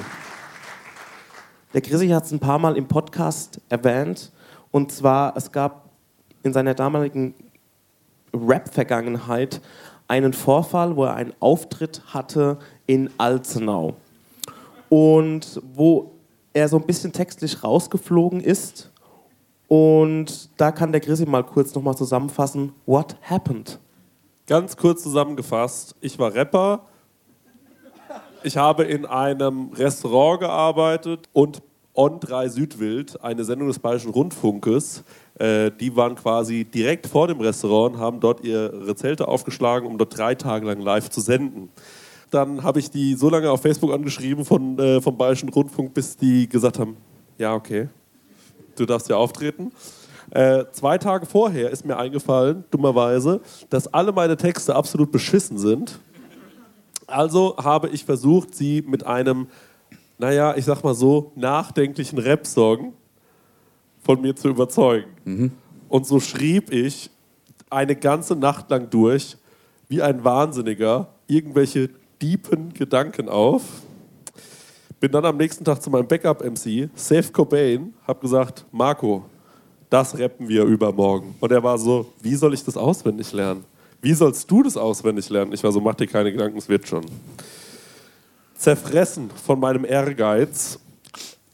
Der 1.73 1.81
Chrissy 1.81 2.09
hat 2.09 2.25
es 2.25 2.33
ein 2.33 2.41
paar 2.41 2.59
Mal 2.59 2.77
im 2.77 2.87
Podcast 2.87 3.61
erwähnt. 3.69 4.33
Und 4.71 4.93
zwar, 4.93 5.37
es 5.37 5.53
gab 5.53 5.91
in 6.43 6.53
seiner 6.53 6.75
damaligen 6.75 7.35
Rap-Vergangenheit 8.33 9.61
einen 10.09 10.33
Vorfall, 10.33 10.97
wo 10.97 11.05
er 11.05 11.15
einen 11.15 11.33
Auftritt 11.41 12.03
hatte 12.07 12.59
in 12.87 13.11
Alzenau. 13.19 13.95
Und 14.89 15.61
wo 15.75 16.13
er 16.53 16.69
so 16.69 16.77
ein 16.77 16.87
bisschen 16.87 17.13
textlich 17.13 17.63
rausgeflogen 17.65 18.41
ist. 18.41 18.91
Und 19.69 20.51
da 20.57 20.71
kann 20.71 20.93
der 20.93 21.01
Chrissy 21.01 21.27
mal 21.27 21.43
kurz 21.43 21.75
nochmal 21.75 21.97
zusammenfassen, 21.97 22.73
what 22.87 23.17
happened? 23.23 23.79
Ganz 24.47 24.77
kurz 24.77 25.03
zusammengefasst, 25.03 25.97
ich 26.01 26.19
war 26.19 26.35
Rapper. 26.35 26.83
Ich 28.43 28.59
habe 28.59 28.85
in 28.85 29.07
einem 29.07 29.73
Restaurant 29.73 30.41
gearbeitet 30.41 31.29
und 31.33 31.63
On 31.95 32.21
3 32.21 32.49
Südwild, 32.49 33.23
eine 33.23 33.45
Sendung 33.45 33.69
des 33.69 33.79
Bayerischen 33.79 34.11
Rundfunkes, 34.11 35.05
äh, 35.39 35.71
die 35.71 35.97
waren 35.97 36.15
quasi 36.15 36.65
direkt 36.65 37.07
vor 37.07 37.27
dem 37.27 37.41
Restaurant, 37.41 37.99
haben 37.99 38.21
dort 38.21 38.45
ihre 38.45 38.95
Zelte 38.95 39.27
aufgeschlagen, 39.27 39.89
um 39.89 39.99
dort 39.99 40.17
drei 40.17 40.35
Tage 40.35 40.67
lang 40.67 40.81
live 40.81 41.11
zu 41.11 41.21
senden. 41.21 41.71
Dann 42.31 42.63
habe 42.63 42.79
ich 42.79 42.91
die 42.91 43.15
so 43.15 43.29
lange 43.29 43.51
auf 43.51 43.63
Facebook 43.63 43.93
angeschrieben 43.93 44.45
von, 44.45 44.79
äh, 44.79 45.01
vom 45.01 45.17
Bayerischen 45.17 45.49
Rundfunk, 45.49 45.95
bis 45.95 46.17
die 46.17 46.49
gesagt 46.49 46.79
haben, 46.79 46.97
ja 47.39 47.55
okay, 47.55 47.89
du 48.77 48.87
darfst 48.87 49.09
ja 49.09 49.17
auftreten. 49.17 49.73
Äh, 50.31 50.65
zwei 50.73 50.99
Tage 50.99 51.27
vorher 51.27 51.71
ist 51.71 51.85
mir 51.85 51.97
eingefallen, 51.97 52.65
dummerweise, 52.71 53.41
dass 53.71 53.93
alle 53.93 54.13
meine 54.13 54.37
Texte 54.37 54.75
absolut 54.75 55.13
beschissen 55.13 55.59
sind. 55.59 56.01
Also 57.07 57.57
habe 57.59 57.89
ich 57.91 58.05
versucht, 58.05 58.55
sie 58.55 58.83
mit 58.83 59.05
einem, 59.05 59.49
naja, 60.19 60.55
ich 60.57 60.65
sag 60.65 60.83
mal 60.83 60.95
so, 60.95 61.33
nachdenklichen 61.35 62.19
Rap-Song 62.19 62.95
von 64.05 64.21
mir 64.21 64.37
zu 64.37 64.49
überzeugen. 64.49 65.53
Und 65.89 66.07
so 66.07 66.21
schrieb 66.21 66.73
ich 66.73 67.11
eine 67.71 67.97
ganze 67.97 68.37
Nacht 68.37 68.71
lang 68.71 68.89
durch, 68.91 69.37
wie 69.89 70.03
ein 70.03 70.23
Wahnsinniger, 70.25 71.09
irgendwelche 71.27 71.91
deepen 72.21 72.73
Gedanken 72.73 73.29
auf. 73.29 73.63
Bin 75.01 75.11
dann 75.11 75.25
am 75.25 75.37
nächsten 75.37 75.65
Tag 75.65 75.83
zu 75.83 75.91
meinem 75.91 76.07
Backup-MC, 76.07 76.89
Safe 76.95 77.33
Cobain, 77.33 77.93
hab 78.07 78.21
gesagt, 78.21 78.65
Marco, 78.71 79.25
das 79.91 80.19
rappen 80.19 80.49
wir 80.49 80.65
übermorgen. 80.65 81.35
Und 81.41 81.53
er 81.53 81.63
war 81.63 81.79
so, 81.79 82.13
wie 82.23 82.35
soll 82.35 82.55
ich 82.55 82.65
das 82.65 82.77
auswendig 82.77 83.33
lernen? 83.33 83.65
Wie 84.01 84.13
sollst 84.13 84.51
du 84.51 84.63
das 84.63 84.77
auswendig 84.77 85.29
lernen? 85.31 85.53
Ich 85.53 85.63
war 85.63 85.73
so, 85.73 85.81
mach 85.81 85.95
dir 85.95 86.07
keine 86.07 86.31
Gedanken, 86.33 86.59
es 86.59 86.69
wird 86.69 86.87
schon. 86.87 87.05
Zerfressen 88.57 89.31
von 89.31 89.59
meinem 89.61 89.85
Ehrgeiz 89.85 90.79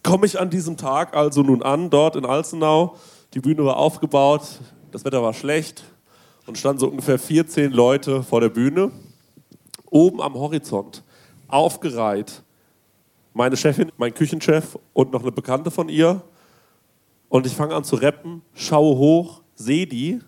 komme 0.02 0.26
ich 0.26 0.40
an 0.40 0.50
diesem 0.50 0.76
Tag 0.76 1.14
also 1.14 1.42
nun 1.42 1.62
an, 1.62 1.90
dort 1.90 2.16
in 2.16 2.24
Alzenau. 2.24 2.96
Die 3.34 3.40
Bühne 3.40 3.64
war 3.64 3.76
aufgebaut, 3.76 4.42
das 4.92 5.04
Wetter 5.04 5.22
war 5.22 5.34
schlecht. 5.34 5.84
und 6.46 6.58
standen 6.58 6.80
so 6.80 6.88
ungefähr 6.88 7.18
14 7.18 7.70
Leute 7.70 8.22
vor 8.22 8.40
der 8.40 8.48
Bühne. 8.48 8.90
Oben 9.88 10.20
am 10.20 10.34
Horizont, 10.34 11.04
aufgereiht, 11.48 12.42
meine 13.34 13.56
Chefin, 13.56 13.92
mein 13.98 14.14
Küchenchef 14.14 14.76
und 14.92 15.12
noch 15.12 15.22
eine 15.22 15.32
Bekannte 15.32 15.70
von 15.70 15.88
ihr. 15.88 16.22
Und 17.28 17.46
ich 17.46 17.54
fange 17.54 17.74
an 17.74 17.84
zu 17.84 17.96
rappen, 17.96 18.42
schaue 18.54 18.96
hoch, 18.96 19.42
sehe 19.54 19.86
die 19.86 20.20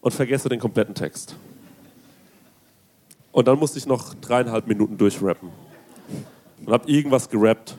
und 0.00 0.12
vergesse 0.12 0.48
den 0.48 0.60
kompletten 0.60 0.94
Text. 0.94 1.36
Und 3.32 3.48
dann 3.48 3.58
musste 3.58 3.78
ich 3.78 3.86
noch 3.86 4.14
dreieinhalb 4.14 4.66
Minuten 4.66 4.98
durchrappen. 4.98 5.50
Und 6.66 6.72
habe 6.72 6.90
irgendwas 6.90 7.30
gerappt 7.30 7.76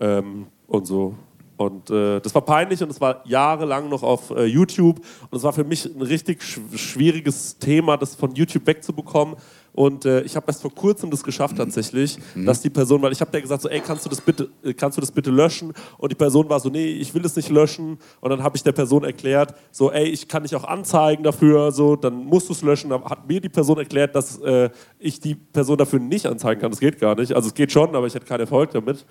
ähm, 0.00 0.46
und 0.66 0.86
so. 0.86 1.14
Und 1.56 1.88
äh, 1.90 2.20
das 2.20 2.34
war 2.34 2.42
peinlich 2.42 2.82
und 2.82 2.90
es 2.90 3.00
war 3.00 3.22
jahrelang 3.26 3.88
noch 3.88 4.02
auf 4.02 4.30
äh, 4.30 4.44
YouTube. 4.44 4.98
Und 5.30 5.38
es 5.38 5.42
war 5.44 5.52
für 5.52 5.62
mich 5.62 5.84
ein 5.84 6.02
richtig 6.02 6.42
sch 6.42 6.58
schwieriges 6.74 7.58
Thema, 7.58 7.96
das 7.96 8.16
von 8.16 8.34
YouTube 8.34 8.66
wegzubekommen. 8.66 9.36
Und 9.72 10.04
äh, 10.04 10.22
ich 10.22 10.36
habe 10.36 10.46
erst 10.46 10.62
vor 10.62 10.72
kurzem 10.72 11.10
das 11.10 11.22
geschafft 11.22 11.56
tatsächlich, 11.56 12.18
mhm. 12.34 12.46
dass 12.46 12.60
die 12.60 12.70
Person, 12.70 13.02
weil 13.02 13.10
ich 13.10 13.20
habe 13.20 13.32
der 13.32 13.40
gesagt 13.40 13.62
so, 13.62 13.68
ey, 13.68 13.80
kannst 13.80 14.04
du 14.04 14.08
das 14.08 14.20
bitte, 14.20 14.48
äh, 14.62 14.72
kannst 14.72 14.96
du 14.96 15.00
das 15.00 15.10
bitte 15.10 15.30
löschen? 15.30 15.72
Und 15.98 16.12
die 16.12 16.16
Person 16.16 16.48
war 16.48 16.60
so, 16.60 16.68
nee, 16.68 16.86
ich 16.86 17.12
will 17.12 17.24
es 17.24 17.34
nicht 17.34 17.50
löschen. 17.50 17.98
Und 18.20 18.30
dann 18.30 18.42
habe 18.42 18.56
ich 18.56 18.62
der 18.62 18.72
Person 18.72 19.04
erklärt, 19.04 19.54
so, 19.72 19.90
ey, 19.90 20.06
ich 20.06 20.28
kann 20.28 20.44
dich 20.44 20.54
auch 20.54 20.64
anzeigen 20.64 21.24
dafür, 21.24 21.72
so, 21.72 21.96
dann 21.96 22.24
musst 22.24 22.48
du 22.48 22.52
es 22.52 22.62
löschen. 22.62 22.90
Dann 22.90 23.04
hat 23.04 23.28
mir 23.28 23.40
die 23.40 23.48
Person 23.48 23.78
erklärt, 23.78 24.14
dass 24.14 24.38
äh, 24.40 24.70
ich 24.98 25.18
die 25.18 25.34
Person 25.34 25.76
dafür 25.76 25.98
nicht 25.98 26.26
anzeigen 26.26 26.60
kann. 26.60 26.70
Das 26.70 26.80
geht 26.80 27.00
gar 27.00 27.16
nicht. 27.16 27.32
Also 27.32 27.48
es 27.48 27.54
geht 27.54 27.72
schon, 27.72 27.94
aber 27.96 28.06
ich 28.06 28.14
hätte 28.14 28.26
keinen 28.26 28.40
Erfolg 28.40 28.70
damit. 28.72 29.04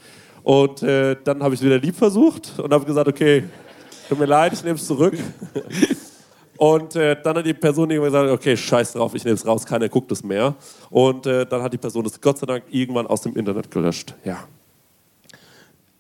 Und 0.44 0.84
äh, 0.84 1.16
dann 1.24 1.42
habe 1.42 1.54
ich 1.56 1.62
es 1.62 1.66
wieder 1.66 1.80
lieb 1.80 1.96
versucht 1.96 2.60
und 2.60 2.74
habe 2.74 2.86
gesagt, 2.86 3.08
okay, 3.08 3.46
tut 4.10 4.20
mir 4.20 4.26
leid, 4.26 4.54
ich 4.54 4.64
nehme 4.64 4.76
es 4.76 4.86
zurück. 4.86 5.18
Und 6.58 6.96
äh, 6.96 7.18
dann 7.22 7.36
hat 7.36 7.46
die 7.46 7.54
Person 7.54 7.90
irgendwann 7.90 8.12
gesagt, 8.12 8.40
okay, 8.40 8.56
scheiß 8.56 8.94
drauf, 8.94 9.14
ich 9.16 9.26
nehme 9.26 9.36
es 9.36 9.46
raus, 9.46 9.66
keiner 9.66 9.90
guckt 9.90 10.12
es 10.12 10.24
mehr. 10.24 10.56
Und 10.90 11.26
äh, 11.26 11.46
dann 11.46 11.62
hat 11.62 11.74
die 11.74 11.78
Person 11.78 12.06
es 12.06 12.22
Gott 12.22 12.38
sei 12.38 12.46
Dank 12.46 12.64
irgendwann 12.70 13.08
aus 13.08 13.22
dem 13.22 13.36
Internet 13.36 13.72
gelöscht. 13.72 14.16
Ja. 14.24 14.48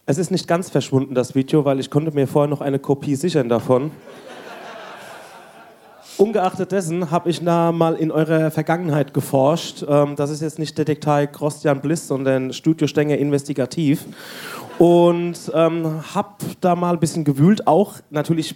Es 0.05 0.17
ist 0.17 0.31
nicht 0.31 0.47
ganz 0.47 0.69
verschwunden, 0.69 1.15
das 1.15 1.33
Video, 1.33 1.65
weil 1.65 1.79
ich 1.79 1.89
konnte 1.89 2.11
mir 2.11 2.27
vorher 2.27 2.49
noch 2.49 2.61
eine 2.61 2.77
Kopie 2.77 3.15
sichern 3.15 3.49
davon. 3.49 3.91
Ungeachtet 6.17 6.71
dessen 6.71 7.09
habe 7.09 7.29
ich 7.31 7.43
da 7.43 7.71
mal 7.71 7.95
in 7.95 8.11
eurer 8.11 8.51
Vergangenheit 8.51 9.13
geforscht. 9.13 9.83
Ähm, 9.87 10.15
das 10.15 10.29
ist 10.29 10.41
jetzt 10.41 10.59
nicht 10.59 10.77
Detektiv 10.77 11.31
Christian 11.31 11.81
Bliss, 11.81 12.07
sondern 12.07 12.53
Studio 12.53 12.87
Stenger 12.87 13.17
Investigativ. 13.17 14.05
Und 14.77 15.51
ähm, 15.53 16.03
habe 16.13 16.35
da 16.61 16.75
mal 16.75 16.93
ein 16.93 16.99
bisschen 16.99 17.23
gewühlt, 17.23 17.67
auch 17.67 17.95
natürlich 18.11 18.55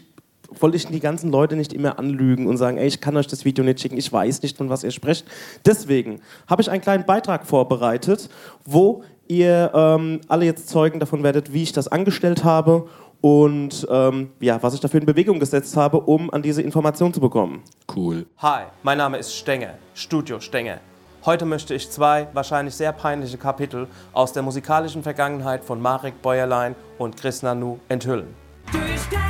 wollte 0.59 0.77
ich 0.77 0.87
die 0.87 0.99
ganzen 0.99 1.31
Leute 1.31 1.55
nicht 1.55 1.73
immer 1.73 1.99
anlügen 1.99 2.47
und 2.47 2.57
sagen, 2.57 2.77
ey, 2.77 2.87
ich 2.87 3.01
kann 3.01 3.17
euch 3.17 3.27
das 3.27 3.43
Video 3.43 3.63
nicht 3.63 3.79
schicken, 3.79 3.97
ich 3.97 4.11
weiß 4.11 4.41
nicht, 4.43 4.57
von 4.57 4.69
was 4.69 4.83
ihr 4.83 4.91
sprecht. 4.91 5.25
Deswegen 5.65 6.21
habe 6.47 6.61
ich 6.61 6.71
einen 6.71 6.81
kleinen 6.81 7.05
Beitrag 7.05 7.45
vorbereitet, 7.45 8.29
wo 8.65 9.03
ihr 9.27 9.71
ähm, 9.73 10.21
alle 10.27 10.45
jetzt 10.45 10.69
Zeugen 10.69 10.99
davon 10.99 11.23
werdet, 11.23 11.53
wie 11.53 11.63
ich 11.63 11.73
das 11.73 11.87
angestellt 11.87 12.43
habe 12.43 12.87
und 13.21 13.87
ähm, 13.89 14.31
ja, 14.39 14.61
was 14.61 14.73
ich 14.73 14.79
dafür 14.79 14.99
in 14.99 15.05
Bewegung 15.05 15.39
gesetzt 15.39 15.75
habe, 15.75 15.99
um 15.99 16.31
an 16.31 16.41
diese 16.41 16.61
Information 16.61 17.13
zu 17.13 17.19
bekommen. 17.19 17.63
Cool. 17.93 18.25
Hi, 18.37 18.65
mein 18.83 18.97
Name 18.97 19.17
ist 19.17 19.35
Stenge, 19.35 19.77
Studio 19.93 20.39
Stenge. 20.39 20.79
Heute 21.25 21.45
möchte 21.45 21.73
ich 21.73 21.89
zwei 21.89 22.27
wahrscheinlich 22.33 22.75
sehr 22.75 22.93
peinliche 22.93 23.37
Kapitel 23.37 23.87
aus 24.13 24.33
der 24.33 24.43
musikalischen 24.43 25.03
Vergangenheit 25.03 25.63
von 25.63 25.81
Marek 25.81 26.21
Bäuerlein 26.21 26.75
und 26.97 27.17
Chris 27.17 27.43
Nanu 27.43 27.79
enthüllen. 27.89 28.27
Studio 28.71 29.26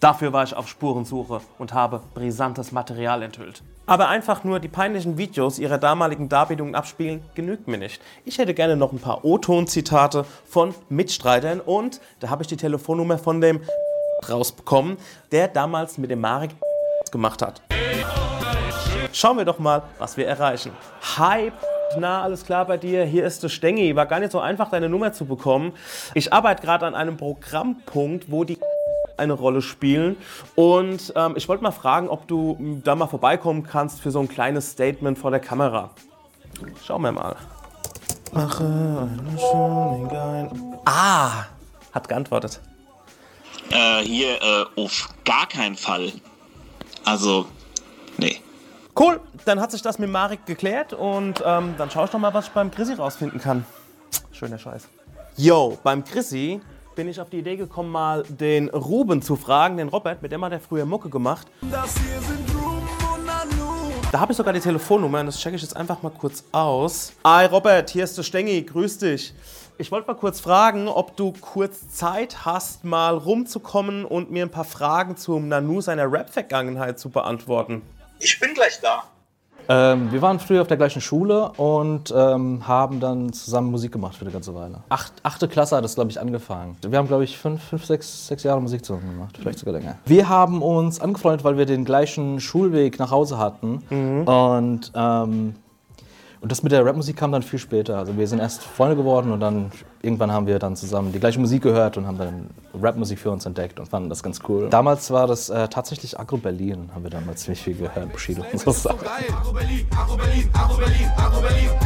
Dafür 0.00 0.32
war 0.32 0.44
ich 0.44 0.56
auf 0.56 0.66
Spurensuche 0.66 1.42
und 1.58 1.74
habe 1.74 2.00
brisantes 2.14 2.72
Material 2.72 3.22
enthüllt. 3.22 3.62
Aber 3.84 4.08
einfach 4.08 4.44
nur 4.44 4.58
die 4.58 4.68
peinlichen 4.68 5.18
Videos 5.18 5.58
ihrer 5.58 5.76
damaligen 5.76 6.30
Darbietungen 6.30 6.74
abspielen, 6.74 7.22
genügt 7.34 7.68
mir 7.68 7.76
nicht. 7.76 8.00
Ich 8.24 8.38
hätte 8.38 8.54
gerne 8.54 8.76
noch 8.76 8.92
ein 8.92 8.98
paar 8.98 9.26
O-Ton-Zitate 9.26 10.24
von 10.46 10.74
Mitstreitern 10.88 11.60
und 11.60 12.00
da 12.18 12.30
habe 12.30 12.42
ich 12.42 12.48
die 12.48 12.56
Telefonnummer 12.56 13.18
von 13.18 13.42
dem 13.42 13.60
rausbekommen, 14.26 14.96
der 15.32 15.48
damals 15.48 15.98
mit 15.98 16.10
dem 16.10 16.22
Marek 16.22 16.52
gemacht 17.12 17.42
hat. 17.42 17.60
Schauen 19.12 19.36
wir 19.36 19.44
doch 19.44 19.58
mal, 19.58 19.82
was 19.98 20.16
wir 20.16 20.26
erreichen. 20.26 20.72
Hi, 21.18 21.52
na, 21.98 22.22
alles 22.22 22.46
klar 22.46 22.64
bei 22.64 22.78
dir? 22.78 23.04
Hier 23.04 23.26
ist 23.26 23.42
der 23.42 23.50
Stengi. 23.50 23.94
War 23.96 24.06
gar 24.06 24.20
nicht 24.20 24.32
so 24.32 24.40
einfach, 24.40 24.70
deine 24.70 24.88
Nummer 24.88 25.12
zu 25.12 25.26
bekommen. 25.26 25.72
Ich 26.14 26.32
arbeite 26.32 26.62
gerade 26.62 26.86
an 26.86 26.94
einem 26.94 27.18
Programmpunkt, 27.18 28.30
wo 28.30 28.44
die 28.44 28.58
eine 29.20 29.34
Rolle 29.34 29.62
spielen. 29.62 30.16
Und 30.56 31.12
ähm, 31.14 31.34
ich 31.36 31.48
wollte 31.48 31.62
mal 31.62 31.70
fragen, 31.70 32.08
ob 32.08 32.26
du 32.26 32.80
da 32.82 32.94
mal 32.96 33.06
vorbeikommen 33.06 33.62
kannst 33.62 34.00
für 34.00 34.10
so 34.10 34.20
ein 34.20 34.28
kleines 34.28 34.70
Statement 34.70 35.18
vor 35.18 35.30
der 35.30 35.40
Kamera. 35.40 35.90
Schauen 36.84 37.02
wir 37.02 37.12
mal. 37.12 37.36
Mache 38.32 38.64
eine 38.64 39.38
schöne 39.38 40.50
Ah, 40.84 41.44
hat 41.92 42.08
geantwortet. 42.08 42.60
Äh, 43.70 44.02
hier 44.02 44.42
äh, 44.42 44.80
auf 44.80 45.08
gar 45.24 45.46
keinen 45.48 45.76
Fall. 45.76 46.12
Also, 47.04 47.46
nee. 48.18 48.40
Cool, 48.98 49.20
dann 49.44 49.60
hat 49.60 49.70
sich 49.70 49.82
das 49.82 49.98
mit 49.98 50.10
Marek 50.10 50.46
geklärt 50.46 50.92
und 50.92 51.42
ähm, 51.44 51.74
dann 51.78 51.90
schaue 51.90 52.04
ich 52.06 52.10
doch 52.10 52.18
mal, 52.18 52.34
was 52.34 52.46
ich 52.46 52.52
beim 52.52 52.70
Chrissy 52.70 52.94
rausfinden 52.94 53.40
kann. 53.40 53.64
Schöner 54.32 54.58
Scheiß. 54.58 54.88
Yo, 55.36 55.78
beim 55.82 56.04
Chrissy 56.04 56.60
bin 56.94 57.08
ich 57.08 57.20
auf 57.20 57.30
die 57.30 57.38
Idee 57.38 57.56
gekommen, 57.56 57.90
mal 57.90 58.24
den 58.24 58.68
Ruben 58.68 59.22
zu 59.22 59.36
fragen, 59.36 59.76
den 59.76 59.88
Robert, 59.88 60.22
mit 60.22 60.32
dem 60.32 60.44
hat 60.44 60.52
er 60.52 60.60
früher 60.60 60.84
Mucke 60.84 61.08
gemacht. 61.08 61.46
Da 64.12 64.18
habe 64.18 64.32
ich 64.32 64.36
sogar 64.36 64.52
die 64.52 64.60
Telefonnummer 64.60 65.20
und 65.20 65.26
das 65.26 65.38
checke 65.38 65.56
ich 65.56 65.62
jetzt 65.62 65.76
einfach 65.76 66.02
mal 66.02 66.10
kurz 66.10 66.42
aus. 66.50 67.12
Hi 67.24 67.46
Robert, 67.46 67.90
hier 67.90 68.04
ist 68.04 68.18
der 68.18 68.24
Stengi, 68.24 68.62
grüß 68.62 68.98
dich. 68.98 69.32
Ich 69.78 69.90
wollte 69.90 70.08
mal 70.08 70.14
kurz 70.14 70.40
fragen, 70.40 70.88
ob 70.88 71.16
du 71.16 71.32
kurz 71.40 71.88
Zeit 71.88 72.44
hast, 72.44 72.84
mal 72.84 73.16
rumzukommen 73.16 74.04
und 74.04 74.30
mir 74.30 74.44
ein 74.44 74.50
paar 74.50 74.64
Fragen 74.64 75.16
zum 75.16 75.48
Nanu 75.48 75.80
seiner 75.80 76.10
Rap-Vergangenheit 76.10 76.98
zu 76.98 77.08
beantworten. 77.08 77.82
Ich 78.18 78.38
bin 78.38 78.52
gleich 78.52 78.80
da. 78.80 79.04
Ähm, 79.70 80.10
wir 80.10 80.20
waren 80.20 80.40
früher 80.40 80.62
auf 80.62 80.66
der 80.66 80.76
gleichen 80.76 81.00
Schule 81.00 81.52
und 81.56 82.12
ähm, 82.16 82.66
haben 82.66 82.98
dann 82.98 83.32
zusammen 83.32 83.70
Musik 83.70 83.92
gemacht 83.92 84.16
für 84.16 84.22
eine 84.22 84.32
ganze 84.32 84.52
Weile. 84.52 84.82
Acht, 84.88 85.12
achte 85.22 85.46
Klasse 85.46 85.76
hat 85.76 85.84
es, 85.84 85.94
glaube 85.94 86.10
ich, 86.10 86.20
angefangen. 86.20 86.76
Wir 86.82 86.98
haben, 86.98 87.06
glaube 87.06 87.22
ich, 87.22 87.38
fünf, 87.38 87.62
fünf 87.62 87.84
sechs, 87.84 88.26
sechs 88.26 88.42
Jahre 88.42 88.60
Musik 88.60 88.84
zusammen 88.84 89.08
gemacht, 89.12 89.38
vielleicht 89.38 89.60
sogar 89.60 89.74
länger. 89.74 89.96
Wir 90.06 90.28
haben 90.28 90.60
uns 90.60 91.00
angefreundet, 91.00 91.44
weil 91.44 91.56
wir 91.56 91.66
den 91.66 91.84
gleichen 91.84 92.40
Schulweg 92.40 92.98
nach 92.98 93.12
Hause 93.12 93.38
hatten. 93.38 93.84
Mhm. 93.90 94.26
Und 94.26 94.92
ähm, 94.96 95.54
und 96.42 96.50
das 96.50 96.62
mit 96.62 96.72
der 96.72 96.86
Rapmusik 96.86 97.16
kam 97.16 97.32
dann 97.32 97.42
viel 97.42 97.58
später. 97.58 97.98
Also 97.98 98.16
wir 98.16 98.26
sind 98.26 98.38
erst 98.38 98.62
Freunde 98.62 98.96
geworden 98.96 99.30
und 99.30 99.40
dann 99.40 99.70
irgendwann 100.00 100.32
haben 100.32 100.46
wir 100.46 100.58
dann 100.58 100.74
zusammen 100.74 101.12
die 101.12 101.20
gleiche 101.20 101.38
Musik 101.38 101.62
gehört 101.62 101.98
und 101.98 102.06
haben 102.06 102.16
dann 102.16 102.50
Rapmusik 102.80 103.18
für 103.18 103.30
uns 103.30 103.44
entdeckt 103.44 103.78
und 103.78 103.86
fanden 103.86 104.08
das 104.08 104.22
ganz 104.22 104.40
cool. 104.48 104.70
Damals 104.70 105.10
war 105.10 105.26
das 105.26 105.50
äh, 105.50 105.68
tatsächlich 105.68 106.18
Agro 106.18 106.38
Berlin, 106.38 106.88
haben 106.94 107.02
wir 107.02 107.10
damals 107.10 107.42
ziemlich 107.42 107.60
viel 107.60 107.74
gehört, 107.74 108.10
Bushido 108.10 108.42
und 108.50 108.58
so 108.58 108.70
Sachen. 108.70 109.00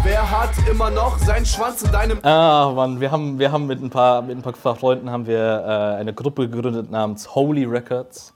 Wer 0.04 0.30
hat 0.30 0.50
immer 0.70 0.90
noch 0.90 1.18
seinen 1.18 1.46
Schwanz 1.46 1.82
in 1.82 1.90
deinem... 1.90 2.18
Ah, 2.22 2.70
Mann, 2.76 3.00
wir 3.00 3.10
haben, 3.10 3.40
wir 3.40 3.50
haben 3.50 3.66
mit 3.66 3.82
ein 3.82 3.90
paar, 3.90 4.22
mit 4.22 4.36
ein 4.36 4.42
paar 4.42 4.76
Freunden 4.76 5.10
haben 5.10 5.26
wir 5.26 5.36
äh, 5.36 6.00
eine 6.00 6.12
Gruppe 6.14 6.48
gegründet 6.48 6.92
namens 6.92 7.34
Holy 7.34 7.64
Records, 7.64 8.32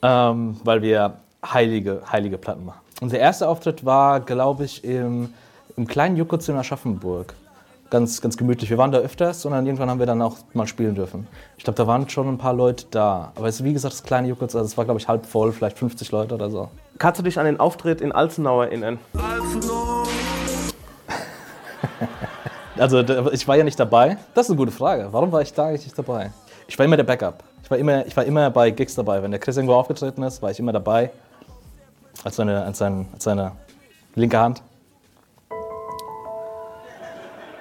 ähm, 0.00 0.56
weil 0.64 0.80
wir 0.80 1.18
heilige, 1.44 2.00
heilige 2.10 2.38
Platten 2.38 2.64
machen. 2.64 2.80
Unser 3.02 3.18
erster 3.18 3.48
Auftritt 3.48 3.84
war, 3.84 4.20
glaube 4.20 4.64
ich, 4.64 4.84
im, 4.84 5.34
im 5.76 5.86
kleinen 5.86 6.16
Juckutz 6.16 6.48
in 6.48 6.56
Aschaffenburg. 6.56 7.34
Ganz, 7.90 8.22
ganz 8.22 8.38
gemütlich. 8.38 8.70
Wir 8.70 8.78
waren 8.78 8.90
da 8.90 8.98
öfters 8.98 9.44
und 9.44 9.52
dann 9.52 9.66
irgendwann 9.66 9.90
haben 9.90 9.98
wir 9.98 10.06
dann 10.06 10.22
auch 10.22 10.38
mal 10.54 10.66
spielen 10.66 10.94
dürfen. 10.94 11.26
Ich 11.58 11.64
glaube, 11.64 11.76
da 11.76 11.86
waren 11.86 12.08
schon 12.08 12.26
ein 12.26 12.38
paar 12.38 12.54
Leute 12.54 12.86
da. 12.90 13.32
Aber 13.34 13.48
es 13.48 13.56
ist 13.56 13.64
wie 13.64 13.74
gesagt 13.74 13.92
das 13.92 14.02
kleine 14.02 14.28
Juckutz, 14.28 14.54
also 14.54 14.64
es 14.64 14.78
war, 14.78 14.86
glaube 14.86 14.98
ich, 14.98 15.08
halb 15.08 15.26
voll, 15.26 15.52
vielleicht 15.52 15.78
50 15.78 16.10
Leute 16.10 16.34
oder 16.34 16.48
so. 16.48 16.70
Kannst 16.98 17.20
du 17.20 17.24
dich 17.24 17.38
an 17.38 17.44
den 17.44 17.60
Auftritt 17.60 18.00
in 18.00 18.12
Alzenau 18.12 18.62
erinnern? 18.62 18.98
also, 22.78 23.00
ich 23.30 23.46
war 23.46 23.56
ja 23.56 23.64
nicht 23.64 23.78
dabei. 23.78 24.16
Das 24.34 24.46
ist 24.46 24.50
eine 24.50 24.56
gute 24.56 24.72
Frage. 24.72 25.08
Warum 25.10 25.30
war 25.30 25.42
ich 25.42 25.52
da 25.52 25.66
eigentlich 25.66 25.84
nicht 25.84 25.98
dabei? 25.98 26.32
Ich 26.66 26.78
war 26.78 26.86
immer 26.86 26.96
der 26.96 27.04
Backup. 27.04 27.44
Ich 27.62 27.70
war 27.70 27.76
immer, 27.76 28.06
ich 28.06 28.16
war 28.16 28.24
immer 28.24 28.48
bei 28.50 28.70
Gigs 28.70 28.94
dabei. 28.94 29.22
Wenn 29.22 29.32
der 29.32 29.40
Chris 29.40 29.56
irgendwo 29.56 29.74
aufgetreten 29.74 30.22
ist, 30.22 30.40
war 30.40 30.50
ich 30.50 30.58
immer 30.58 30.72
dabei 30.72 31.10
als 32.24 32.36
seine, 32.36 32.64
als, 32.64 32.78
sein, 32.78 33.06
als 33.12 33.24
seine 33.24 33.52
linke 34.14 34.38
Hand. 34.38 34.62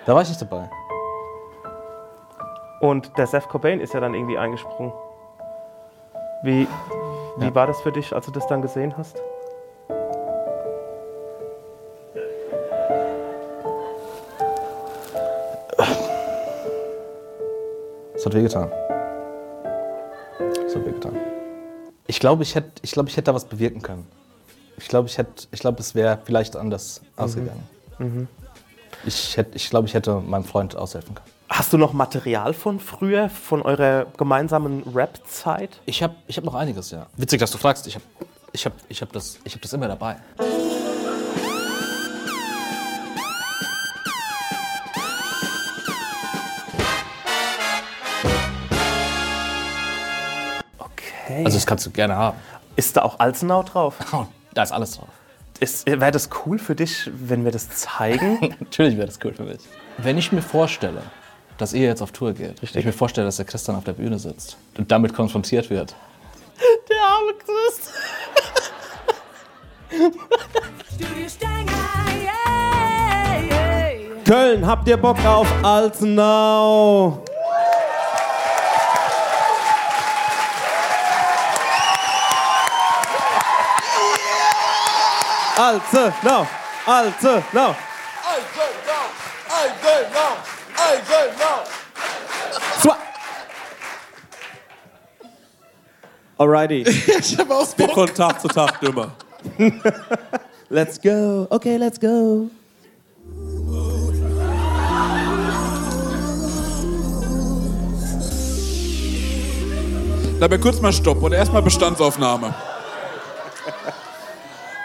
Da 0.05 0.15
war 0.15 0.23
ich 0.23 0.29
nicht 0.29 0.41
dabei. 0.41 0.69
Und 2.79 3.15
der 3.17 3.27
Seth 3.27 3.47
Cobain 3.47 3.79
ist 3.79 3.93
ja 3.93 3.99
dann 3.99 4.15
irgendwie 4.15 4.37
eingesprungen. 4.37 4.91
Wie, 6.41 6.67
wie 7.37 7.45
ja. 7.45 7.55
war 7.55 7.67
das 7.67 7.79
für 7.81 7.91
dich, 7.91 8.11
als 8.13 8.25
du 8.25 8.31
das 8.31 8.47
dann 8.47 8.63
gesehen 8.63 8.97
hast? 8.97 9.21
Es 18.15 18.25
hat 18.25 18.33
wehgetan. 18.33 18.71
Es 20.65 20.75
hat 20.75 20.85
wehgetan. 20.85 21.15
Ich 22.07 22.19
glaube, 22.19 22.41
ich 22.41 22.55
hätte, 22.55 22.71
ich 22.81 22.91
glaube, 22.91 23.09
da 23.27 23.35
was 23.35 23.45
bewirken 23.45 23.83
können. 23.83 24.07
Ich 24.77 24.87
glaube, 24.87 25.07
ich 25.07 25.19
ich 25.51 25.59
glaube, 25.59 25.79
es 25.79 25.93
wäre 25.93 26.19
vielleicht 26.23 26.55
anders 26.55 27.01
mhm. 27.01 27.23
ausgegangen. 27.23 27.69
Mhm. 27.99 28.27
Ich, 29.05 29.35
hätt, 29.37 29.55
ich 29.55 29.69
glaube, 29.69 29.87
ich 29.87 29.93
hätte 29.93 30.15
meinem 30.19 30.43
Freund 30.43 30.75
aushelfen 30.75 31.15
können. 31.15 31.27
Hast 31.49 31.73
du 31.73 31.77
noch 31.77 31.91
Material 31.91 32.53
von 32.53 32.79
früher, 32.79 33.29
von 33.29 33.61
eurer 33.61 34.05
gemeinsamen 34.17 34.83
Rap-Zeit? 34.95 35.81
Ich 35.85 36.01
habe 36.01 36.15
ich 36.27 36.37
hab 36.37 36.45
noch 36.45 36.55
einiges, 36.55 36.91
ja. 36.91 37.07
Witzig, 37.17 37.39
dass 37.39 37.51
du 37.51 37.57
fragst. 37.57 37.87
Ich 37.87 37.95
habe 37.95 38.05
ich 38.53 38.65
hab, 38.65 38.73
ich 38.87 39.01
hab 39.01 39.11
das, 39.11 39.39
ich 39.43 39.53
hab 39.53 39.61
das 39.61 39.73
immer 39.73 39.87
dabei. 39.87 40.17
Okay. 50.77 51.45
Also 51.45 51.57
das 51.57 51.65
kannst 51.65 51.85
du 51.85 51.91
gerne 51.91 52.15
haben. 52.15 52.37
ist 52.75 52.95
da 52.95 53.01
auch 53.01 53.19
Alzenau 53.19 53.63
drauf? 53.63 53.95
Da 54.53 54.63
ist 54.63 54.73
alles 54.73 54.97
drauf. 54.97 55.07
Wäre 55.85 56.11
das 56.11 56.29
cool 56.45 56.57
für 56.57 56.75
dich, 56.75 57.09
wenn 57.13 57.45
wir 57.45 57.51
das 57.51 57.69
zeigen? 57.69 58.39
Natürlich 58.59 58.97
wäre 58.97 59.05
das 59.07 59.19
cool 59.23 59.33
für 59.33 59.43
mich. 59.43 59.59
Wenn 59.99 60.17
ich 60.17 60.31
mir 60.31 60.41
vorstelle, 60.41 61.03
dass 61.57 61.73
ihr 61.73 61.87
jetzt 61.87 62.01
auf 62.01 62.11
Tour 62.11 62.33
geht, 62.33 62.61
wenn 62.73 62.79
ich 62.79 62.85
mir 62.85 62.93
vorstelle, 62.93 63.27
dass 63.27 63.35
der 63.35 63.45
Christian 63.45 63.77
auf 63.77 63.83
der 63.83 63.93
Bühne 63.93 64.17
sitzt 64.17 64.57
und 64.77 64.91
damit 64.91 65.13
konfrontiert 65.13 65.69
wird, 65.69 65.95
Der 66.89 67.01
arme 67.03 67.33
Chris. 67.33 67.91
Köln, 74.25 74.65
habt 74.65 74.87
ihr 74.87 74.97
Bock 74.97 75.23
auf 75.25 75.47
Alzenau? 75.63 77.23
Alzenau, 85.61 86.47
Alzenau. 86.87 87.75
Swa- 92.81 92.97
Alrighty. 96.39 96.81
ich 97.19 97.37
habe 97.37 97.53
auch 97.53 97.67
Bock. 97.75 97.93
von 97.93 98.07
Tag 98.07 98.41
zu 98.41 98.47
Tag 98.47 98.79
dümmer. 98.81 99.11
Let's 100.69 100.99
go. 100.99 101.45
Okay, 101.51 101.77
let's 101.77 101.99
go. 101.99 102.49
Dabei 110.39 110.57
kurz 110.57 110.81
mal 110.81 110.91
Stopp 110.91 111.21
und 111.21 111.33
erstmal 111.33 111.61
Bestandsaufnahme. 111.61 112.55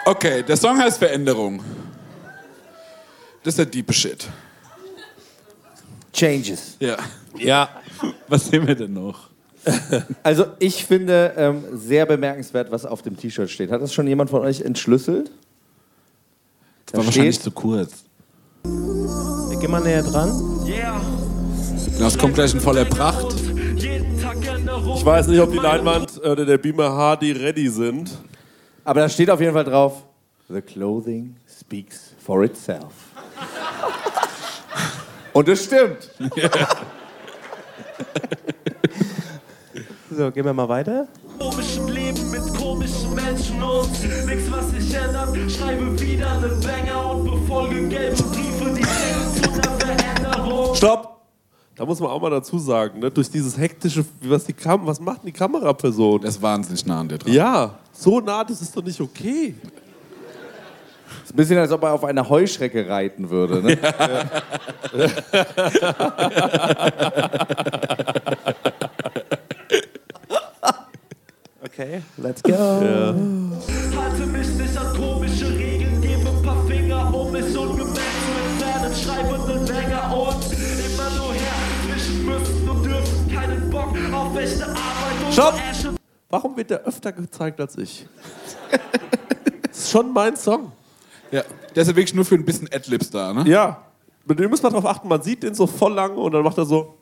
Okay, 0.07 0.45
der 0.45 0.57
Song 0.57 0.79
heißt 0.79 0.99
Veränderung. 0.99 1.61
Das 3.43 3.55
ist 3.55 3.59
der 3.59 3.67
diepe 3.67 3.93
Shit. 3.93 4.29
Changes. 6.13 6.77
Ja. 6.79 6.97
Ja. 7.37 7.69
Was 8.29 8.47
sehen 8.47 8.67
wir 8.69 8.77
denn 8.77 8.93
noch? 8.93 9.31
Also 10.23 10.47
ich 10.61 10.85
finde 10.85 11.35
ähm, 11.37 11.65
sehr 11.73 12.07
bemerkenswert, 12.07 12.71
was 12.71 12.87
auf 12.87 13.03
dem 13.03 13.17
T-Shirt 13.17 13.51
steht. 13.51 13.73
Hat 13.73 13.83
das 13.83 13.93
schon 13.93 14.07
jemand 14.07 14.31
von 14.31 14.43
euch 14.43 14.61
entschlüsselt? 14.61 15.33
Das 16.87 16.99
war 16.99 17.07
wahrscheinlich 17.07 17.41
zu 17.41 17.51
kurz. 17.51 18.05
Geh 19.61 19.67
mal 19.67 19.81
näher 19.81 20.05
dran. 20.05 20.31
Das 21.99 22.17
kommt 22.17 22.35
gleich 22.35 22.55
in 22.55 22.61
voller 22.61 22.85
Pracht. 22.85 23.27
Ich 24.97 25.05
weiß 25.05 25.27
nicht, 25.27 25.41
ob 25.41 25.51
die 25.51 25.59
Leinwand 25.59 26.19
oder 26.25 26.45
der 26.45 26.59
Beamer 26.59 27.19
HD 27.19 27.37
ready 27.41 27.69
sind. 27.69 28.17
Aber 28.87 29.01
da 29.01 29.09
steht 29.09 29.28
auf 29.30 29.41
jeden 29.41 29.53
Fall 29.53 29.64
drauf: 29.64 30.05
The 30.49 30.62
clothing 30.62 31.34
speaks 31.61 32.14
for 32.24 32.45
itself. 32.45 32.93
Und 35.32 35.49
es 35.49 35.64
stimmt. 35.64 36.09
So, 40.09 40.30
gehen 40.30 40.45
wir 40.45 40.53
mal 40.55 40.68
weiter. 40.68 41.09
Komischen 41.39 41.89
Leben 41.89 42.30
mit 42.30 42.41
komischen 42.57 43.14
Menschen 43.14 43.62
und 43.62 43.91
nix, 44.24 44.51
was 44.51 44.70
sich 44.70 44.95
ändert. 44.95 45.37
Schreibe 45.51 46.01
wieder 46.01 46.30
eine 46.30 46.49
Banger 46.49 47.11
und 47.11 47.24
befolge 47.30 47.89
gelbe 47.89 48.22
Briefe, 48.22 48.74
die 48.74 48.82
zu 49.43 49.53
einer 49.53 49.78
Veränderung. 49.78 50.74
Stopp! 50.74 51.16
Da 51.77 51.85
muss 51.85 52.01
man 52.01 52.09
auch 52.09 52.22
mal 52.22 52.31
dazu 52.31 52.59
sagen, 52.59 53.01
ne? 53.01 53.11
durch 53.11 53.31
dieses 53.31 53.59
hektische, 53.59 54.03
was, 54.22 54.45
die 54.45 54.55
Kam 54.55 54.87
was 54.87 54.99
macht 54.99 55.22
denn 55.22 55.27
die 55.27 55.33
Kameraperson? 55.33 56.22
Das 56.22 56.37
ist 56.37 56.43
wahnsinnig 56.43 56.87
nah 56.87 57.01
an 57.01 57.09
dir 57.09 57.18
dran. 57.18 57.31
Ja, 57.35 57.74
so 57.93 58.18
nah, 58.18 58.43
das 58.43 58.62
ist 58.62 58.74
doch 58.74 58.83
nicht 58.83 58.99
okay. 58.99 59.55
Ist 61.22 61.35
ein 61.35 61.37
bisschen, 61.37 61.59
als 61.59 61.70
ob 61.70 61.83
er 61.83 61.93
auf 61.93 62.05
einer 62.05 62.27
Heuschrecke 62.27 62.89
reiten 62.89 63.29
würde. 63.29 63.62
Ne? 63.62 63.79
Okay, 71.62 72.01
let's 72.16 72.43
go. 72.43 72.55
Halte 72.55 74.27
mich 74.33 74.49
nicht 74.49 74.79
an 74.79 74.97
komische 74.97 75.51
Regeln, 75.51 76.01
gebe 76.01 76.31
ein 76.31 76.43
paar 76.43 76.64
Finger, 76.66 77.14
um 77.14 77.31
mich 77.31 77.55
ungemerkt 77.55 78.01
zu 78.01 78.33
entfernen. 78.64 78.95
Schreibe 78.95 79.35
eine 79.45 79.64
Länger 79.66 80.16
und 80.16 80.76
müssen 82.11 82.69
und 82.69 82.85
dürfen. 82.85 83.35
Keinen 83.35 83.71
Bock 83.71 83.97
auf 84.13 84.37
echte 84.37 84.65
Arbeit 84.65 85.25
und 85.25 85.33
Stopp! 85.33 85.55
Asche. 85.71 85.95
Warum 86.29 86.57
wird 86.57 86.71
der 86.71 86.85
öfter 86.85 87.13
gezeigt 87.13 87.61
als 87.61 87.79
ich? 87.79 88.07
das 89.63 89.79
ist 89.79 89.91
schon 89.91 90.13
mein 90.13 90.37
Song. 90.37 90.73
Ja, 91.31 91.43
der 91.75 91.83
ist 91.83 91.89
ja 91.89 91.97
wirklich 91.97 92.15
nur 92.15 92.25
für 92.25 92.35
ein 92.35 92.45
bisschen 92.45 92.69
Adlibs 92.73 93.11
da, 93.11 93.33
ne? 93.33 93.49
Ja. 93.49 93.83
Mit 94.25 94.41
dem 94.41 94.51
muss 94.51 94.63
man 94.63 94.73
drauf 94.73 94.87
achten, 94.87 95.09
man 95.09 95.23
sieht 95.23 95.45
den 95.45 95.55
so 95.55 95.67
voll 95.67 95.95
lang 95.95 96.17
und 96.17 96.33
dann 96.33 96.43
macht 96.43 96.59
er 96.59 96.65
so. 96.65 96.99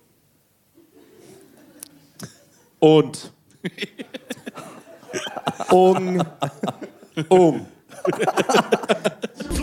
Und. 2.78 3.32
um. 5.70 6.22
Um. 7.28 7.66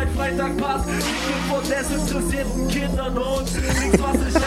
Arbeit, 0.00 0.08
Freitag 0.16 0.56
Pass. 0.56 0.82
Kicken 0.86 1.40
von 1.50 1.62
desinteressierten 1.68 2.68
Kindern 2.68 3.18
und 3.18 3.52
nichts, 3.54 3.98
was 4.00 4.12
sich 4.12 4.42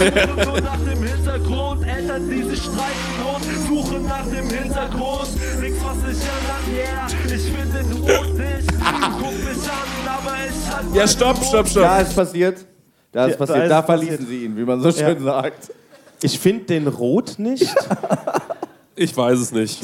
ändert. 0.00 0.46
Suche 0.46 0.62
nach 0.62 0.78
dem 0.78 1.02
Hintergrund. 1.02 1.86
Eltern, 1.86 2.30
die 2.30 2.42
sich 2.42 2.58
streiten 2.58 3.20
und 3.34 3.44
suchen 3.68 4.06
nach 4.06 4.24
dem 4.26 4.48
Hintergrund. 4.48 5.28
Nichts, 5.60 5.78
was 5.84 5.96
sich 5.96 6.24
ändert. 6.24 6.64
Yeah, 6.72 7.06
ich 7.26 7.42
finde 7.42 7.78
den 7.78 7.92
Rot 7.92 8.34
nicht. 8.34 8.68
Guck 9.18 9.32
mich 9.44 9.68
an, 9.68 10.06
aber 10.06 10.34
ich 10.48 10.74
halt. 10.74 10.94
Ja, 10.94 11.06
stopp, 11.08 11.44
stopp, 11.44 11.68
stopp. 11.68 11.82
Da 11.82 11.98
ist 12.00 12.14
passiert. 12.16 12.64
Da 13.12 13.26
ist 13.26 13.32
Ja, 13.32 13.36
da 13.38 13.46
passiert. 13.46 13.64
ist 13.64 13.70
Da 13.70 13.82
passiert. 13.82 13.86
verließen 14.16 14.26
sie 14.26 14.44
ihn, 14.46 14.56
wie 14.56 14.64
man 14.64 14.80
so 14.80 14.90
schön 14.92 15.22
sagt. 15.22 15.72
Ich 16.22 16.38
finde 16.38 16.64
den 16.64 16.86
Rot 16.88 17.34
nicht. 17.38 17.66
Ich 18.96 19.14
weiß 19.14 19.38
es 19.38 19.52
nicht. 19.52 19.80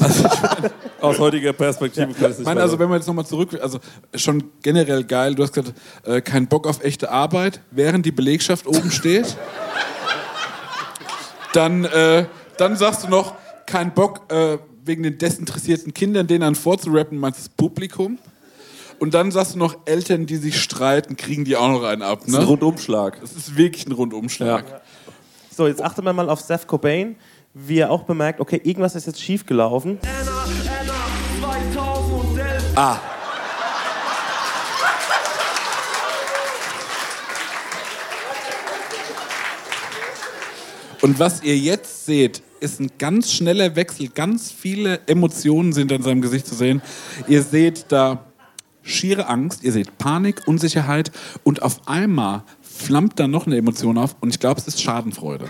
Aus 1.01 1.19
heutiger 1.19 1.53
Perspektive 1.53 2.07
kann 2.07 2.15
ich 2.15 2.21
es 2.21 2.31
Ich 2.31 2.37
nicht 2.39 2.45
meine, 2.45 2.61
also 2.61 2.79
wenn 2.79 2.89
wir 2.89 2.95
jetzt 2.95 3.07
nochmal 3.07 3.25
zurück, 3.25 3.57
also 3.61 3.79
schon 4.15 4.43
generell 4.63 5.03
geil, 5.03 5.35
du 5.35 5.43
hast 5.43 5.53
gesagt, 5.53 5.77
äh, 6.03 6.21
kein 6.21 6.47
Bock 6.47 6.65
auf 6.65 6.83
echte 6.83 7.11
Arbeit, 7.11 7.61
während 7.71 8.05
die 8.05 8.11
Belegschaft 8.11 8.65
oben 8.65 8.89
steht. 8.89 9.37
Dann, 11.53 11.85
äh, 11.85 12.25
dann 12.57 12.75
sagst 12.75 13.03
du 13.03 13.09
noch, 13.09 13.35
kein 13.67 13.93
Bock 13.93 14.31
äh, 14.31 14.57
wegen 14.83 15.03
den 15.03 15.17
desinteressierten 15.19 15.93
Kindern, 15.93 16.25
denen 16.25 16.41
dann 16.41 16.55
vorzurappen, 16.55 17.17
meinst 17.19 17.39
das 17.39 17.49
Publikum. 17.49 18.17
Und 18.99 19.13
dann 19.13 19.31
sagst 19.31 19.53
du 19.53 19.59
noch, 19.59 19.75
Eltern, 19.85 20.25
die 20.25 20.37
sich 20.37 20.59
streiten, 20.59 21.17
kriegen 21.17 21.45
die 21.45 21.55
auch 21.55 21.69
noch 21.69 21.83
einen 21.83 22.01
ab. 22.01 22.19
Das 22.21 22.29
ist 22.29 22.35
ein 22.35 22.41
Ne? 22.41 22.47
Rundumschlag. 22.47 23.19
Das 23.21 23.33
ist 23.33 23.55
wirklich 23.57 23.85
ein 23.85 23.91
Rundumschlag. 23.91 24.81
So, 25.55 25.67
jetzt 25.67 25.81
achte 25.83 26.01
mal 26.01 26.29
auf 26.29 26.41
Seth 26.41 26.65
Cobain, 26.67 27.15
wie 27.53 27.79
er 27.79 27.91
auch 27.91 28.03
bemerkt, 28.03 28.39
okay, 28.39 28.59
irgendwas 28.63 28.95
ist 28.95 29.05
jetzt 29.05 29.21
schief 29.21 29.45
gelaufen. 29.45 29.99
Anna, 30.01 30.43
Anna, 30.81 30.93
2011. 31.39 32.77
Ah. 32.77 32.99
Und 41.01 41.19
was 41.19 41.43
ihr 41.43 41.57
jetzt 41.57 42.05
seht, 42.05 42.41
ist 42.61 42.79
ein 42.79 42.89
ganz 42.97 43.31
schneller 43.31 43.75
Wechsel. 43.75 44.07
Ganz 44.07 44.51
viele 44.51 45.01
Emotionen 45.05 45.73
sind 45.73 45.91
an 45.91 46.01
seinem 46.01 46.21
Gesicht 46.21 46.47
zu 46.47 46.55
sehen. 46.55 46.81
Ihr 47.27 47.43
seht 47.43 47.85
da 47.89 48.25
schiere 48.83 49.27
Angst, 49.27 49.63
ihr 49.63 49.73
seht 49.73 49.97
Panik, 49.97 50.47
Unsicherheit 50.47 51.11
und 51.43 51.61
auf 51.61 51.87
einmal 51.87 52.43
flammt 52.61 53.19
da 53.19 53.27
noch 53.27 53.47
eine 53.47 53.57
Emotion 53.57 53.97
auf 53.97 54.15
und 54.21 54.29
ich 54.29 54.39
glaube, 54.39 54.59
es 54.59 54.67
ist 54.67 54.81
Schadenfreude. 54.81 55.49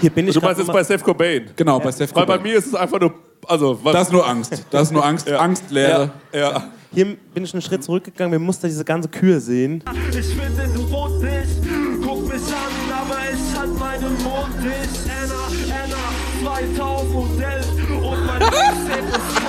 Hier 0.00 0.10
bin 0.10 0.28
ich 0.28 0.34
Du 0.34 0.40
meinst 0.40 0.58
jetzt 0.60 0.72
bei 0.72 0.82
Seth 0.84 1.02
Cobain? 1.02 1.50
Genau, 1.56 1.78
bei 1.80 1.90
Steph 1.92 2.14
Weil 2.14 2.26
bei 2.26 2.36
Cobain. 2.36 2.52
mir 2.52 2.58
ist 2.58 2.66
es 2.66 2.74
einfach 2.74 3.00
nur. 3.00 3.14
Also, 3.48 3.78
was, 3.82 3.92
Das 3.92 4.02
ist 4.08 4.12
nur 4.12 4.26
Angst. 4.28 4.64
Das 4.70 4.82
ist 4.82 4.92
nur 4.92 5.04
Angst, 5.04 5.28
Ja. 5.28 5.38
Angst, 5.38 5.70
Leere. 5.70 6.10
Ja, 6.32 6.38
ja. 6.40 6.64
hier 6.92 7.16
bin 7.32 7.44
ich 7.44 7.52
einen 7.54 7.62
Schritt 7.62 7.84
zurückgegangen, 7.84 8.32
wir 8.32 8.38
mussten 8.40 8.66
diese 8.66 8.84
ganze 8.84 9.08
Kühe 9.08 9.40
sehen. 9.40 9.82
Ich 10.10 10.26
finde, 10.34 10.68
du 10.74 10.90
wohnst 10.90 11.22
nicht. 11.22 12.02
Guck 12.04 12.22
mich 12.24 12.42
an, 12.42 12.92
aber 12.92 13.16
ich 13.32 13.58
halt 13.58 13.78
meinen 13.78 14.12
Mund 14.22 14.64
nicht. 14.64 15.10
Anna, 15.22 15.84
Anna, 15.84 16.60
2011. 16.60 17.66
Und 17.90 18.26
mein 18.26 18.38
Mixtape 18.38 19.08
ist 19.08 19.45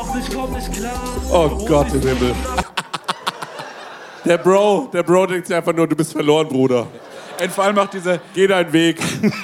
Doch 0.00 0.16
ich 0.16 0.34
komm 0.34 0.52
nicht 0.52 0.72
klar. 0.72 0.92
Oh 1.30 1.48
Gott 1.66 1.92
im 1.92 2.00
Himmel. 2.00 2.34
Der 4.24 4.38
Bro, 4.38 4.88
der 4.94 5.02
Bro 5.02 5.26
denkt 5.26 5.46
sich 5.46 5.54
einfach 5.54 5.74
nur, 5.74 5.86
du 5.86 5.94
bist 5.94 6.12
verloren, 6.12 6.48
Bruder. 6.48 6.86
Und 7.42 7.50
vor 7.52 7.64
allem 7.64 7.78
auch 7.78 7.88
dieser, 7.88 8.20
Geh 8.34 8.46
deinen 8.46 8.72
Weg. 8.72 8.98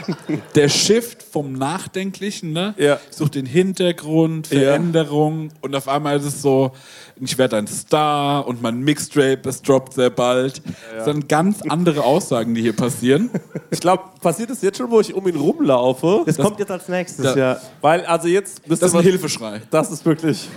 der 0.54 0.68
Shift 0.68 1.22
vom 1.22 1.52
Nachdenklichen, 1.54 2.52
ne? 2.52 2.74
Ja. 2.78 2.98
Sucht 3.10 3.34
den 3.34 3.46
Hintergrund, 3.46 4.50
Ja. 4.50 4.58
Veränderung 4.60 5.50
und 5.60 5.74
auf 5.74 5.88
einmal 5.88 6.16
ist 6.18 6.24
es 6.24 6.42
so, 6.42 6.72
ich 7.20 7.36
werde 7.38 7.56
ein 7.56 7.66
Star 7.66 8.46
und 8.46 8.60
mein 8.62 8.80
Mixtape, 8.80 9.38
das 9.38 9.62
droppt 9.62 9.94
sehr 9.94 10.10
bald. 10.10 10.60
Das 10.94 11.06
sind 11.06 11.28
ganz 11.28 11.62
andere 11.68 12.04
Aussagen, 12.04 12.54
die 12.54 12.62
hier 12.62 12.76
passieren. 12.76 13.30
Ich 13.70 13.80
glaube, 13.80 14.04
passiert 14.20 14.50
es 14.50 14.62
jetzt 14.62 14.78
schon, 14.78 14.90
wo 14.90 15.00
ich 15.00 15.12
um 15.12 15.26
ihn 15.26 15.36
rumlaufe? 15.36 16.22
Das, 16.24 16.36
kommt 16.38 16.58
jetzt 16.60 16.70
als 16.70 16.88
nächstes, 16.88 17.24
Da- 17.34 17.36
ja. 17.36 17.60
Weil, 17.80 18.06
also 18.06 18.28
jetzt... 18.28 18.62
Das 18.66 18.80
ist 18.80 18.92
ein 18.92 18.98
was- 18.98 19.04
Hilfeschrei. 19.04 19.60
Das 19.70 19.90
ist 19.90 20.04
wirklich... 20.06 20.48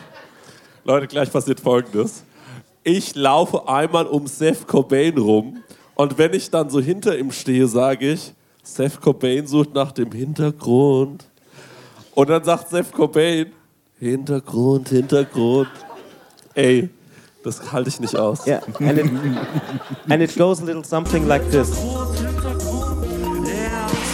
Leute, 0.86 1.08
gleich 1.08 1.32
passiert 1.32 1.60
Folgendes. 1.60 2.24
Ich 2.84 3.16
laufe 3.16 3.68
einmal 3.68 4.06
um 4.06 4.28
Seth 4.28 4.68
Cobain 4.68 5.18
rum 5.18 5.58
und 6.00 6.18
wenn 6.18 6.34
ich 6.34 6.50
dann 6.50 6.70
so 6.70 6.80
hinter 6.80 7.18
ihm 7.18 7.30
stehe, 7.30 7.68
sage 7.68 8.14
ich, 8.14 8.34
Seth 8.64 9.02
Cobain 9.02 9.46
sucht 9.46 9.74
nach 9.74 9.92
dem 9.92 10.14
Hintergrund. 10.14 11.26
Und 12.16 12.30
dann 12.30 12.42
sagt 12.42 12.70
Seth 12.70 12.94
Cobain, 12.94 13.48
Hintergrund, 14.00 14.88
Hintergrund. 14.88 15.68
Ey, 16.54 16.90
das 17.44 17.74
halte 17.74 17.90
ich 17.90 18.00
nicht 18.00 18.16
aus. 18.16 18.46
Ja, 18.46 18.62
and 18.80 18.98
it, 18.98 19.12
and 20.08 20.24
it 20.24 20.38
goes 20.38 20.62
a 20.62 20.64
little 20.64 20.86
something 20.86 21.28
like 21.28 21.44
this. 21.52 21.70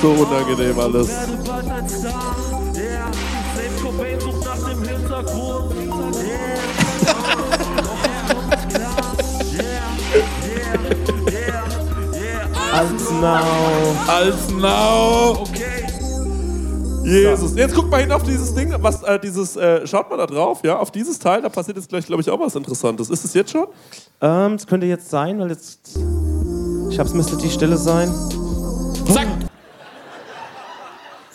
So 0.02 0.10
unangenehm 0.10 0.80
alles. 0.80 1.10
Now. 13.26 14.06
Als 14.08 14.50
now. 14.52 15.44
Jesus. 17.04 17.56
Jetzt 17.56 17.76
guck 17.76 17.90
mal 17.90 18.02
hin 18.02 18.12
auf 18.12 18.24
dieses 18.24 18.54
Ding, 18.54 18.74
was 18.80 19.04
äh, 19.04 19.20
dieses, 19.20 19.56
äh, 19.56 19.86
schaut 19.86 20.10
mal 20.10 20.18
da 20.18 20.26
drauf, 20.26 20.62
ja, 20.64 20.78
auf 20.78 20.92
dieses 20.92 21.20
Teil, 21.20 21.42
da 21.42 21.50
passiert 21.50 21.78
jetzt 21.78 21.90
gleich, 21.90 22.06
glaube 22.06 22.22
ich, 22.22 22.30
auch 22.30 22.40
was 22.40 22.56
Interessantes. 22.56 23.10
Ist 23.10 23.26
es 23.26 23.34
jetzt 23.34 23.52
schon? 23.52 23.68
Ähm, 24.22 24.58
das 24.58 24.66
könnte 24.66 24.88
jetzt 24.88 25.10
sein, 25.10 25.40
weil 25.40 25.50
jetzt. 25.50 25.98
Ich 26.90 27.00
hab's, 27.00 27.14
müsste 27.14 27.38
die 27.38 27.50
Stelle 27.50 27.78
sein. 27.78 28.12
Zack. 29.12 29.28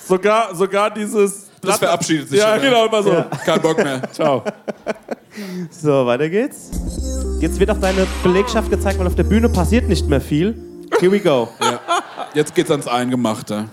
Sogar, 0.07 0.55
sogar 0.55 0.91
dieses. 0.91 1.51
Das 1.61 1.78
verabschiedet 1.78 2.30
sich 2.30 2.38
Ja, 2.38 2.55
schon, 2.55 2.62
genau, 2.62 2.86
immer 2.86 3.03
so. 3.03 3.12
Ja. 3.12 3.22
Kein 3.45 3.61
Bock 3.61 3.76
mehr. 3.78 4.01
Ciao. 4.12 4.43
So, 5.70 6.07
weiter 6.07 6.28
geht's. 6.28 6.70
Jetzt 7.38 7.61
wird 7.61 7.70
auch 7.70 7.78
deine 7.78 8.07
Belegschaft 8.22 8.70
gezeigt, 8.70 8.99
weil 8.99 9.07
auf 9.07 9.14
der 9.14 9.24
Bühne 9.24 9.49
passiert 9.49 9.88
nicht 9.88 10.09
mehr 10.09 10.20
viel. 10.20 10.57
Here 10.99 11.11
we 11.12 11.20
go. 11.20 11.49
Jetzt 12.35 12.55
geht's 12.55 12.70
ans 12.70 12.87
Eingemachte. 12.87 13.66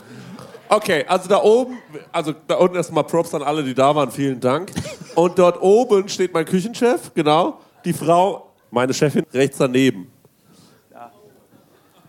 Okay, 0.69 1.05
also 1.07 1.29
da 1.29 1.41
oben, 1.41 1.77
also 2.11 2.33
da 2.47 2.55
unten 2.55 2.75
erstmal 2.75 3.03
Props 3.03 3.33
an 3.33 3.41
alle, 3.43 3.63
die 3.63 3.73
da 3.73 3.95
waren, 3.95 4.11
vielen 4.11 4.39
Dank. 4.39 4.71
Und 5.15 5.39
dort 5.39 5.61
oben 5.61 6.09
steht 6.09 6.33
mein 6.33 6.45
Küchenchef, 6.45 7.11
genau. 7.13 7.59
Die 7.85 7.93
Frau, 7.93 8.51
meine 8.71 8.93
Chefin, 8.93 9.25
rechts 9.33 9.57
daneben. 9.57 10.11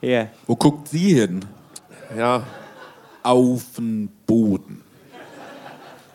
Yeah. 0.03 0.29
Wo 0.47 0.55
guckt 0.55 0.89
sie 0.89 1.15
hin? 1.15 1.45
Ja. 2.17 2.45
Auf 3.23 3.63
den 3.77 4.09
Boden. 4.27 4.83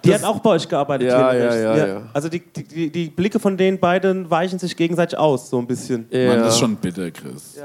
Die 0.04 0.14
hat 0.14 0.24
auch 0.24 0.40
bei 0.40 0.52
euch 0.52 0.68
gearbeitet. 0.68 1.10
Ja, 1.10 1.32
hier 1.32 1.44
ja, 1.44 1.56
ja, 1.56 1.88
ja. 1.88 2.02
Also 2.14 2.28
die, 2.28 2.40
die- 2.42 2.90
die, 2.92 3.10
Blicke 3.10 3.40
von 3.40 3.56
den 3.56 3.80
beiden 3.80 4.30
weichen 4.30 4.60
sich 4.60 4.76
gegenseitig 4.76 5.18
aus, 5.18 5.50
so 5.50 5.60
ein 5.60 5.68
bisschen. 5.68 6.08
Mann, 6.12 6.40
das 6.40 6.56
ist 6.56 6.60
schon 6.60 6.76
bitter, 6.76 7.10
Chris. 7.12 7.58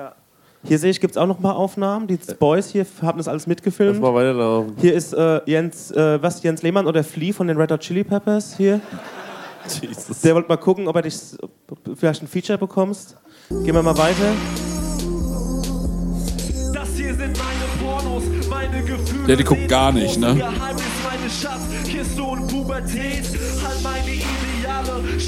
Hier 0.69 0.79
sehe 0.79 0.91
ich, 0.91 1.01
gibt 1.01 1.13
es 1.13 1.17
auch 1.17 1.27
noch 1.27 1.39
ein 1.39 1.43
paar 1.43 1.57
Aufnahmen. 1.57 2.07
Die 2.07 2.19
Boys 2.39 2.69
hier 2.69 2.85
haben 3.01 3.17
das 3.17 3.27
alles 3.27 3.43
Lass 3.43 3.47
mitgefilmt. 3.49 4.01
mal 4.01 4.13
weiterlaufen. 4.15 4.75
Hier 4.79 4.93
ist 4.95 5.15
äh, 5.15 5.41
Jens, 5.47 5.91
äh, 5.93 6.23
was, 6.23 6.43
Jens 6.43 6.63
Lehmann 6.63 6.87
oder 6.87 7.03
Flea 7.03 7.33
von 7.33 7.47
den 7.49 7.57
Red 7.57 7.73
Hot 7.73 7.81
Chili 7.81 8.05
Peppers 8.05 8.55
hier. 8.57 8.81
Jesus. 9.83 10.21
Der 10.21 10.35
wollte 10.35 10.49
mal 10.49 10.57
gucken, 10.59 10.87
ob 10.87 10.97
er 10.97 11.03
dich 11.03 11.17
vielleicht 11.97 12.23
ein 12.23 12.29
Feature 12.29 12.59
bekommst. 12.59 13.17
Gehen 13.49 13.75
wir 13.75 13.83
mal 13.83 13.97
weiter. 13.97 14.33
Das 16.75 16.89
hier 16.95 17.15
sind 17.15 17.39
meine 17.39 17.67
Pornos, 17.83 18.25
meine 18.51 18.83
Gefühle. 18.85 19.27
Ja, 19.27 19.37
die 19.37 19.45
guckt 19.45 19.69
gar 19.69 19.91
nicht, 19.93 20.19
ne? 20.19 20.35
Geheimnis, 20.35 20.83
meine 21.03 21.31
Schatzkiste 21.31 22.23
und 22.23 22.47
Pubertät. 22.47 23.25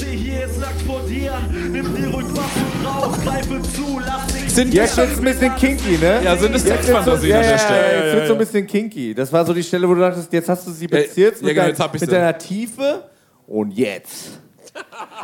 Steh 0.01 0.17
hier 0.17 0.39
jetzt 0.41 0.59
nackt 0.61 0.83
vor 0.83 1.01
dir. 1.03 1.33
Nimm 1.53 1.95
dir 1.95 2.09
ruhig 2.09 2.27
was 2.31 2.37
du 2.55 2.83
brauchst, 2.85 3.23
greife 3.23 3.63
zu, 3.75 4.01
lass 4.05 4.27
dich 4.33 4.51
Sind 4.53 4.75
Jetzt 4.75 4.97
wird's 4.97 5.19
ein 5.19 5.25
bisschen 5.25 5.57
kinky, 5.57 5.99
ne? 5.99 6.21
Ja, 6.25 6.37
sind 6.37 6.55
es 6.55 6.63
Sexfantasien 6.63 7.31
ja, 7.31 7.37
an 7.39 7.43
ja, 7.43 7.49
der 7.49 7.51
ja, 7.51 7.59
Stelle? 7.59 8.05
jetzt 8.05 8.15
wird's 8.17 8.29
so 8.29 8.33
ein 8.35 8.39
bisschen 8.39 8.67
kinky. 8.67 9.15
Das 9.15 9.33
war 9.33 9.45
so 9.47 9.53
die 9.55 9.63
Stelle, 9.63 9.89
wo 9.89 9.95
du 9.95 10.01
dachtest, 10.01 10.33
jetzt 10.33 10.49
hast 10.49 10.67
du 10.67 10.71
sie 10.73 10.87
Ja, 10.87 10.97
bezirzt 10.99 11.41
ja, 11.43 11.47
mit, 11.47 11.55
genau, 11.55 11.63
dein, 11.63 11.71
jetzt 11.71 11.81
hab 11.81 11.95
ich 11.95 12.01
mit 12.01 12.11
sie. 12.11 12.17
deiner 12.17 12.37
Tiefe. 12.39 13.05
Und 13.47 13.73
jetzt. 13.73 14.41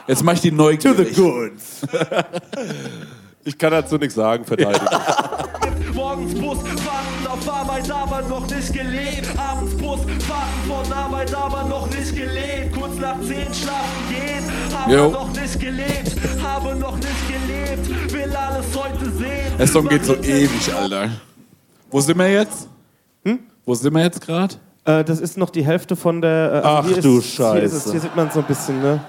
Jetzt 0.09 0.25
mach 0.25 0.33
ich 0.35 0.41
die 0.41 0.51
To 0.51 0.57
neugierig. 0.57 1.15
the 1.15 1.21
goods. 1.23 1.81
Ich 3.49 3.57
kann 3.57 3.71
dazu 3.71 3.97
nichts 3.97 4.17
sagen, 4.17 4.45
verteidigen. 4.45 4.85
Morgens 5.95 6.35
Bus, 6.35 6.59
warten 6.59 7.27
auf 7.31 7.49
Arbeit, 7.49 7.89
aber 7.89 8.23
noch 8.23 8.45
nicht 8.51 8.73
gelebt. 8.73 9.29
Abends 9.39 9.73
Bus, 9.77 10.01
warten 10.01 10.67
von 10.67 10.93
Arbeit, 10.93 11.33
aber 11.33 11.63
noch 11.69 11.89
nicht 11.89 12.13
gelebt. 12.13 12.75
Kurz 12.77 12.97
nach 12.97 13.21
10 13.21 13.29
schlafen 13.55 14.03
gehen, 14.11 14.36
habe 14.87 14.95
Jo. 14.97 15.11
noch 15.11 15.33
nicht 15.33 15.61
gelebt. 15.61 16.17
Habe 16.43 16.77
noch 16.77 16.97
nicht 16.97 17.29
gelebt, 17.29 18.13
will 18.13 18.37
alles 18.37 18.67
heute 18.75 19.11
sehen. 19.13 19.59
Der 19.59 19.67
Song 19.67 19.89
geht 19.89 20.05
so 20.05 20.15
ewig, 20.17 20.73
Alter. 20.75 21.11
Wo 21.91 22.01
sind 22.01 22.19
wir 22.19 22.31
jetzt? 22.31 22.69
Hm? 23.25 23.41
Wo 23.65 23.75
sind 23.75 23.95
wir 23.95 24.03
jetzt 24.03 24.21
gerade? 24.21 24.55
Äh, 24.85 25.03
das 25.05 25.21
ist 25.21 25.37
noch 25.37 25.51
die 25.51 25.65
Hälfte 25.65 25.97
von 25.97 26.21
der. 26.21 26.53
Äh, 26.55 26.61
Ach 26.65 26.85
hier 26.87 27.01
du 27.01 27.19
ist, 27.19 27.37
Hier, 27.37 27.55
ist 27.63 27.73
es, 27.73 27.79
Scheiße. 27.83 27.91
hier 27.93 28.01
sieht 28.01 28.17
man 28.17 28.31
so 28.31 28.41
ein 28.41 28.47
bisschen, 28.47 28.81
ne? 28.81 29.01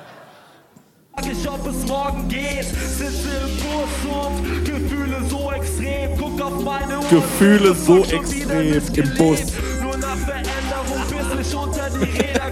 Ich, 1.21 1.49
ob 1.49 1.67
es 1.67 1.87
morgen 1.87 2.27
geht. 2.27 2.63
Sitze 2.65 3.29
im 3.43 3.57
Bus 3.57 4.15
und 4.15 4.65
Gefühle 4.65 5.17
so 5.29 5.51
extrem. 5.51 6.17
Guck 6.17 6.41
auf 6.41 6.63
meine 6.63 6.99
Uhr. 6.99 7.05
Gefühle 7.09 7.73
so 7.75 8.03
extrem 8.03 8.73
im 8.93 9.17
Bus. 9.17 9.39
Nur 9.81 9.97
nach 9.97 10.15
Veränderung, 10.17 11.37
bis 11.39 11.47
ich 11.47 11.55
unter 11.55 11.89
die 11.89 12.03
Räder 12.17 12.49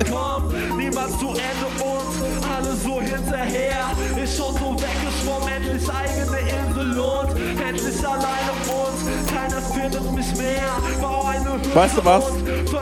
endlich 5.76 5.90
eigene 5.94 6.38
Insel 6.40 7.00
und 7.00 7.30
endlich 7.62 8.08
alleine 8.08 8.52
und 8.68 9.28
keiner 9.28 9.62
findet 9.62 10.12
mich 10.14 10.36
mehr. 10.38 10.62
Bau 11.02 11.26
eine 11.26 11.54
Hütte 11.54 11.76
Weißt 11.76 11.98
du 11.98 12.06
was? 12.06 12.26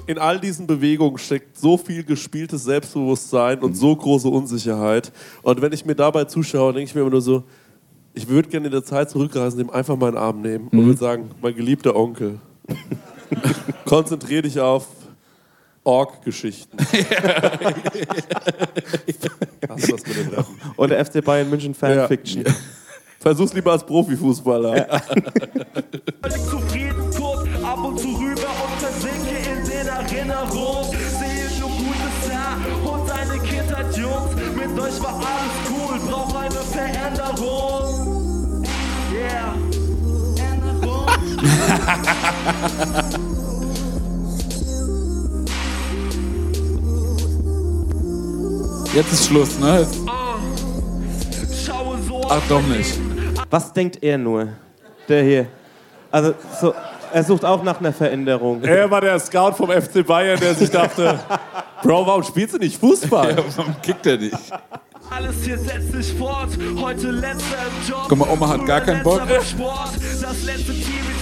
In 0.05 0.19
all 0.19 0.39
diesen 0.39 0.67
Bewegungen 0.67 1.17
steckt 1.17 1.57
so 1.57 1.77
viel 1.77 2.03
gespieltes 2.03 2.65
Selbstbewusstsein 2.65 3.59
und 3.59 3.75
so 3.75 3.95
große 3.95 4.27
Unsicherheit. 4.27 5.11
Und 5.41 5.61
wenn 5.61 5.73
ich 5.73 5.85
mir 5.85 5.95
dabei 5.95 6.25
zuschaue, 6.25 6.73
denke 6.73 6.89
ich 6.89 6.95
mir 6.95 7.01
immer 7.01 7.09
nur 7.09 7.21
so, 7.21 7.43
ich 8.13 8.27
würde 8.27 8.49
gerne 8.49 8.67
in 8.67 8.71
der 8.71 8.83
Zeit 8.83 9.09
zurückreisen, 9.09 9.59
ihm 9.59 9.71
einfach 9.71 9.95
meinen 9.95 10.17
Arm 10.17 10.41
nehmen 10.41 10.67
und 10.67 10.85
würde 10.85 10.99
sagen, 10.99 11.31
mein 11.41 11.55
geliebter 11.55 11.95
Onkel, 11.95 12.39
konzentrier 13.85 14.43
dich 14.43 14.59
auf 14.59 14.85
Org-Geschichten. 15.83 16.77
Hast 19.67 19.89
du 19.89 19.95
mit 19.95 20.37
Rappen? 20.37 20.55
Oder 20.77 21.03
FC 21.03 21.23
Bayern 21.23 21.49
München 21.49 21.73
Fanfiction. 21.73 22.43
Ja. 22.45 22.53
Versuch's 23.23 23.53
lieber 23.53 23.71
als 23.71 23.85
Profifußballer. 23.85 24.85
völlig 26.21 26.43
zufrieden, 26.49 27.09
guck 27.15 27.47
ab 27.63 27.85
und 27.85 27.97
zu 27.97 28.09
rüber 28.09 28.51
und 28.65 28.79
versinke 28.79 29.37
in 29.49 29.63
den 29.63 29.87
Erinnerungen. 29.87 30.91
Sehe 30.91 31.47
nur 31.57 31.69
Gutes 31.69 32.27
da 32.27 32.57
und 32.91 33.09
deine 33.09 33.39
Kindheit, 33.39 33.95
Jungs. 33.95 34.35
Mit 34.57 34.77
euch 34.77 35.01
war 35.01 35.15
alles 35.15 35.55
cool, 35.69 35.97
brauch 36.05 36.35
eine 36.35 36.51
Veränderung. 36.51 37.93
Yeah. 39.13 39.55
Jetzt 48.93 49.13
ist 49.13 49.27
Schluss, 49.27 49.57
ne? 49.59 49.87
So 52.05 52.21
ach 52.29 52.41
doch 52.49 52.61
nicht. 52.63 53.02
Was 53.53 53.71
denkt 53.71 54.01
er 54.01 54.17
nur? 54.17 54.47
Der 55.07 55.21
hier. 55.21 55.45
Also, 56.09 56.33
so. 56.59 56.73
Er 57.13 57.23
sucht 57.23 57.45
auch 57.45 57.61
nach 57.61 57.79
einer 57.79 57.93
Veränderung. 57.93 58.63
Er 58.63 58.89
war 58.89 58.99
der 58.99 59.19
Scout 59.19 59.51
vom 59.51 59.69
FC 59.69 60.03
Bayern, 60.03 60.39
der 60.39 60.55
sich 60.55 60.71
dachte, 60.71 61.19
Bro, 61.83 62.07
warum 62.07 62.23
spielst 62.23 62.55
du 62.55 62.57
nicht 62.57 62.79
Fußball? 62.79 63.37
warum 63.55 63.75
kickt 63.83 64.07
er 64.07 64.17
nicht? 64.17 64.35
Alles 65.11 65.35
hier 65.43 65.59
setzt 65.59 65.91
sich 65.91 66.13
fort. 66.13 66.49
Heute 66.81 67.11
letzter 67.11 67.67
Job. 67.87 68.05
Guck 68.09 68.17
mal, 68.17 68.29
Oma 68.29 68.47
hat 68.47 68.65
gar 68.65 68.81
keinen 68.81 69.03
Bock. 69.03 69.21
Sport. 69.43 69.91
Das 70.19 70.43
letzte 70.43 70.73
das 70.73 71.12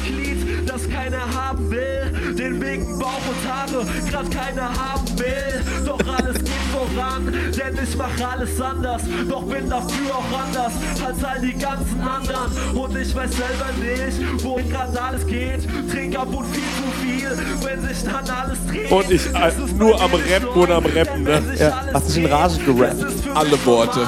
keiner 1.01 1.33
haben 1.33 1.71
will. 1.71 2.35
Den 2.35 2.61
Weg, 2.61 2.81
Bauch 2.99 3.21
und 3.27 3.51
Haare, 3.51 3.85
grad 4.09 4.31
keiner 4.31 4.69
haben 4.69 5.19
will. 5.19 5.85
Doch 5.85 5.99
alles 5.99 6.37
geht 6.37 6.65
voran, 6.71 7.33
denn 7.57 7.79
ich 7.83 7.95
mach 7.97 8.31
alles 8.31 8.61
anders. 8.61 9.01
Doch 9.27 9.43
bin 9.43 9.69
dafür 9.69 10.15
auch 10.15 10.45
anders 10.45 10.73
als 11.05 11.23
all 11.23 11.41
die 11.41 11.53
ganzen 11.53 12.01
anderen. 12.01 12.77
Und 12.77 12.95
ich 12.95 13.15
weiß 13.15 13.31
selber 13.31 13.69
nicht, 13.79 14.43
wohin 14.43 14.69
grad 14.69 14.97
alles 14.97 15.25
geht. 15.25 15.67
Trink 15.91 16.17
ab 16.17 16.27
und 16.31 16.45
viel 16.47 16.63
zu 16.63 16.87
viel, 17.01 17.37
wenn 17.63 17.81
sich 17.87 18.03
dann 18.03 18.29
alles 18.29 18.59
dreht. 18.67 18.91
Und 18.91 19.11
ich 19.11 19.25
äh, 19.27 19.51
nur 19.77 19.99
am 20.01 20.11
Rappen 20.13 20.61
und 20.61 20.71
am 20.71 20.85
Rappen, 20.85 21.23
ne? 21.23 21.41
Ja, 21.57 21.85
hast 21.93 22.09
dich 22.09 22.23
in 22.23 22.25
Rage 22.31 22.59
gerappt. 22.59 23.05
Alle 23.33 23.65
Worte. 23.65 24.07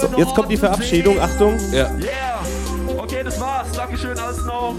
So, 0.00 0.18
jetzt 0.18 0.34
kommt 0.34 0.50
die 0.50 0.56
Verabschiedung. 0.56 1.20
Achtung. 1.20 1.58
Ja. 1.72 1.90
Yeah. 1.98 2.40
Okay, 2.98 3.22
das 3.24 3.40
war's. 3.40 3.72
Dankeschön, 3.72 4.18
Alsnau. 4.18 4.74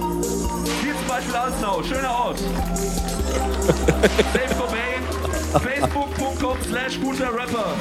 Hier 0.82 0.94
zum 0.94 1.08
Beispiel 1.08 1.36
Alsnau. 1.36 1.84
Schöner 1.84 2.12
Ort. 2.12 2.40
Dave 4.34 4.56
Cobain. 4.56 5.04
Facebook.com 5.62 6.58
slash 6.70 7.00
guter 7.00 7.34
Rapper. 7.34 7.74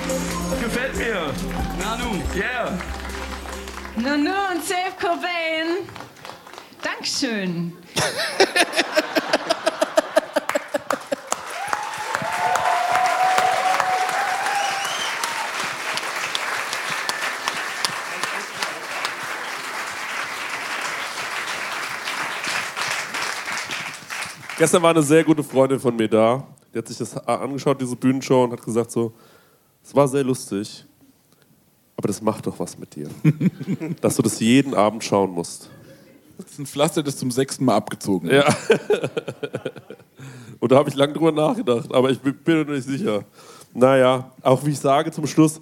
Gefällt 0.63 0.97
mir. 0.97 1.33
Nanu. 1.79 2.23
Yeah. 2.35 2.79
Nunu 3.97 4.31
und 4.53 4.65
Safe 4.65 4.95
Cobain. 4.99 5.87
Dankeschön. 6.83 7.73
Gestern 24.63 24.81
war 24.81 24.91
eine 24.91 25.03
sehr 25.03 25.25
gute 25.25 25.43
Freundin 25.43 25.81
von 25.81 25.97
mir 25.97 26.07
da. 26.07 26.47
Die 26.73 26.79
hat 26.79 26.87
sich 26.87 26.97
das 26.97 27.17
angeschaut, 27.27 27.81
diese 27.81 27.97
Bühnenshow, 27.97 28.45
und 28.45 28.53
hat 28.53 28.63
gesagt 28.65 28.93
so, 28.93 29.13
es 29.83 29.93
war 29.93 30.07
sehr 30.07 30.23
lustig, 30.23 30.85
aber 31.97 32.07
das 32.07 32.23
macht 32.23 32.47
doch 32.47 32.57
was 32.61 32.79
mit 32.79 32.95
dir. 32.95 33.11
dass 34.01 34.15
du 34.15 34.23
das 34.23 34.39
jeden 34.39 34.73
Abend 34.75 35.03
schauen 35.03 35.33
musst. 35.33 35.69
Das 36.39 36.53
ist 36.53 36.61
ein 36.61 36.67
Pflaster, 36.67 37.03
das 37.03 37.17
zum 37.17 37.33
sechsten 37.33 37.65
Mal 37.65 37.75
abgezogen 37.75 38.31
Ja. 38.31 38.45
wird. 38.69 39.11
Und 40.61 40.71
da 40.71 40.77
habe 40.77 40.89
ich 40.91 40.95
lange 40.95 41.15
drüber 41.15 41.33
nachgedacht, 41.33 41.93
aber 41.93 42.11
ich 42.11 42.21
bin 42.21 42.37
mir 42.45 42.65
nicht 42.65 42.87
sicher. 42.87 43.25
Naja, 43.75 44.31
auch 44.43 44.65
wie 44.65 44.71
ich 44.71 44.79
sage 44.79 45.11
zum 45.11 45.27
Schluss, 45.27 45.61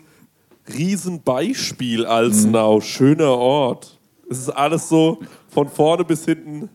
Riesenbeispiel 0.68 2.05
Alsnau, 2.05 2.82
schöner 2.82 3.30
Ort. 3.30 3.98
Es 4.28 4.40
ist 4.40 4.51
alles 4.51 4.90
so 4.90 5.20
von 5.48 5.70
vorne 5.70 6.05
bis 6.05 6.26
hinten. 6.26 6.68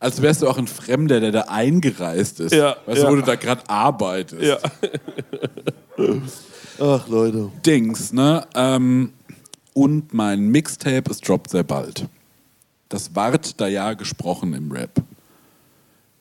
Als 0.00 0.20
wärst 0.20 0.42
du 0.42 0.48
auch 0.48 0.58
ein 0.58 0.66
Fremder, 0.66 1.20
der 1.20 1.30
da 1.30 1.42
eingereist 1.42 2.40
ist. 2.40 2.52
Ja, 2.52 2.76
weißt 2.86 3.02
du, 3.02 3.04
ja. 3.04 3.10
wo 3.10 3.16
du 3.16 3.22
da 3.22 3.36
gerade 3.36 3.62
arbeitest. 3.68 4.42
Ja. 4.42 4.58
Ach, 6.80 7.06
Leute. 7.06 7.52
Dings, 7.64 8.12
ne? 8.12 8.46
Ähm, 8.54 9.12
und 9.74 10.12
mein 10.14 10.48
Mixtape, 10.48 11.10
es 11.10 11.20
droppt 11.20 11.50
sehr 11.50 11.62
bald. 11.62 12.08
Das 12.88 13.14
ward 13.14 13.60
da 13.60 13.68
ja 13.68 13.92
gesprochen 13.92 14.54
im 14.54 14.72
Rap. 14.72 15.02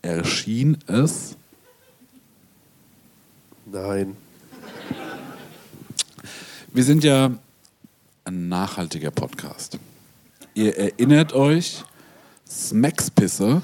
Erschien 0.02 0.78
es 0.88 1.38
Nein. 3.72 4.18
Wir 6.74 6.84
sind 6.84 7.04
ja 7.04 7.32
ein 8.26 8.50
nachhaltiger 8.50 9.12
Podcast. 9.12 9.78
Ihr 10.56 10.76
erinnert 10.76 11.34
euch, 11.34 11.84
Smackspisse, 12.50 13.62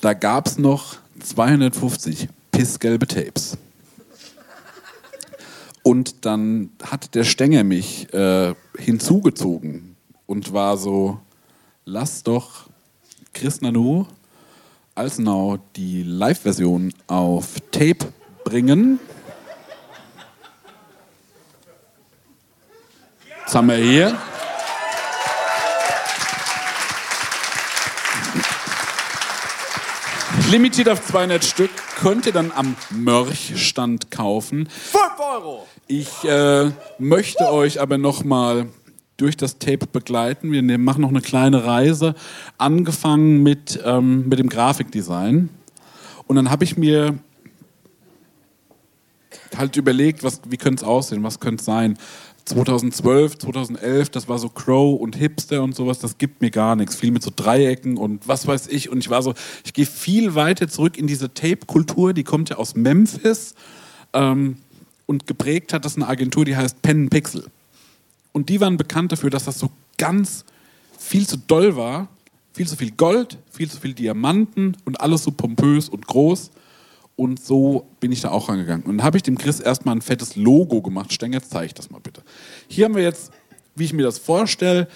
da 0.00 0.12
gab 0.12 0.46
es 0.46 0.58
noch 0.58 0.96
250 1.20 2.28
pissgelbe 2.50 3.06
Tapes. 3.06 3.56
Und 5.82 6.24
dann 6.24 6.70
hat 6.82 7.14
der 7.14 7.24
Stenger 7.24 7.64
mich 7.64 8.12
äh, 8.12 8.54
hinzugezogen 8.78 9.96
und 10.26 10.52
war 10.52 10.76
so, 10.76 11.18
lass 11.84 12.22
doch 12.22 12.68
Chris 13.32 13.60
Nanu 13.60 14.06
Alsnau 14.94 15.58
die 15.74 16.02
Live-Version 16.02 16.92
auf 17.06 17.60
Tape 17.70 18.12
bringen. 18.44 19.00
Das 23.46 23.54
haben 23.54 23.68
wir 23.68 23.76
hier. 23.76 24.18
Limitiert 30.52 30.90
auf 30.90 31.02
200 31.02 31.42
Stück. 31.42 31.70
Könnt 31.98 32.26
ihr 32.26 32.32
dann 32.32 32.52
am 32.54 32.76
Mörchstand 32.90 34.10
kaufen. 34.10 34.68
5 34.68 35.02
Euro! 35.18 35.66
Ich 35.86 36.24
äh, 36.24 36.70
möchte 36.98 37.50
euch 37.50 37.80
aber 37.80 37.96
noch 37.96 38.22
mal 38.22 38.66
durch 39.16 39.38
das 39.38 39.56
Tape 39.58 39.86
begleiten. 39.90 40.52
Wir 40.52 40.60
nehmen- 40.60 40.84
machen 40.84 41.00
noch 41.00 41.08
eine 41.08 41.22
kleine 41.22 41.64
Reise, 41.64 42.14
angefangen 42.58 43.42
mit, 43.42 43.80
ähm, 43.82 44.28
mit 44.28 44.40
dem 44.40 44.50
Grafikdesign. 44.50 45.48
Und 46.26 46.36
dann 46.36 46.50
habe 46.50 46.64
ich 46.64 46.76
mir 46.76 47.18
halt 49.56 49.78
überlegt, 49.78 50.22
was, 50.22 50.42
wie 50.50 50.58
könnte 50.58 50.82
es 50.82 50.86
aussehen, 50.86 51.22
was 51.22 51.40
könnte 51.40 51.60
es 51.60 51.64
sein. 51.64 51.96
2012, 52.44 53.38
2011, 53.38 54.10
das 54.10 54.28
war 54.28 54.38
so 54.38 54.48
Crow 54.48 55.00
und 55.00 55.16
Hipster 55.16 55.62
und 55.62 55.74
sowas, 55.74 55.98
das 55.98 56.18
gibt 56.18 56.40
mir 56.40 56.50
gar 56.50 56.76
nichts. 56.76 56.96
Viel 56.96 57.10
mit 57.10 57.22
so 57.22 57.30
Dreiecken 57.34 57.96
und 57.96 58.26
was 58.26 58.46
weiß 58.46 58.68
ich. 58.68 58.88
Und 58.88 58.98
ich 58.98 59.10
war 59.10 59.22
so, 59.22 59.34
ich 59.64 59.72
gehe 59.72 59.86
viel 59.86 60.34
weiter 60.34 60.68
zurück 60.68 60.98
in 60.98 61.06
diese 61.06 61.32
Tape-Kultur, 61.32 62.12
die 62.12 62.24
kommt 62.24 62.50
ja 62.50 62.56
aus 62.56 62.74
Memphis. 62.74 63.54
Ähm, 64.12 64.56
und 65.06 65.26
geprägt 65.26 65.72
hat 65.72 65.84
das 65.84 65.96
eine 65.96 66.08
Agentur, 66.08 66.44
die 66.44 66.56
heißt 66.56 66.82
Pen 66.82 67.10
Pixel. 67.10 67.44
Und 68.32 68.48
die 68.48 68.60
waren 68.60 68.76
bekannt 68.76 69.12
dafür, 69.12 69.30
dass 69.30 69.44
das 69.44 69.58
so 69.58 69.70
ganz 69.98 70.44
viel 70.98 71.26
zu 71.26 71.36
doll 71.36 71.76
war. 71.76 72.08
Viel 72.54 72.66
zu 72.66 72.76
viel 72.76 72.90
Gold, 72.90 73.38
viel 73.50 73.70
zu 73.70 73.80
viel 73.80 73.94
Diamanten 73.94 74.76
und 74.84 75.00
alles 75.00 75.24
so 75.24 75.30
pompös 75.30 75.88
und 75.88 76.06
groß. 76.06 76.50
Und 77.22 77.38
so 77.38 77.86
bin 78.00 78.10
ich 78.10 78.20
da 78.20 78.30
auch 78.32 78.48
rangegangen. 78.48 78.84
Und 78.84 78.96
dann 78.96 79.06
habe 79.06 79.16
ich 79.16 79.22
dem 79.22 79.38
Chris 79.38 79.60
erstmal 79.60 79.94
ein 79.94 80.02
fettes 80.02 80.34
Logo 80.34 80.82
gemacht. 80.82 81.12
Stenger, 81.12 81.34
jetzt 81.34 81.52
zeig 81.52 81.66
ich 81.66 81.74
das 81.74 81.88
mal 81.88 82.00
bitte. 82.00 82.24
Hier 82.66 82.84
haben 82.84 82.96
wir 82.96 83.02
jetzt, 83.04 83.30
wie 83.76 83.84
ich 83.84 83.92
mir 83.92 84.02
das 84.02 84.18
vorstelle, 84.18 84.88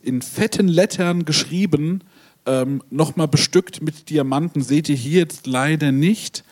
in 0.00 0.22
fetten 0.22 0.68
Lettern 0.68 1.26
geschrieben, 1.26 2.00
ähm, 2.46 2.82
nochmal 2.88 3.28
bestückt 3.28 3.82
mit 3.82 4.08
Diamanten. 4.08 4.62
Seht 4.62 4.88
ihr 4.88 4.96
hier 4.96 5.20
jetzt 5.20 5.46
leider 5.46 5.92
nicht. 5.92 6.44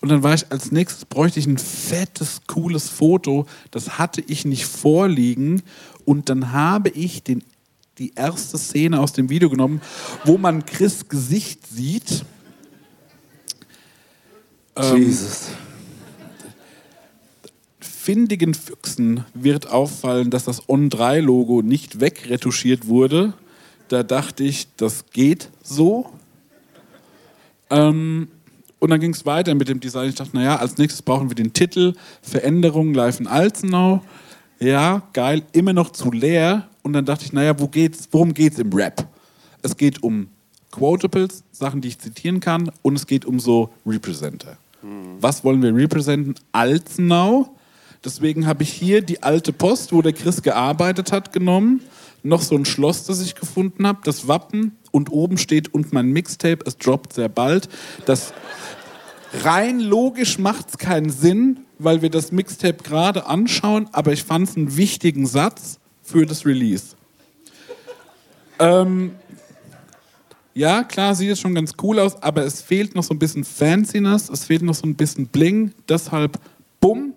Und 0.00 0.08
dann 0.08 0.24
war 0.24 0.34
ich 0.34 0.50
als 0.50 0.72
nächstes, 0.72 1.04
bräuchte 1.04 1.38
ich 1.38 1.46
ein 1.46 1.58
fettes, 1.58 2.40
cooles 2.48 2.88
Foto. 2.88 3.46
Das 3.70 4.00
hatte 4.00 4.20
ich 4.26 4.44
nicht 4.44 4.64
vorliegen. 4.64 5.62
Und 6.04 6.28
dann 6.28 6.50
habe 6.50 6.88
ich 6.88 7.22
den, 7.22 7.44
die 7.98 8.14
erste 8.16 8.58
Szene 8.58 8.98
aus 8.98 9.12
dem 9.12 9.30
Video 9.30 9.48
genommen, 9.48 9.80
wo 10.24 10.38
man 10.38 10.66
Chris 10.66 11.08
Gesicht 11.08 11.68
sieht. 11.68 12.24
Ähm, 14.76 14.96
Jesus. 14.96 15.48
Findigen 17.80 18.54
Füchsen 18.54 19.24
wird 19.34 19.68
auffallen, 19.70 20.30
dass 20.30 20.44
das 20.44 20.68
On-3-Logo 20.68 21.62
nicht 21.62 22.00
wegretuschiert 22.00 22.88
wurde. 22.88 23.34
Da 23.88 24.02
dachte 24.02 24.42
ich, 24.42 24.68
das 24.76 25.06
geht 25.12 25.50
so. 25.62 26.10
Ähm, 27.70 28.28
und 28.78 28.90
dann 28.90 28.98
ging 28.98 29.12
es 29.12 29.24
weiter 29.24 29.54
mit 29.54 29.68
dem 29.68 29.78
Design. 29.78 30.08
Ich 30.08 30.16
dachte, 30.16 30.34
naja, 30.34 30.56
als 30.56 30.78
nächstes 30.78 31.02
brauchen 31.02 31.30
wir 31.30 31.36
den 31.36 31.52
Titel 31.52 31.94
Veränderung 32.22 32.94
live 32.94 33.20
in 33.20 33.28
Alzenau. 33.28 34.02
Ja, 34.58 35.02
geil, 35.12 35.42
immer 35.52 35.72
noch 35.72 35.90
zu 35.90 36.10
leer. 36.10 36.68
Und 36.82 36.92
dann 36.94 37.04
dachte 37.04 37.24
ich, 37.24 37.32
naja, 37.32 37.58
wo 37.60 37.68
geht's, 37.68 38.08
worum 38.10 38.34
geht 38.34 38.54
es 38.54 38.58
im 38.58 38.72
Rap? 38.72 39.06
Es 39.62 39.76
geht 39.76 40.02
um 40.02 40.28
Quotables, 40.72 41.44
Sachen, 41.52 41.80
die 41.80 41.88
ich 41.88 41.98
zitieren 42.00 42.40
kann, 42.40 42.72
und 42.82 42.96
es 42.96 43.06
geht 43.06 43.24
um 43.24 43.38
so 43.38 43.70
Representer. 43.86 44.56
Was 45.20 45.44
wollen 45.44 45.62
wir 45.62 45.74
representen? 45.74 46.34
Alzenau. 46.50 47.54
Deswegen 48.04 48.46
habe 48.46 48.64
ich 48.64 48.72
hier 48.72 49.00
die 49.00 49.22
alte 49.22 49.52
Post, 49.52 49.92
wo 49.92 50.02
der 50.02 50.12
Chris 50.12 50.42
gearbeitet 50.42 51.12
hat, 51.12 51.32
genommen. 51.32 51.82
Noch 52.24 52.42
so 52.42 52.56
ein 52.56 52.64
Schloss, 52.64 53.04
das 53.04 53.20
ich 53.20 53.36
gefunden 53.36 53.86
habe, 53.86 54.00
das 54.02 54.26
Wappen. 54.26 54.76
Und 54.90 55.12
oben 55.12 55.38
steht 55.38 55.72
und 55.72 55.92
mein 55.92 56.10
Mixtape, 56.10 56.64
es 56.66 56.76
droppt 56.78 57.12
sehr 57.12 57.28
bald. 57.28 57.68
Das, 58.06 58.34
Rein 59.44 59.80
logisch 59.80 60.38
macht 60.38 60.70
es 60.70 60.78
keinen 60.78 61.10
Sinn, 61.10 61.60
weil 61.78 62.02
wir 62.02 62.10
das 62.10 62.32
Mixtape 62.32 62.82
gerade 62.82 63.26
anschauen, 63.26 63.88
aber 63.92 64.12
ich 64.12 64.24
fand 64.24 64.48
es 64.48 64.56
einen 64.56 64.76
wichtigen 64.76 65.26
Satz 65.26 65.78
für 66.02 66.26
das 66.26 66.44
Release. 66.44 66.96
Ähm, 68.58 69.12
ja, 70.54 70.84
klar, 70.84 71.14
sieht 71.14 71.30
es 71.30 71.40
schon 71.40 71.54
ganz 71.54 71.72
cool 71.82 71.98
aus, 71.98 72.20
aber 72.22 72.44
es 72.44 72.60
fehlt 72.60 72.94
noch 72.94 73.02
so 73.02 73.14
ein 73.14 73.18
bisschen 73.18 73.44
Fanciness, 73.44 74.28
es 74.28 74.44
fehlt 74.44 74.62
noch 74.62 74.74
so 74.74 74.86
ein 74.86 74.94
bisschen 74.94 75.26
Bling. 75.26 75.72
Deshalb, 75.88 76.38
bumm, 76.80 77.14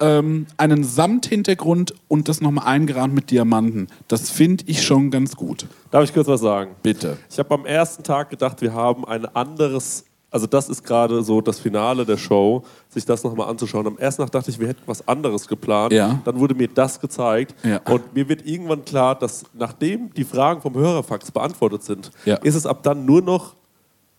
ähm, 0.00 0.46
einen 0.56 0.84
Samthintergrund 0.84 1.94
und 2.08 2.28
das 2.28 2.40
nochmal 2.40 2.66
eingerahmt 2.66 3.14
mit 3.14 3.30
Diamanten. 3.30 3.88
Das 4.06 4.30
finde 4.30 4.64
ich 4.66 4.82
schon 4.82 5.10
ganz 5.10 5.36
gut. 5.36 5.66
Darf 5.90 6.04
ich 6.04 6.12
kurz 6.12 6.28
was 6.28 6.40
sagen? 6.40 6.76
Bitte. 6.82 7.18
Ich 7.30 7.38
habe 7.38 7.54
am 7.54 7.66
ersten 7.66 8.02
Tag 8.02 8.30
gedacht, 8.30 8.60
wir 8.60 8.72
haben 8.72 9.04
ein 9.04 9.24
anderes, 9.26 10.04
also 10.30 10.46
das 10.46 10.68
ist 10.68 10.84
gerade 10.84 11.22
so 11.22 11.40
das 11.40 11.58
Finale 11.58 12.04
der 12.04 12.18
Show, 12.18 12.62
sich 12.88 13.04
das 13.04 13.24
nochmal 13.24 13.48
anzuschauen. 13.48 13.86
Am 13.86 13.96
ersten 13.98 14.22
Tag 14.22 14.30
dachte 14.32 14.50
ich, 14.50 14.58
wir 14.58 14.68
hätten 14.68 14.82
was 14.86 15.06
anderes 15.08 15.48
geplant. 15.48 15.92
Ja. 15.92 16.20
Dann 16.24 16.38
wurde 16.38 16.54
mir 16.54 16.68
das 16.68 17.00
gezeigt. 17.00 17.54
Ja. 17.64 17.80
Und 17.90 18.14
mir 18.14 18.28
wird 18.28 18.46
irgendwann 18.46 18.84
klar, 18.84 19.14
dass 19.18 19.44
nachdem 19.54 20.12
die 20.12 20.24
Fragen 20.24 20.60
vom 20.60 20.74
Hörerfax 20.74 21.30
beantwortet 21.30 21.82
sind, 21.82 22.10
Ja. 22.26 22.36
ist 22.36 22.54
es 22.56 22.66
ab 22.66 22.82
dann 22.82 23.04
nur 23.06 23.22
noch 23.22 23.54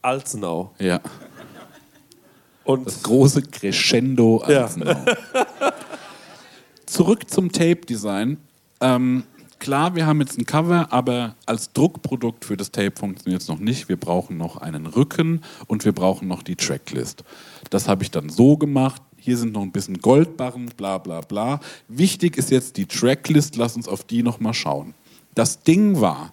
Alzenau. 0.01 0.71
Ja. 0.79 0.99
Und 2.63 2.87
Das 2.87 3.03
große 3.03 3.41
Crescendo. 3.43 4.37
Alzenau. 4.37 4.95
Zurück 6.85 7.29
zum 7.29 7.51
Tape-Design. 7.51 8.37
Ähm, 8.81 9.23
klar, 9.59 9.95
wir 9.95 10.07
haben 10.07 10.19
jetzt 10.21 10.37
ein 10.37 10.45
Cover, 10.45 10.91
aber 10.91 11.35
als 11.45 11.71
Druckprodukt 11.73 12.45
für 12.45 12.57
das 12.57 12.71
Tape 12.71 12.93
funktioniert 12.97 13.41
es 13.41 13.47
noch 13.47 13.59
nicht. 13.59 13.89
Wir 13.89 13.97
brauchen 13.97 14.37
noch 14.37 14.57
einen 14.57 14.85
Rücken 14.87 15.41
und 15.67 15.85
wir 15.85 15.91
brauchen 15.91 16.27
noch 16.27 16.41
die 16.41 16.55
Tracklist. 16.55 17.23
Das 17.69 17.87
habe 17.87 18.03
ich 18.03 18.11
dann 18.11 18.29
so 18.29 18.57
gemacht. 18.57 19.01
Hier 19.17 19.37
sind 19.37 19.53
noch 19.53 19.61
ein 19.61 19.71
bisschen 19.71 19.99
Goldbarren, 19.99 20.67
bla 20.77 20.97
bla 20.97 21.21
bla. 21.21 21.59
Wichtig 21.87 22.37
ist 22.37 22.51
jetzt 22.51 22.77
die 22.77 22.85
Tracklist. 22.85 23.57
Lass 23.57 23.75
uns 23.75 23.87
auf 23.87 24.03
die 24.03 24.23
nochmal 24.23 24.53
schauen. 24.53 24.93
Das 25.35 25.61
Ding 25.61 26.01
war, 26.01 26.31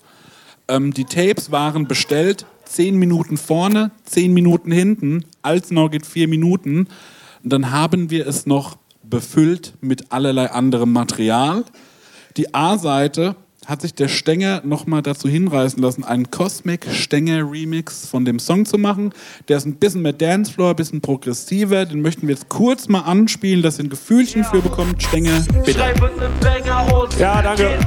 ähm, 0.69 0.95
die 0.95 1.05
Tapes 1.05 1.51
waren 1.51 1.87
bestellt, 1.87 2.47
10 2.65 2.97
Minuten 2.97 3.37
vorne, 3.37 3.91
10 4.05 4.33
Minuten 4.33 4.71
hinten. 4.71 5.25
Alzenau 5.43 5.89
geht 5.89 6.07
4 6.07 6.29
Minuten. 6.29 6.89
Und 7.43 7.53
dann 7.53 7.71
haben 7.71 8.11
wir 8.11 8.27
es 8.27 8.47
noch 8.47 8.77
befüllt 9.03 9.75
mit 9.81 10.11
allerlei 10.13 10.51
anderem 10.51 10.93
Material. 10.93 11.65
Die 12.37 12.53
A-Seite 12.55 13.35
hat 13.67 13.81
sich 13.81 13.95
der 13.95 14.09
Stenger 14.09 14.61
nochmal 14.65 15.03
dazu 15.03 15.27
hinreißen 15.29 15.83
lassen, 15.83 16.05
einen 16.05 16.31
Cosmic 16.31 16.87
Stenger 16.93 17.51
Remix 17.51 18.07
von 18.07 18.25
dem 18.25 18.39
Song 18.39 18.65
zu 18.67 18.79
machen. 18.79 19.13
Der 19.49 19.57
ist 19.57 19.65
ein 19.65 19.77
bisschen 19.77 20.03
mehr 20.03 20.13
Dancefloor, 20.13 20.71
ein 20.71 20.77
bisschen 20.77 21.01
progressiver. 21.01 21.87
Den 21.87 22.03
möchten 22.03 22.29
wir 22.29 22.35
jetzt 22.35 22.49
kurz 22.49 22.89
mal 22.89 23.01
anspielen, 23.01 23.63
dass 23.63 23.79
ihr 23.79 23.85
ein 23.87 23.89
Gefühlchen 23.89 24.45
für 24.45 24.61
bekommt. 24.61 25.03
Stenger, 25.03 25.41
bitte. 25.65 25.79
Ne 25.79 25.85
Ja, 27.19 27.43
danke. 27.43 27.79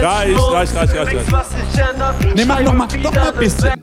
Reicht, 0.00 0.38
reicht, 0.38 0.74
reicht, 0.76 0.94
reicht, 0.94 1.14
reicht. 1.16 1.28
Nee, 2.36 2.44
mach 2.46 2.54
Schreibe 2.54 2.64
noch 2.64 2.74
mal, 2.74 2.92
wieder 2.92 3.02
noch 3.02 3.14
mal 3.14 3.32
ein 3.32 3.38
bisschen. 3.38 3.82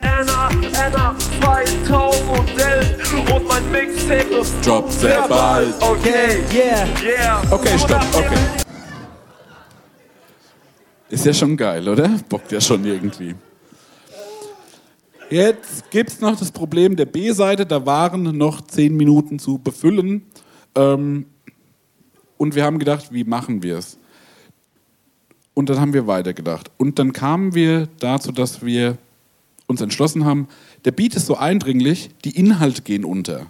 Anna, 0.00 0.48
Anna 0.48 1.16
2011 1.40 3.32
und 3.34 3.48
mein 3.48 3.70
Mixtape 3.70 4.34
ist 4.40 4.66
Drop 4.66 4.90
sehr 4.90 5.26
bald. 5.28 5.74
Okay, 5.80 6.42
yeah, 6.52 6.86
yeah. 7.02 7.42
Okay, 7.50 7.78
stopp, 7.78 8.04
okay. 8.12 8.38
Ist 11.08 11.26
ja 11.26 11.34
schon 11.34 11.56
geil, 11.56 11.88
oder? 11.88 12.08
Bockt 12.28 12.52
ja 12.52 12.60
schon 12.60 12.84
irgendwie. 12.84 13.34
Jetzt 15.28 15.90
gibt 15.90 16.10
es 16.10 16.20
noch 16.20 16.36
das 16.36 16.50
Problem 16.50 16.96
der 16.96 17.06
B-Seite, 17.06 17.66
da 17.66 17.84
waren 17.86 18.36
noch 18.36 18.60
10 18.62 18.96
Minuten 18.96 19.38
zu 19.38 19.58
befüllen. 19.58 20.22
Ähm, 20.74 21.26
und 22.36 22.54
wir 22.54 22.64
haben 22.64 22.78
gedacht, 22.78 23.12
wie 23.12 23.24
machen 23.24 23.62
wir 23.62 23.78
es? 23.78 23.98
Und 25.54 25.68
dann 25.68 25.80
haben 25.80 25.92
wir 25.92 26.06
weitergedacht. 26.06 26.70
Und 26.78 26.98
dann 26.98 27.12
kamen 27.12 27.54
wir 27.54 27.88
dazu, 27.98 28.32
dass 28.32 28.64
wir 28.64 28.96
uns 29.70 29.80
entschlossen 29.80 30.24
haben, 30.24 30.48
der 30.84 30.90
Beat 30.92 31.14
ist 31.14 31.26
so 31.26 31.36
eindringlich, 31.36 32.10
die 32.24 32.36
Inhalte 32.36 32.82
gehen 32.82 33.04
unter. 33.04 33.46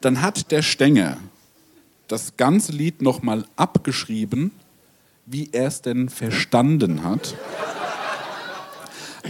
Dann 0.00 0.20
hat 0.20 0.50
der 0.50 0.62
Stenger 0.62 1.16
das 2.08 2.36
ganze 2.36 2.72
Lied 2.72 3.00
nochmal 3.00 3.46
abgeschrieben, 3.56 4.50
wie 5.24 5.48
er 5.52 5.68
es 5.68 5.80
denn 5.80 6.08
verstanden 6.08 7.04
hat. 7.04 7.34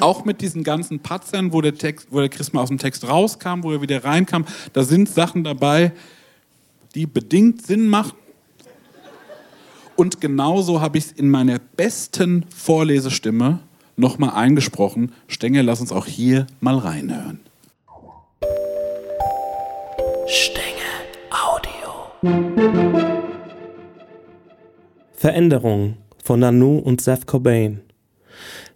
Auch 0.00 0.24
mit 0.24 0.40
diesen 0.40 0.64
ganzen 0.64 1.00
Patzern, 1.00 1.52
wo 1.52 1.60
der, 1.60 1.76
Text, 1.76 2.08
wo 2.10 2.18
der 2.18 2.30
Chris 2.30 2.52
mal 2.52 2.62
aus 2.62 2.70
dem 2.70 2.78
Text 2.78 3.06
rauskam, 3.06 3.62
wo 3.62 3.72
er 3.72 3.82
wieder 3.82 4.02
reinkam, 4.02 4.46
da 4.72 4.82
sind 4.84 5.08
Sachen 5.08 5.44
dabei, 5.44 5.92
die 6.94 7.06
bedingt 7.06 7.64
Sinn 7.66 7.88
machen. 7.88 8.16
Und 9.94 10.20
genauso 10.22 10.80
habe 10.80 10.96
ich 10.96 11.04
es 11.04 11.12
in 11.12 11.30
meiner 11.30 11.58
besten 11.58 12.46
Vorlesestimme 12.56 13.60
nochmal 13.96 14.30
eingesprochen. 14.30 15.12
Stenger, 15.28 15.62
lass 15.62 15.80
uns 15.80 15.92
auch 15.92 16.06
hier 16.06 16.46
mal 16.60 16.78
reinhören. 16.78 17.40
Veränderung 25.14 25.96
von 26.22 26.40
Nanu 26.40 26.78
und 26.78 27.00
Seth 27.00 27.26
Cobain. 27.26 27.80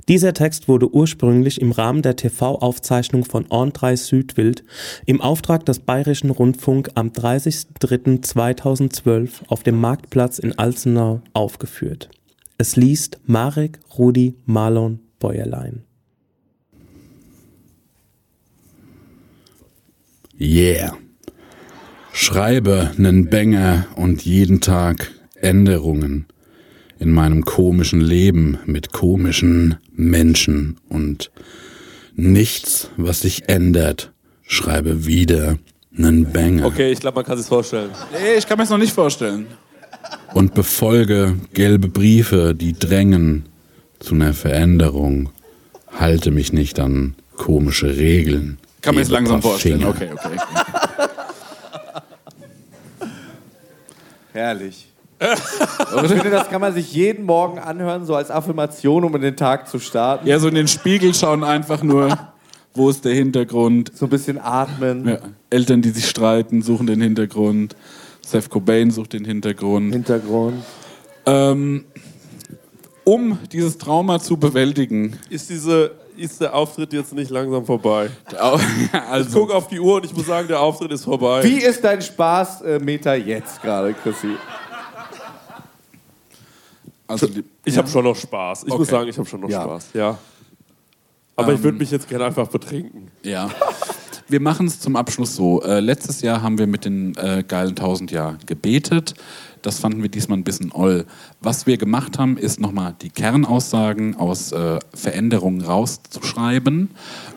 Dieser 0.08 0.34
Text 0.34 0.68
wurde 0.68 0.92
ursprünglich 0.92 1.60
im 1.60 1.72
Rahmen 1.72 2.02
der 2.02 2.14
TV-Aufzeichnung 2.14 3.24
von 3.24 3.44
On 3.50 3.72
3 3.72 3.96
Südwild 3.96 4.62
im 5.04 5.20
Auftrag 5.20 5.66
des 5.66 5.80
Bayerischen 5.80 6.30
Rundfunk 6.30 6.90
am 6.94 7.08
30.03.2012 7.08 9.48
auf 9.48 9.64
dem 9.64 9.80
Marktplatz 9.80 10.38
in 10.38 10.56
Alzenau 10.56 11.22
aufgeführt. 11.32 12.08
Es 12.58 12.76
liest 12.76 13.18
Marek 13.26 13.80
Rudi 13.98 14.36
Marlon 14.46 15.00
Bäuerlein. 15.26 15.82
Yeah. 20.40 20.96
Schreibe 22.12 22.92
nen 22.96 23.28
Banger 23.28 23.86
und 23.96 24.24
jeden 24.24 24.60
Tag 24.60 25.10
Änderungen 25.34 26.26
in 27.00 27.10
meinem 27.10 27.44
komischen 27.44 28.00
Leben 28.00 28.58
mit 28.66 28.92
komischen 28.92 29.78
Menschen 29.90 30.78
und 30.88 31.32
nichts, 32.14 32.90
was 32.96 33.22
sich 33.22 33.48
ändert. 33.48 34.12
Schreibe 34.42 35.06
wieder 35.06 35.58
nen 35.90 36.32
Banger 36.32 36.66
Okay, 36.66 36.92
ich 36.92 37.00
glaube, 37.00 37.16
man 37.16 37.24
kann 37.24 37.36
sich 37.36 37.48
vorstellen. 37.48 37.90
Nee, 38.12 38.38
ich 38.38 38.46
kann 38.46 38.58
mir 38.58 38.62
das 38.62 38.70
noch 38.70 38.78
nicht 38.78 38.92
vorstellen. 38.92 39.48
und 40.34 40.54
befolge 40.54 41.34
gelbe 41.52 41.88
Briefe, 41.88 42.54
die 42.54 42.74
drängen 42.74 43.48
zu 43.99 44.14
einer 44.14 44.34
Veränderung. 44.34 45.30
Halte 45.99 46.30
mich 46.30 46.53
nicht 46.53 46.78
an 46.80 47.14
komische 47.36 47.97
Regeln. 47.97 48.59
Kann 48.82 48.94
man 48.94 49.03
jetzt 49.03 49.11
langsam 49.11 49.42
vorstellen. 49.42 49.80
Finger. 49.80 49.90
Okay, 49.90 50.11
okay. 50.12 50.36
Herrlich. 54.32 54.88
Ich 56.03 56.11
finde, 56.11 56.30
das 56.30 56.51
kann 56.51 56.61
man 56.61 56.74
sich 56.74 56.92
jeden 56.92 57.24
Morgen 57.24 57.59
anhören, 57.59 58.05
so 58.05 58.14
als 58.14 58.30
Affirmation, 58.30 59.05
um 59.05 59.14
in 59.16 59.22
den 59.22 59.36
Tag 59.36 59.66
zu 59.66 59.78
starten. 59.78 60.26
Ja, 60.26 60.38
so 60.38 60.49
in 60.49 60.55
den 60.55 60.68
Spiegel 60.68 61.14
schauen 61.14 61.42
einfach 61.42 61.82
nur, 61.82 62.18
wo 62.74 62.90
ist 62.90 63.05
der 63.05 63.14
Hintergrund. 63.14 63.92
So 63.94 64.07
ein 64.07 64.11
bisschen 64.11 64.38
atmen. 64.38 65.09
Ja, 65.09 65.18
Eltern, 65.49 65.80
die 65.80 65.88
sich 65.90 66.07
streiten, 66.07 66.61
suchen 66.61 66.86
den 66.86 67.01
Hintergrund. 67.01 67.76
Seth 68.20 68.51
Cobain 68.51 68.90
sucht 68.90 69.14
den 69.14 69.24
Hintergrund. 69.24 69.92
Hintergrund. 69.92 70.62
Ähm, 71.24 71.84
um 73.09 73.38
dieses 73.52 73.78
Trauma 73.78 74.18
zu 74.18 74.36
bewältigen. 74.36 75.16
Ist, 75.30 75.48
diese, 75.48 75.92
ist 76.16 76.40
der 76.40 76.52
Auftritt 76.54 76.92
jetzt 76.92 77.12
nicht 77.14 77.30
langsam 77.30 77.64
vorbei? 77.64 78.11
Ich 78.32 78.38
Also, 78.94 79.38
gucke 79.40 79.54
auf 79.54 79.68
die 79.68 79.78
Uhr 79.78 79.94
und 79.96 80.04
ich 80.04 80.14
muss 80.16 80.26
sagen, 80.26 80.48
der 80.48 80.61
Auftritt 80.61 80.90
ist 80.90 81.04
vorbei. 81.04 81.42
Wie 81.44 81.59
ist 81.59 81.84
dein 81.84 82.02
Spaßmeter 82.02 83.14
jetzt 83.14 83.62
gerade, 83.62 83.94
Chrissy? 83.94 84.32
also 87.07 87.28
Ich 87.64 87.78
habe 87.78 87.88
schon 87.88 88.04
noch 88.04 88.16
Spaß. 88.16 88.64
Ich 88.64 88.68
muss 88.70 88.80
Okay. 88.80 88.90
sagen, 88.90 89.09
ich 89.09 89.18
habe 89.18 89.28
schon 89.28 89.40
noch 89.40 89.48
Ja. 89.50 89.62
Spaß. 89.62 89.86
Ja. 89.94 90.18
Aber 91.36 91.52
ich 91.52 91.59
würde 91.62 91.76
Ähm, 91.76 91.78
mich 91.78 91.90
jetzt 91.90 92.09
gerne 92.09 92.24
einfach 92.24 92.48
betrinken. 92.48 93.09
Ja. 93.22 93.48
Wir 94.28 94.40
machen 94.40 94.66
es 94.66 94.80
zum 94.80 94.96
Abschluss 94.96 95.36
so. 95.36 95.62
Äh, 95.62 95.78
letztes 95.78 96.22
Jahr 96.22 96.42
haben 96.42 96.59
wir 96.59 96.66
mit 96.66 96.84
den 96.84 97.14
äh, 97.16 97.44
geilen 97.46 97.76
1000 97.76 98.11
Jahr 98.11 98.36
gebetet. 98.46 99.14
Das 99.66 99.80
fanden 99.80 100.00
wir 100.00 100.08
diesmal 100.08 100.38
ein 100.38 100.44
bisschen 100.44 100.70
oll. 100.70 101.06
Was 101.40 101.66
wir 101.66 101.76
gemacht 101.76 102.20
haben, 102.20 102.36
ist 102.36 102.60
nochmal 102.60 102.94
die 103.02 103.10
Kernaussagen 103.10 104.14
aus 104.14 104.52
äh, 104.52 104.78
Veränderungen 104.94 105.60
rauszuschreiben. 105.60 106.90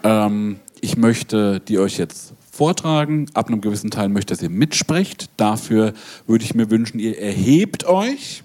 Ähm, 0.03 0.59
ich 0.79 0.95
möchte 0.95 1.59
die 1.59 1.79
euch 1.79 1.97
jetzt 1.97 2.35
vortragen. 2.51 3.25
Ab 3.33 3.47
einem 3.47 3.61
gewissen 3.61 3.89
Teil 3.89 4.09
möchte, 4.09 4.31
dass 4.31 4.43
ihr 4.43 4.51
mitsprecht. 4.51 5.31
Dafür 5.37 5.93
würde 6.27 6.45
ich 6.45 6.53
mir 6.53 6.69
wünschen, 6.69 6.99
ihr 6.99 7.17
erhebt 7.19 7.85
euch. 7.85 8.43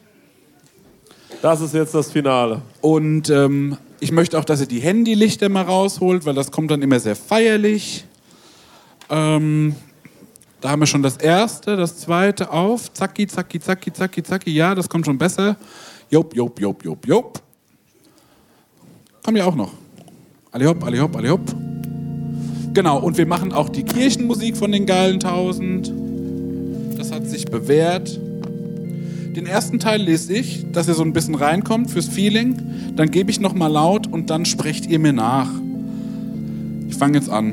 Das 1.43 1.61
ist 1.61 1.75
jetzt 1.75 1.93
das 1.93 2.11
Finale. 2.11 2.63
Und 2.81 3.29
ähm, 3.29 3.77
ich 4.01 4.13
möchte 4.13 4.39
auch, 4.39 4.47
dass 4.47 4.63
ihr 4.63 4.67
die 4.67 4.81
Handylichter 4.81 5.51
mal 5.51 5.65
rausholt, 5.65 6.25
weil 6.25 6.35
das 6.35 6.51
kommt 6.51 6.71
dann 6.71 6.81
immer 6.81 7.01
sehr 7.01 7.17
feierlich. 7.17 8.07
Ähm, 9.11 9.77
da 10.65 10.71
haben 10.71 10.81
wir 10.81 10.87
schon 10.87 11.03
das 11.03 11.19
erste, 11.19 11.77
das 11.77 11.99
zweite 11.99 12.51
auf. 12.51 12.91
Zacki, 12.91 13.27
zacki, 13.27 13.61
zacki, 13.61 13.93
zacki, 13.93 14.23
zacki. 14.23 14.51
Ja, 14.51 14.75
das 14.75 14.89
kommt 14.89 15.05
schon 15.05 15.19
besser. 15.19 15.59
Jop, 16.09 16.35
jop, 16.35 16.59
jop, 16.59 16.83
jop, 16.83 17.07
jop. 17.07 17.43
Kommen 19.23 19.37
ja 19.37 19.45
auch 19.45 19.57
noch. 19.57 19.75
Alle 20.53 20.67
hopp, 20.69 20.83
alle 20.83 21.03
hopp, 21.03 21.17
alle 21.17 21.29
hopp. 21.29 21.55
Genau, 22.73 22.99
und 22.99 23.19
wir 23.19 23.27
machen 23.27 23.53
auch 23.53 23.69
die 23.69 23.83
Kirchenmusik 23.83 24.57
von 24.57 24.73
den 24.73 24.87
geilen 24.87 25.21
Tausend. 25.21 25.93
Das 26.97 27.13
hat 27.13 27.29
sich 27.29 27.45
bewährt. 27.45 28.19
Den 29.37 29.47
ersten 29.47 29.79
Teil 29.79 30.01
lese 30.01 30.33
ich, 30.33 30.65
dass 30.73 30.89
ihr 30.89 30.95
so 30.95 31.03
ein 31.03 31.13
bisschen 31.13 31.35
reinkommt 31.35 31.91
fürs 31.91 32.09
Feeling. 32.09 32.95
Dann 32.97 33.11
gebe 33.11 33.31
ich 33.31 33.39
noch 33.39 33.53
mal 33.53 33.67
laut 33.67 34.07
und 34.07 34.31
dann 34.31 34.47
sprecht 34.47 34.87
ihr 34.87 34.99
mir 34.99 35.13
nach. 35.13 35.51
Ich 36.89 36.97
fange 36.97 37.19
jetzt 37.19 37.29
an. 37.29 37.53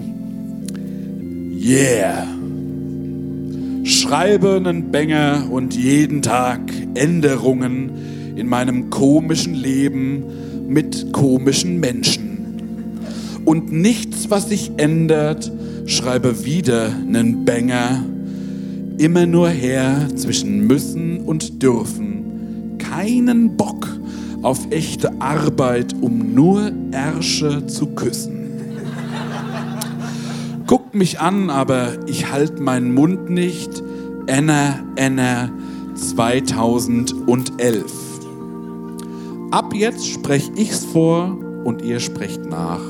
Yeah. 1.62 2.41
Schreibe 3.84 4.56
einen 4.56 4.92
Banger 4.92 5.48
und 5.50 5.76
jeden 5.76 6.22
Tag 6.22 6.60
Änderungen 6.94 8.36
in 8.36 8.48
meinem 8.48 8.90
komischen 8.90 9.56
Leben 9.56 10.24
mit 10.68 11.12
komischen 11.12 11.80
Menschen. 11.80 12.32
Und 13.46 13.72
nichts, 13.72 14.30
was 14.30 14.50
sich 14.50 14.72
ändert, 14.78 15.52
schreibe 15.88 16.46
wieder 16.46 16.92
einen 16.96 17.44
Banger. 17.44 18.06
Immer 18.98 19.26
nur 19.26 19.50
her 19.50 20.08
zwischen 20.16 20.68
müssen 20.68 21.22
und 21.22 21.64
dürfen. 21.64 22.78
Keinen 22.78 23.58
Bock 23.58 23.88
auf 24.44 24.60
echte 24.70 25.12
Arbeit, 25.20 25.96
um 26.02 26.36
nur 26.36 26.72
Ärsche 26.92 27.66
zu 27.66 27.88
küssen. 27.88 28.41
Guckt 30.92 31.00
mich 31.00 31.22
an, 31.22 31.50
aber 31.50 32.00
ich 32.06 32.34
halt 32.34 32.60
meinen 32.60 32.94
Mund 32.94 33.30
nicht. 33.30 33.82
Enna, 34.28 34.78
Enna 34.98 35.50
2011. 35.96 37.86
Ab 39.52 39.74
jetzt 39.74 40.06
sprech 40.06 40.52
ich's 40.58 40.84
vor 40.84 41.38
und 41.64 41.82
ihr 41.82 42.02
sprecht 42.02 42.46
nach. 42.46 42.82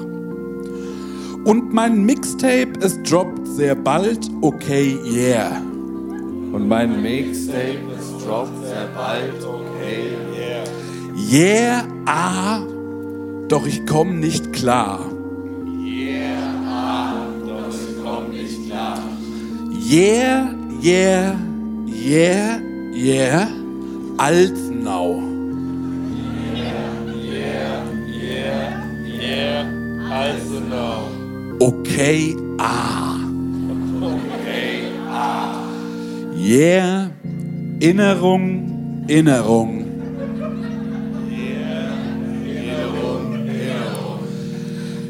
Und 1.44 1.72
mein 1.76 2.04
Mixtape, 2.04 2.72
es 2.82 3.00
droppt 3.04 3.46
sehr 3.46 3.76
bald, 3.76 4.32
okay, 4.42 4.98
yeah. 5.06 5.62
Und 6.54 6.68
mein 6.68 7.04
Mixtape, 7.04 7.82
es 8.00 8.26
droppt 8.26 8.66
sehr 8.66 8.88
bald, 8.96 9.46
okay, 9.46 10.16
yeah. 10.36 10.64
Yeah, 11.32 11.84
ah, 12.08 12.62
doch 13.48 13.68
ich 13.68 13.86
komm 13.86 14.20
nicht 14.20 14.54
klar. 14.54 15.11
Yeah, 19.84 20.54
yeah, 20.80 21.36
yeah, 21.88 22.62
yeah, 22.94 23.50
Altenau. 24.22 25.18
Yeah, 26.54 27.02
yeah, 27.18 28.86
yeah, 29.02 29.66
Altenau. 30.06 31.10
Okay, 31.60 32.38
ah. 32.60 33.18
Okay, 34.06 34.94
ah. 35.10 35.66
Yeah, 36.38 37.10
Innerung, 37.82 39.10
Innerung. 39.10 39.82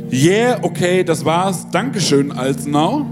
Yeah, 0.09 0.59
okay, 0.63 1.03
das 1.03 1.26
war's. 1.26 1.69
Dankeschön, 1.72 2.32
Altenau. 2.32 3.05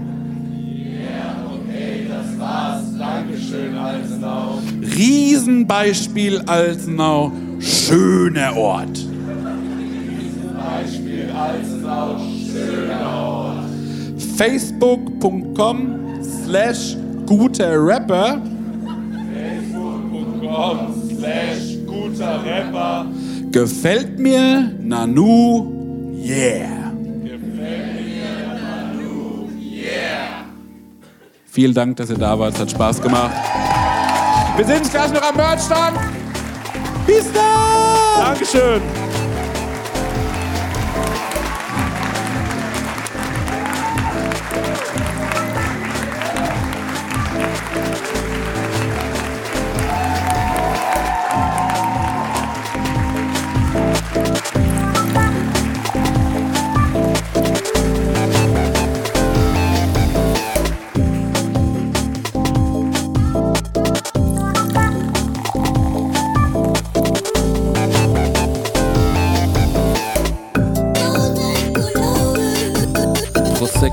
Riesenbeispiel 5.00 6.42
Altenau. 6.46 7.32
Schöner 7.58 8.54
Ort. 8.54 8.98
Beispiel 10.58 11.30
Altenau, 11.34 12.18
schöner 12.18 13.06
Ort. 13.16 13.70
Facebook.com 14.36 15.96
slash 16.20 16.96
guter 17.24 17.82
Rapper. 17.82 18.42
Facebook.com 19.32 20.78
slash 21.18 21.78
guter 21.86 22.44
Rapper. 22.44 23.06
Gefällt 23.52 24.18
mir 24.18 24.70
Nanu, 24.80 26.12
yeah. 26.22 26.92
Gefällt 27.24 27.56
mir 27.56 28.28
Manu, 28.60 29.48
yeah. 29.58 30.44
Vielen 31.46 31.72
Dank, 31.72 31.96
dass 31.96 32.10
ihr 32.10 32.18
da 32.18 32.38
wart. 32.38 32.52
Es 32.52 32.60
hat 32.60 32.70
Spaß 32.70 33.00
gemacht. 33.00 33.32
Wir 34.60 34.66
sehen 34.66 34.80
uns 34.80 34.90
gleich 34.90 35.10
noch 35.10 35.22
am 35.22 35.36
Merchstand. 35.36 35.98
Bis 37.06 37.32
dann! 37.32 38.26
Dankeschön. 38.26 38.82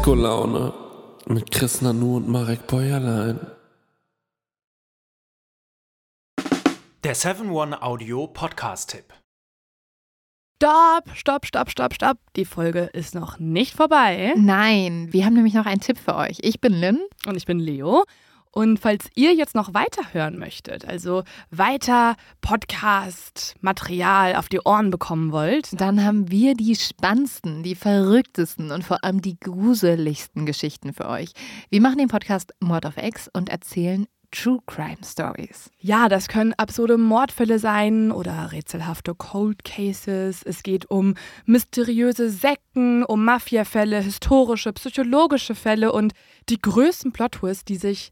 Prosecco-Laune 0.07 0.71
mit 1.25 1.51
Chris 1.51 1.81
Nanu 1.81 2.15
und 2.15 2.29
Marek 2.29 2.65
Bäuerlein. 2.65 3.45
Der 7.03 7.13
7-One 7.13 7.81
Audio 7.81 8.25
Podcast-Tipp. 8.27 9.13
Stopp, 10.63 11.09
stopp, 11.13 11.45
stopp, 11.45 11.69
stopp, 11.69 11.93
stopp. 11.93 12.17
Die 12.37 12.45
Folge 12.45 12.83
ist 12.93 13.15
noch 13.15 13.37
nicht 13.39 13.75
vorbei. 13.75 14.33
Nein, 14.37 15.09
wir 15.11 15.25
haben 15.25 15.33
nämlich 15.33 15.55
noch 15.55 15.65
einen 15.65 15.81
Tipp 15.81 15.97
für 15.97 16.15
euch. 16.15 16.37
Ich 16.39 16.61
bin 16.61 16.71
Lynn. 16.71 17.01
Und 17.25 17.35
ich 17.35 17.45
bin 17.45 17.59
Leo. 17.59 18.05
Und 18.51 18.79
falls 18.79 19.07
ihr 19.15 19.33
jetzt 19.33 19.55
noch 19.55 19.73
weiterhören 19.73 20.37
möchtet, 20.37 20.85
also 20.85 21.23
weiter 21.51 22.15
Podcast-Material 22.41 24.35
auf 24.35 24.49
die 24.49 24.61
Ohren 24.61 24.89
bekommen 24.89 25.31
wollt, 25.31 25.79
dann 25.79 26.03
haben 26.03 26.31
wir 26.31 26.55
die 26.55 26.75
spannendsten, 26.75 27.63
die 27.63 27.75
verrücktesten 27.75 28.71
und 28.71 28.83
vor 28.83 29.03
allem 29.03 29.21
die 29.21 29.39
gruseligsten 29.39 30.45
Geschichten 30.45 30.93
für 30.93 31.07
euch. 31.07 31.31
Wir 31.69 31.81
machen 31.81 31.97
den 31.97 32.07
Podcast 32.07 32.53
Mord 32.59 32.85
of 32.85 32.97
X 32.97 33.29
und 33.33 33.49
erzählen 33.49 34.07
True 34.31 34.59
Crime 34.65 34.97
Stories. 35.05 35.71
Ja, 35.79 36.09
das 36.09 36.27
können 36.27 36.53
absurde 36.57 36.97
Mordfälle 36.97 37.59
sein 37.59 38.11
oder 38.11 38.51
rätselhafte 38.51 39.15
Cold 39.15 39.63
Cases. 39.63 40.43
Es 40.43 40.63
geht 40.63 40.89
um 40.91 41.15
mysteriöse 41.45 42.29
Sekten, 42.29 43.03
um 43.03 43.23
Mafiafälle, 43.23 43.99
historische, 44.01 44.73
psychologische 44.73 45.55
Fälle 45.55 45.91
und 45.93 46.13
die 46.49 46.61
größten 46.61 47.13
Plot-Twists, 47.13 47.65
die 47.65 47.77
sich 47.77 48.11